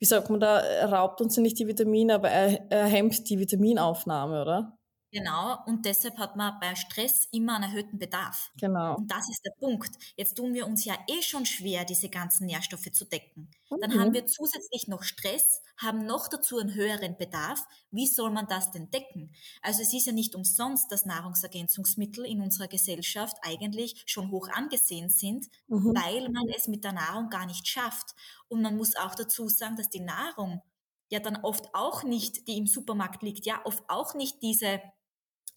wie 0.00 0.06
sagt 0.06 0.30
man 0.30 0.40
da, 0.40 0.60
raubt 0.86 1.20
uns 1.20 1.36
nicht 1.38 1.58
die 1.58 1.66
Vitamine, 1.66 2.14
aber 2.14 2.30
er, 2.30 2.70
er 2.70 2.86
hemmt 2.86 3.28
die 3.30 3.38
Vitaminaufnahme, 3.38 4.42
oder? 4.42 4.78
Genau. 5.14 5.64
Und 5.66 5.86
deshalb 5.86 6.18
hat 6.18 6.36
man 6.36 6.58
bei 6.60 6.74
Stress 6.74 7.28
immer 7.32 7.54
einen 7.56 7.64
erhöhten 7.64 7.98
Bedarf. 7.98 8.52
Genau. 8.56 8.96
Und 8.96 9.10
das 9.10 9.28
ist 9.30 9.42
der 9.44 9.52
Punkt. 9.58 9.96
Jetzt 10.16 10.34
tun 10.36 10.54
wir 10.54 10.66
uns 10.66 10.84
ja 10.84 10.96
eh 11.08 11.22
schon 11.22 11.46
schwer, 11.46 11.84
diese 11.84 12.08
ganzen 12.10 12.46
Nährstoffe 12.46 12.92
zu 12.92 13.04
decken. 13.06 13.50
Dann 13.80 13.92
Mhm. 13.92 13.98
haben 13.98 14.12
wir 14.14 14.26
zusätzlich 14.26 14.88
noch 14.88 15.02
Stress, 15.02 15.62
haben 15.76 16.06
noch 16.06 16.28
dazu 16.28 16.58
einen 16.58 16.74
höheren 16.74 17.16
Bedarf. 17.16 17.64
Wie 17.90 18.06
soll 18.06 18.30
man 18.30 18.46
das 18.48 18.70
denn 18.70 18.90
decken? 18.90 19.34
Also 19.62 19.82
es 19.82 19.92
ist 19.94 20.06
ja 20.06 20.12
nicht 20.12 20.34
umsonst, 20.36 20.92
dass 20.92 21.04
Nahrungsergänzungsmittel 21.06 22.24
in 22.26 22.40
unserer 22.40 22.68
Gesellschaft 22.68 23.36
eigentlich 23.42 24.02
schon 24.06 24.30
hoch 24.30 24.48
angesehen 24.52 25.10
sind, 25.10 25.46
Mhm. 25.68 25.94
weil 25.94 26.28
man 26.30 26.48
es 26.56 26.68
mit 26.68 26.84
der 26.84 26.92
Nahrung 26.92 27.30
gar 27.30 27.46
nicht 27.46 27.66
schafft. 27.68 28.14
Und 28.48 28.62
man 28.62 28.76
muss 28.76 28.96
auch 28.96 29.14
dazu 29.14 29.48
sagen, 29.48 29.76
dass 29.76 29.88
die 29.90 30.00
Nahrung 30.00 30.62
ja 31.10 31.20
dann 31.20 31.36
oft 31.44 31.74
auch 31.74 32.02
nicht, 32.02 32.48
die 32.48 32.56
im 32.58 32.66
Supermarkt 32.66 33.22
liegt, 33.22 33.46
ja 33.46 33.60
oft 33.64 33.84
auch 33.88 34.14
nicht 34.14 34.42
diese 34.42 34.80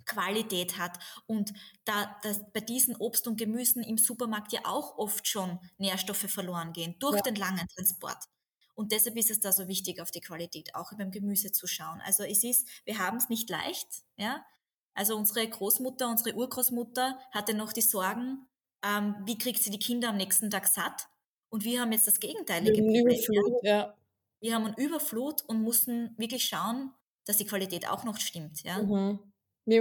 Qualität 0.08 0.78
hat 0.80 0.98
und 1.28 1.54
da 1.86 2.18
dass 2.24 2.42
bei 2.54 2.62
diesen 2.62 2.96
Obst 2.98 3.28
und 3.28 3.38
Gemüsen 3.38 3.84
im 3.84 3.98
Supermarkt 4.00 4.54
ja 4.54 4.62
auch 4.66 4.98
oft 4.98 5.28
schon 5.28 5.60
Nährstoffe 5.78 6.30
verloren 6.30 6.74
gehen 6.74 6.96
durch 7.00 7.18
Ja. 7.18 7.22
den 7.22 7.36
langen 7.36 7.68
Transport. 7.76 8.18
Und 8.76 8.92
deshalb 8.92 9.18
ist 9.18 9.32
es 9.32 9.40
da 9.40 9.52
so 9.52 9.68
wichtig, 9.68 10.02
auf 10.02 10.12
die 10.12 10.22
Qualität 10.22 10.76
auch 10.76 10.92
beim 10.98 11.12
Gemüse 11.12 11.52
zu 11.52 11.68
schauen. 11.68 12.02
Also 12.06 12.24
es 12.24 12.44
ist, 12.44 12.68
wir 12.86 13.00
haben 13.00 13.18
es 13.18 13.30
nicht 13.30 13.50
leicht, 13.50 14.04
ja. 14.18 14.46
Also 14.94 15.16
unsere 15.16 15.48
Großmutter, 15.48 16.10
unsere 16.10 16.36
Urgroßmutter 16.36 17.20
hatte 17.32 17.54
noch 17.54 17.74
die 17.74 17.82
Sorgen, 17.82 18.48
ähm, 18.84 19.16
wie 19.26 19.38
kriegt 19.38 19.62
sie 19.64 19.70
die 19.72 19.80
Kinder 19.80 20.10
am 20.10 20.18
nächsten 20.18 20.50
Tag 20.52 20.68
satt? 20.68 21.08
Und 21.50 21.64
wir 21.64 21.82
haben 21.82 21.92
jetzt 21.92 22.08
das 22.08 22.20
gegenteilige 22.20 22.84
Problem. 22.84 23.26
Ja. 23.64 23.96
Wir 24.40 24.56
haben 24.56 24.66
einen 24.66 24.76
Überflut 24.76 25.44
und 25.44 25.62
mussten 25.62 26.18
wirklich 26.18 26.46
schauen, 26.46 26.94
dass 27.26 27.38
die 27.38 27.46
Qualität 27.46 27.88
auch 27.90 28.04
noch 28.04 28.18
stimmt, 28.20 28.64
ja. 28.64 28.80
Mhm. 28.80 29.20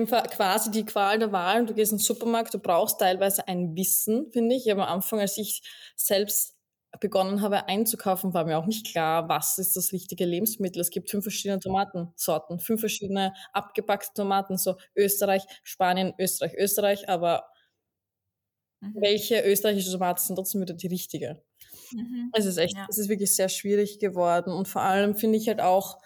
Fa- 0.06 0.22
quasi 0.22 0.70
die 0.70 0.84
Qual 0.84 1.18
der 1.18 1.32
Wahl. 1.32 1.64
Du 1.66 1.74
gehst 1.74 1.92
in 1.92 1.98
den 1.98 2.02
Supermarkt, 2.04 2.52
du 2.54 2.58
brauchst 2.58 2.98
teilweise 2.98 3.46
ein 3.46 3.76
Wissen, 3.76 4.30
finde 4.32 4.56
ich. 4.56 4.70
Aber 4.70 4.88
am 4.88 4.96
Anfang, 4.96 5.20
als 5.20 5.38
ich 5.38 5.62
selbst 5.96 6.54
begonnen 7.00 7.40
habe 7.42 7.68
einzukaufen, 7.68 8.32
war 8.34 8.44
mir 8.46 8.58
auch 8.58 8.66
nicht 8.66 8.86
klar, 8.86 9.28
was 9.28 9.58
ist 9.58 9.76
das 9.76 9.92
richtige 9.92 10.24
Lebensmittel. 10.24 10.80
Es 10.80 10.90
gibt 10.90 11.10
fünf 11.10 11.24
verschiedene 11.24 11.60
Tomatensorten, 11.60 12.58
fünf 12.58 12.80
verschiedene 12.80 13.34
abgepackte 13.52 14.12
Tomaten, 14.14 14.56
so 14.56 14.76
Österreich, 14.96 15.44
Spanien, 15.62 16.14
Österreich, 16.18 16.54
Österreich, 16.56 17.08
aber 17.08 17.44
Mhm. 18.80 18.94
welche 19.00 19.40
österreichische 19.42 19.92
Tomate 19.92 20.22
sind 20.22 20.36
trotzdem 20.36 20.60
wieder 20.60 20.74
die 20.74 20.86
richtige? 20.86 21.42
Mhm. 21.92 22.30
Es 22.34 22.44
ist 22.46 22.58
echt, 22.58 22.76
Ja. 22.76 22.86
es 22.88 22.98
ist 22.98 23.08
wirklich 23.08 23.34
sehr 23.34 23.48
schwierig 23.48 23.98
geworden 23.98 24.50
und 24.52 24.68
vor 24.68 24.82
allem 24.82 25.16
finde 25.16 25.38
ich 25.38 25.48
halt 25.48 25.60
auch, 25.60 25.98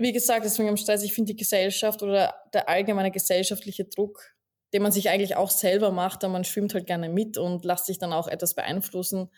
wie 0.00 0.12
gesagt, 0.12 0.44
deswegen 0.44 0.68
am 0.68 0.76
Stress, 0.76 1.02
ich 1.02 1.12
finde 1.14 1.32
die 1.32 1.36
Gesellschaft 1.36 2.02
oder 2.02 2.34
der 2.52 2.68
allgemeine 2.68 3.10
gesellschaftliche 3.10 3.84
Druck, 3.84 4.34
den 4.72 4.82
man 4.82 4.92
sich 4.92 5.08
eigentlich 5.10 5.36
auch 5.36 5.50
selber 5.50 5.90
macht, 5.92 6.24
aber 6.24 6.32
man 6.32 6.44
schwimmt 6.44 6.74
halt 6.74 6.86
gerne 6.86 7.08
mit 7.08 7.38
und 7.38 7.64
lässt 7.64 7.86
sich 7.86 7.98
dann 7.98 8.12
auch 8.12 8.28
etwas 8.28 8.54
beeinflussen, 8.54 9.30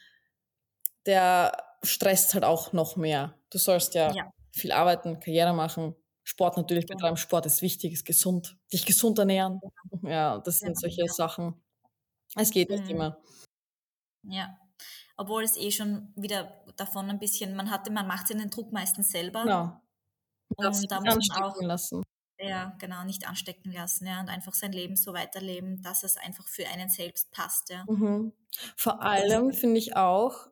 der 1.06 1.52
stresst 1.82 2.34
halt 2.34 2.44
auch 2.44 2.72
noch 2.72 2.96
mehr. 2.96 3.34
Du 3.50 3.58
sollst 3.58 3.94
ja, 3.94 4.12
Ja. 4.12 4.30
viel 4.52 4.72
arbeiten, 4.72 5.18
Karriere 5.20 5.52
machen, 5.52 5.94
Sport 6.24 6.56
natürlich 6.56 6.86
Genau. 6.86 6.98
betreiben. 6.98 7.16
Sport 7.16 7.46
ist 7.46 7.62
wichtig, 7.62 7.92
ist 7.92 8.04
gesund, 8.06 8.56
dich 8.72 8.86
gesund 8.86 9.18
ernähren. 9.18 9.60
Ja, 10.02 10.38
das 10.38 10.58
sind 10.60 10.68
Genau, 10.68 10.80
solche 10.80 11.02
ja. 11.02 11.12
Sachen. 11.12 11.60
Es 12.36 12.50
geht 12.50 12.70
nicht 12.70 12.84
Mhm. 12.84 12.90
immer. 12.90 13.22
Ja. 14.24 14.56
Obwohl 15.16 15.44
es 15.44 15.56
eh 15.56 15.70
schon 15.70 16.12
wieder 16.16 16.64
davon 16.76 17.10
ein 17.10 17.18
bisschen, 17.18 17.54
man 17.56 17.70
hatte, 17.70 17.90
man 17.92 18.06
macht 18.06 18.28
sich 18.28 18.36
den 18.36 18.50
Druck 18.50 18.72
meistens 18.72 19.10
selber. 19.10 19.42
Genau. 19.42 19.81
Und 20.56 20.90
da 20.90 21.00
muss 21.00 21.28
man 21.28 21.42
auch, 21.42 21.60
lassen. 21.62 22.02
ja, 22.38 22.74
genau, 22.78 23.04
nicht 23.04 23.28
anstecken 23.28 23.72
lassen, 23.72 24.06
ja, 24.06 24.20
und 24.20 24.28
einfach 24.28 24.54
sein 24.54 24.72
Leben 24.72 24.96
so 24.96 25.12
weiterleben, 25.12 25.82
dass 25.82 26.02
es 26.02 26.16
einfach 26.16 26.46
für 26.48 26.66
einen 26.68 26.88
selbst 26.88 27.30
passt, 27.32 27.70
ja. 27.70 27.84
Mhm. 27.88 28.32
Vor 28.76 29.02
allem 29.02 29.52
finde 29.52 29.78
ich 29.78 29.96
auch, 29.96 30.48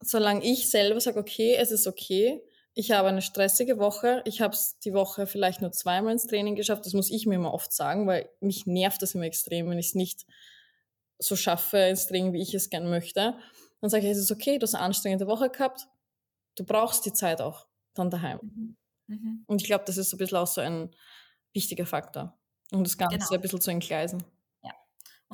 solange 0.00 0.44
ich 0.44 0.70
selber 0.70 1.00
sage, 1.00 1.18
okay, 1.18 1.56
es 1.56 1.70
ist 1.70 1.86
okay, 1.86 2.42
ich 2.74 2.90
habe 2.90 3.08
eine 3.08 3.22
stressige 3.22 3.78
Woche, 3.78 4.22
ich 4.24 4.40
habe 4.40 4.54
es 4.54 4.78
die 4.80 4.92
Woche 4.92 5.26
vielleicht 5.26 5.60
nur 5.60 5.70
zweimal 5.70 6.12
ins 6.12 6.26
Training 6.26 6.56
geschafft, 6.56 6.84
das 6.86 6.92
muss 6.92 7.10
ich 7.10 7.24
mir 7.26 7.36
immer 7.36 7.54
oft 7.54 7.72
sagen, 7.72 8.06
weil 8.06 8.28
mich 8.40 8.66
nervt 8.66 9.00
das 9.00 9.14
immer 9.14 9.24
extrem, 9.24 9.70
wenn 9.70 9.78
ich 9.78 9.88
es 9.88 9.94
nicht 9.94 10.26
so 11.18 11.36
schaffe 11.36 11.78
ins 11.78 12.06
Training, 12.06 12.32
wie 12.32 12.42
ich 12.42 12.52
es 12.54 12.70
gern 12.70 12.90
möchte. 12.90 13.36
Dann 13.80 13.90
sage 13.90 14.04
ich, 14.06 14.12
es 14.12 14.18
ist 14.18 14.32
okay, 14.32 14.58
du 14.58 14.64
hast 14.64 14.74
eine 14.74 14.84
anstrengende 14.84 15.26
Woche 15.26 15.50
gehabt, 15.50 15.86
du 16.56 16.64
brauchst 16.64 17.06
die 17.06 17.12
Zeit 17.12 17.40
auch 17.40 17.66
dann 17.94 18.10
daheim. 18.10 18.40
Mhm. 18.42 18.76
Mhm. 19.06 19.44
Und 19.46 19.62
ich 19.62 19.66
glaube, 19.66 19.84
das 19.86 19.96
ist 19.96 20.10
so 20.10 20.16
ein 20.16 20.18
bisschen 20.18 20.38
auch 20.38 20.46
so 20.46 20.60
ein 20.60 20.94
wichtiger 21.52 21.86
Faktor, 21.86 22.38
um 22.72 22.84
das 22.84 22.98
Ganze 22.98 23.18
Genau. 23.18 23.30
ein 23.32 23.40
bisschen 23.40 23.60
zu 23.60 23.70
entgleisen. 23.70 24.24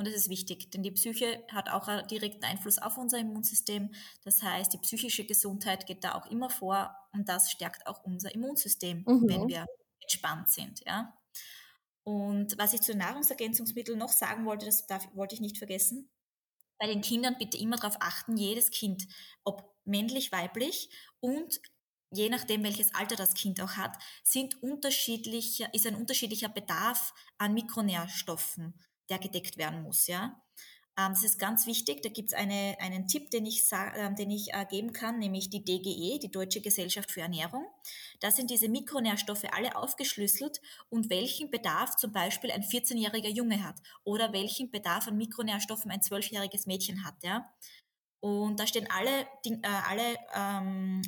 Und 0.01 0.07
das 0.07 0.14
ist 0.14 0.31
wichtig, 0.31 0.71
denn 0.71 0.83
die 0.83 0.93
Psyche 0.93 1.45
hat 1.49 1.68
auch 1.68 1.87
einen 1.87 2.07
direkten 2.09 2.43
Einfluss 2.45 2.79
auf 2.79 2.97
unser 2.97 3.18
Immunsystem. 3.18 3.91
Das 4.25 4.43
heißt, 4.43 4.73
die 4.73 4.79
psychische 4.79 5.27
Gesundheit 5.27 5.87
geht 5.87 6.05
da 6.05 6.14
auch 6.14 6.25
immer 6.31 6.49
vor 6.49 6.97
und 7.12 7.29
das 7.29 7.51
stärkt 7.51 7.87
auch 7.87 8.03
unser 8.05 8.35
Immunsystem, 8.35 9.05
mhm. 9.07 9.29
wenn 9.29 9.49
wir 9.49 9.66
entspannt 10.01 10.49
sind. 10.49 10.81
Ja? 10.87 11.18
Und 12.03 12.57
was 12.57 12.73
ich 12.73 12.81
zu 12.81 12.95
Nahrungsergänzungsmitteln 12.95 13.99
noch 13.99 14.09
sagen 14.09 14.47
wollte, 14.47 14.64
das 14.64 14.87
darf, 14.87 15.07
wollte 15.14 15.35
ich 15.35 15.43
nicht 15.43 15.59
vergessen. 15.59 16.09
Bei 16.79 16.87
den 16.87 17.03
Kindern 17.03 17.37
bitte 17.39 17.59
immer 17.59 17.77
darauf 17.77 17.97
achten, 18.01 18.39
jedes 18.39 18.71
Kind, 18.71 19.07
ob 19.45 19.77
männlich, 19.85 20.33
weiblich 20.33 20.89
und 21.21 21.61
je 22.11 22.29
nachdem, 22.29 22.63
welches 22.65 22.95
Alter 22.95 23.17
das 23.17 23.35
Kind 23.35 23.61
auch 23.61 23.73
hat, 23.73 23.97
sind 24.23 24.63
unterschiedlicher, 24.63 25.73
ist 25.75 25.87
ein 25.87 25.95
unterschiedlicher 25.95 26.49
Bedarf 26.49 27.15
an 27.39 27.55
Mikronährstoffen, 27.55 28.75
der 29.09 29.19
gedeckt 29.19 29.57
werden 29.57 29.83
muss, 29.83 30.07
ja. 30.07 30.41
Ähm, 30.99 31.13
das 31.13 31.25
ist 31.25 31.39
ganz 31.39 31.67
wichtig. 31.67 32.03
Da 32.03 32.09
gibt 32.09 32.33
es 32.33 32.39
eine, 32.39 32.77
einen 32.81 33.07
Tipp, 33.07 33.31
den 33.31 33.47
ich, 33.47 33.71
äh, 33.73 34.15
den 34.15 34.31
ich 34.31 34.53
äh, 34.53 34.67
geben 34.69 34.93
kann, 34.93 35.19
nämlich 35.19 35.51
die 35.51 35.65
DGE, 35.65 36.19
die 36.19 36.31
Deutsche 36.31 36.61
Gesellschaft 36.61 37.11
für 37.11 37.21
Ernährung. 37.21 37.65
Da 38.21 38.31
sind 38.31 38.51
diese 38.51 38.69
Mikronährstoffe 38.69 39.45
alle 39.53 39.77
aufgeschlüsselt 39.77 40.61
und 40.89 41.11
welchen 41.11 41.51
Bedarf 41.51 41.97
zum 41.97 42.13
Beispiel 42.13 42.51
ein 42.51 42.63
14-jähriger 42.63 43.31
Junge 43.31 43.65
hat 43.65 43.77
oder 44.05 44.33
welchen 44.33 44.71
Bedarf 44.71 45.09
an 45.09 45.17
Mikronährstoffen 45.17 45.91
ein 45.91 46.01
12-jähriges 46.01 46.67
Mädchen 46.67 47.05
hat. 47.05 47.15
Ja? 47.23 47.51
Und 48.21 48.61
da 48.61 48.67
stehen 48.67 48.89
alle, 48.91 49.27
äh, 49.45 49.67
alle 49.89 50.17
ähm, 50.35 51.03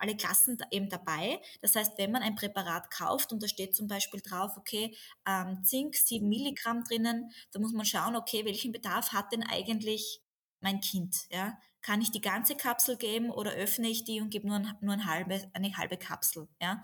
alle 0.00 0.16
Klassen 0.16 0.58
eben 0.70 0.88
dabei. 0.88 1.40
Das 1.60 1.76
heißt, 1.76 1.98
wenn 1.98 2.10
man 2.10 2.22
ein 2.22 2.34
Präparat 2.34 2.90
kauft 2.90 3.32
und 3.32 3.42
da 3.42 3.48
steht 3.48 3.76
zum 3.76 3.86
Beispiel 3.86 4.20
drauf, 4.20 4.56
okay, 4.56 4.96
ähm, 5.26 5.62
Zink, 5.64 5.94
7 5.94 6.28
Milligramm 6.28 6.82
drinnen, 6.84 7.30
da 7.52 7.60
muss 7.60 7.72
man 7.72 7.84
schauen, 7.84 8.16
okay, 8.16 8.44
welchen 8.44 8.72
Bedarf 8.72 9.12
hat 9.12 9.32
denn 9.32 9.42
eigentlich 9.42 10.22
mein 10.60 10.80
Kind? 10.80 11.16
Ja? 11.30 11.58
Kann 11.82 12.00
ich 12.00 12.10
die 12.10 12.20
ganze 12.20 12.56
Kapsel 12.56 12.96
geben 12.96 13.30
oder 13.30 13.52
öffne 13.52 13.88
ich 13.88 14.04
die 14.04 14.20
und 14.20 14.30
gebe 14.30 14.48
nur, 14.48 14.56
ein, 14.56 14.74
nur 14.80 14.94
ein 14.94 15.06
halbe, 15.06 15.50
eine 15.52 15.76
halbe 15.76 15.96
Kapsel? 15.96 16.48
Ja? 16.60 16.82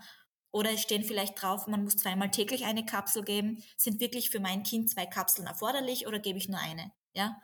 Oder 0.51 0.71
es 0.71 0.81
stehen 0.81 1.03
vielleicht 1.03 1.41
drauf, 1.41 1.67
man 1.67 1.83
muss 1.83 1.97
zweimal 1.97 2.31
täglich 2.31 2.65
eine 2.65 2.85
Kapsel 2.85 3.23
geben. 3.23 3.63
Sind 3.77 3.99
wirklich 3.99 4.29
für 4.29 4.39
mein 4.39 4.63
Kind 4.63 4.89
zwei 4.89 5.05
Kapseln 5.05 5.47
erforderlich 5.47 6.07
oder 6.07 6.19
gebe 6.19 6.37
ich 6.37 6.49
nur 6.49 6.59
eine? 6.59 6.91
Ja? 7.13 7.41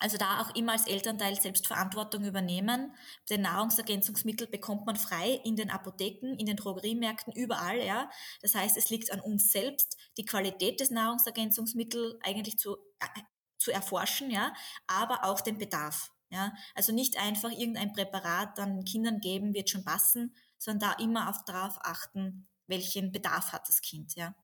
Also 0.00 0.16
da 0.18 0.40
auch 0.42 0.54
immer 0.56 0.72
als 0.72 0.86
Elternteil 0.86 1.40
selbst 1.40 1.66
Verantwortung 1.66 2.24
übernehmen. 2.24 2.94
Denn 3.30 3.42
Nahrungsergänzungsmittel 3.42 4.48
bekommt 4.48 4.86
man 4.86 4.96
frei 4.96 5.40
in 5.44 5.56
den 5.56 5.70
Apotheken, 5.70 6.34
in 6.36 6.46
den 6.46 6.56
Drogeriemärkten, 6.56 7.32
überall, 7.32 7.78
ja. 7.84 8.10
Das 8.42 8.54
heißt, 8.54 8.76
es 8.76 8.90
liegt 8.90 9.12
an 9.12 9.20
uns 9.20 9.52
selbst, 9.52 9.96
die 10.18 10.24
Qualität 10.24 10.80
des 10.80 10.90
Nahrungsergänzungsmittels 10.90 12.16
eigentlich 12.22 12.58
zu, 12.58 12.76
äh, 13.00 13.20
zu 13.58 13.70
erforschen, 13.70 14.30
ja, 14.30 14.52
aber 14.86 15.24
auch 15.24 15.40
den 15.40 15.58
Bedarf. 15.58 16.10
Ja, 16.30 16.52
also 16.74 16.92
nicht 16.92 17.16
einfach 17.18 17.50
irgendein 17.52 17.92
Präparat 17.92 18.58
dann 18.58 18.84
Kindern 18.84 19.20
geben, 19.20 19.54
wird 19.54 19.70
schon 19.70 19.84
passen, 19.84 20.34
sondern 20.58 20.90
da 20.98 21.04
immer 21.04 21.28
auf, 21.30 21.44
darauf 21.44 21.78
achten, 21.82 22.48
welchen 22.66 23.12
Bedarf 23.12 23.52
hat 23.52 23.68
das 23.68 23.80
Kind, 23.82 24.14
ja. 24.16 24.34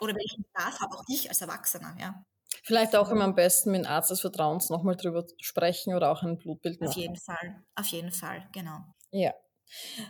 Oder 0.00 0.14
welchen 0.16 0.44
Bedarf 0.44 0.80
habe 0.80 0.96
auch 0.98 1.04
ich 1.08 1.28
als 1.30 1.40
Erwachsener, 1.42 1.96
ja. 2.00 2.24
Vielleicht 2.62 2.96
auch 2.96 3.10
immer 3.10 3.24
am 3.24 3.34
besten 3.34 3.70
mit 3.70 3.84
dem 3.84 3.90
Arzt 3.90 4.10
des 4.10 4.20
Vertrauens 4.20 4.70
nochmal 4.70 4.96
drüber 4.96 5.24
sprechen 5.40 5.94
oder 5.94 6.10
auch 6.10 6.22
ein 6.22 6.38
Blutbild 6.38 6.80
machen. 6.80 6.90
Auf 6.90 6.96
jeden 6.96 7.16
Fall, 7.16 7.62
auf 7.74 7.86
jeden 7.86 8.12
Fall, 8.12 8.48
genau. 8.52 8.78
Ja. 9.10 9.34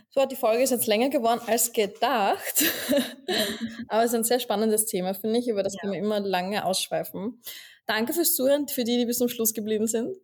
So, 0.09 0.25
die 0.25 0.35
Folge 0.35 0.63
ist 0.63 0.69
jetzt 0.69 0.87
länger 0.87 1.09
geworden 1.09 1.41
als 1.45 1.73
gedacht. 1.73 2.63
Aber 3.89 4.03
es 4.03 4.11
ist 4.11 4.15
ein 4.15 4.23
sehr 4.23 4.39
spannendes 4.39 4.85
Thema, 4.85 5.13
finde 5.13 5.39
ich, 5.39 5.47
über 5.47 5.63
das 5.63 5.73
ja. 5.73 5.81
können 5.81 5.93
wir 5.93 5.99
immer 5.99 6.19
lange 6.19 6.65
ausschweifen. 6.65 7.41
Danke 7.85 8.13
fürs 8.13 8.35
Zuhören, 8.35 8.67
für 8.67 8.83
die, 8.83 8.97
die 8.97 9.05
bis 9.05 9.17
zum 9.17 9.29
Schluss 9.29 9.53
geblieben 9.53 9.87
sind. 9.87 10.15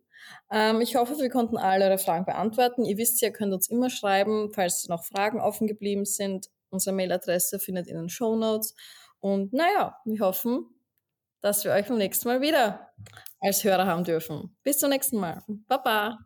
Ähm, 0.50 0.80
ich 0.80 0.96
hoffe, 0.96 1.18
wir 1.18 1.30
konnten 1.30 1.56
alle 1.56 1.86
eure 1.86 1.98
Fragen 1.98 2.24
beantworten. 2.24 2.84
Ihr 2.84 2.96
wisst, 2.96 3.20
ihr 3.22 3.32
könnt 3.32 3.52
uns 3.52 3.68
immer 3.68 3.90
schreiben, 3.90 4.50
falls 4.54 4.88
noch 4.88 5.04
Fragen 5.04 5.40
offen 5.40 5.66
geblieben 5.66 6.04
sind. 6.04 6.48
Unsere 6.70 6.94
Mailadresse 6.94 7.58
findet 7.58 7.86
ihr 7.86 7.94
in 7.94 8.02
den 8.02 8.08
Show 8.08 8.36
Notes. 8.36 8.74
Und 9.20 9.52
naja, 9.52 9.96
wir 10.04 10.20
hoffen, 10.20 10.66
dass 11.40 11.64
wir 11.64 11.72
euch 11.72 11.86
beim 11.86 11.98
nächsten 11.98 12.28
Mal 12.28 12.40
wieder 12.40 12.92
als 13.40 13.64
Hörer 13.64 13.86
haben 13.86 14.04
dürfen. 14.04 14.56
Bis 14.62 14.78
zum 14.78 14.90
nächsten 14.90 15.18
Mal. 15.18 15.42
Baba. 15.68 16.25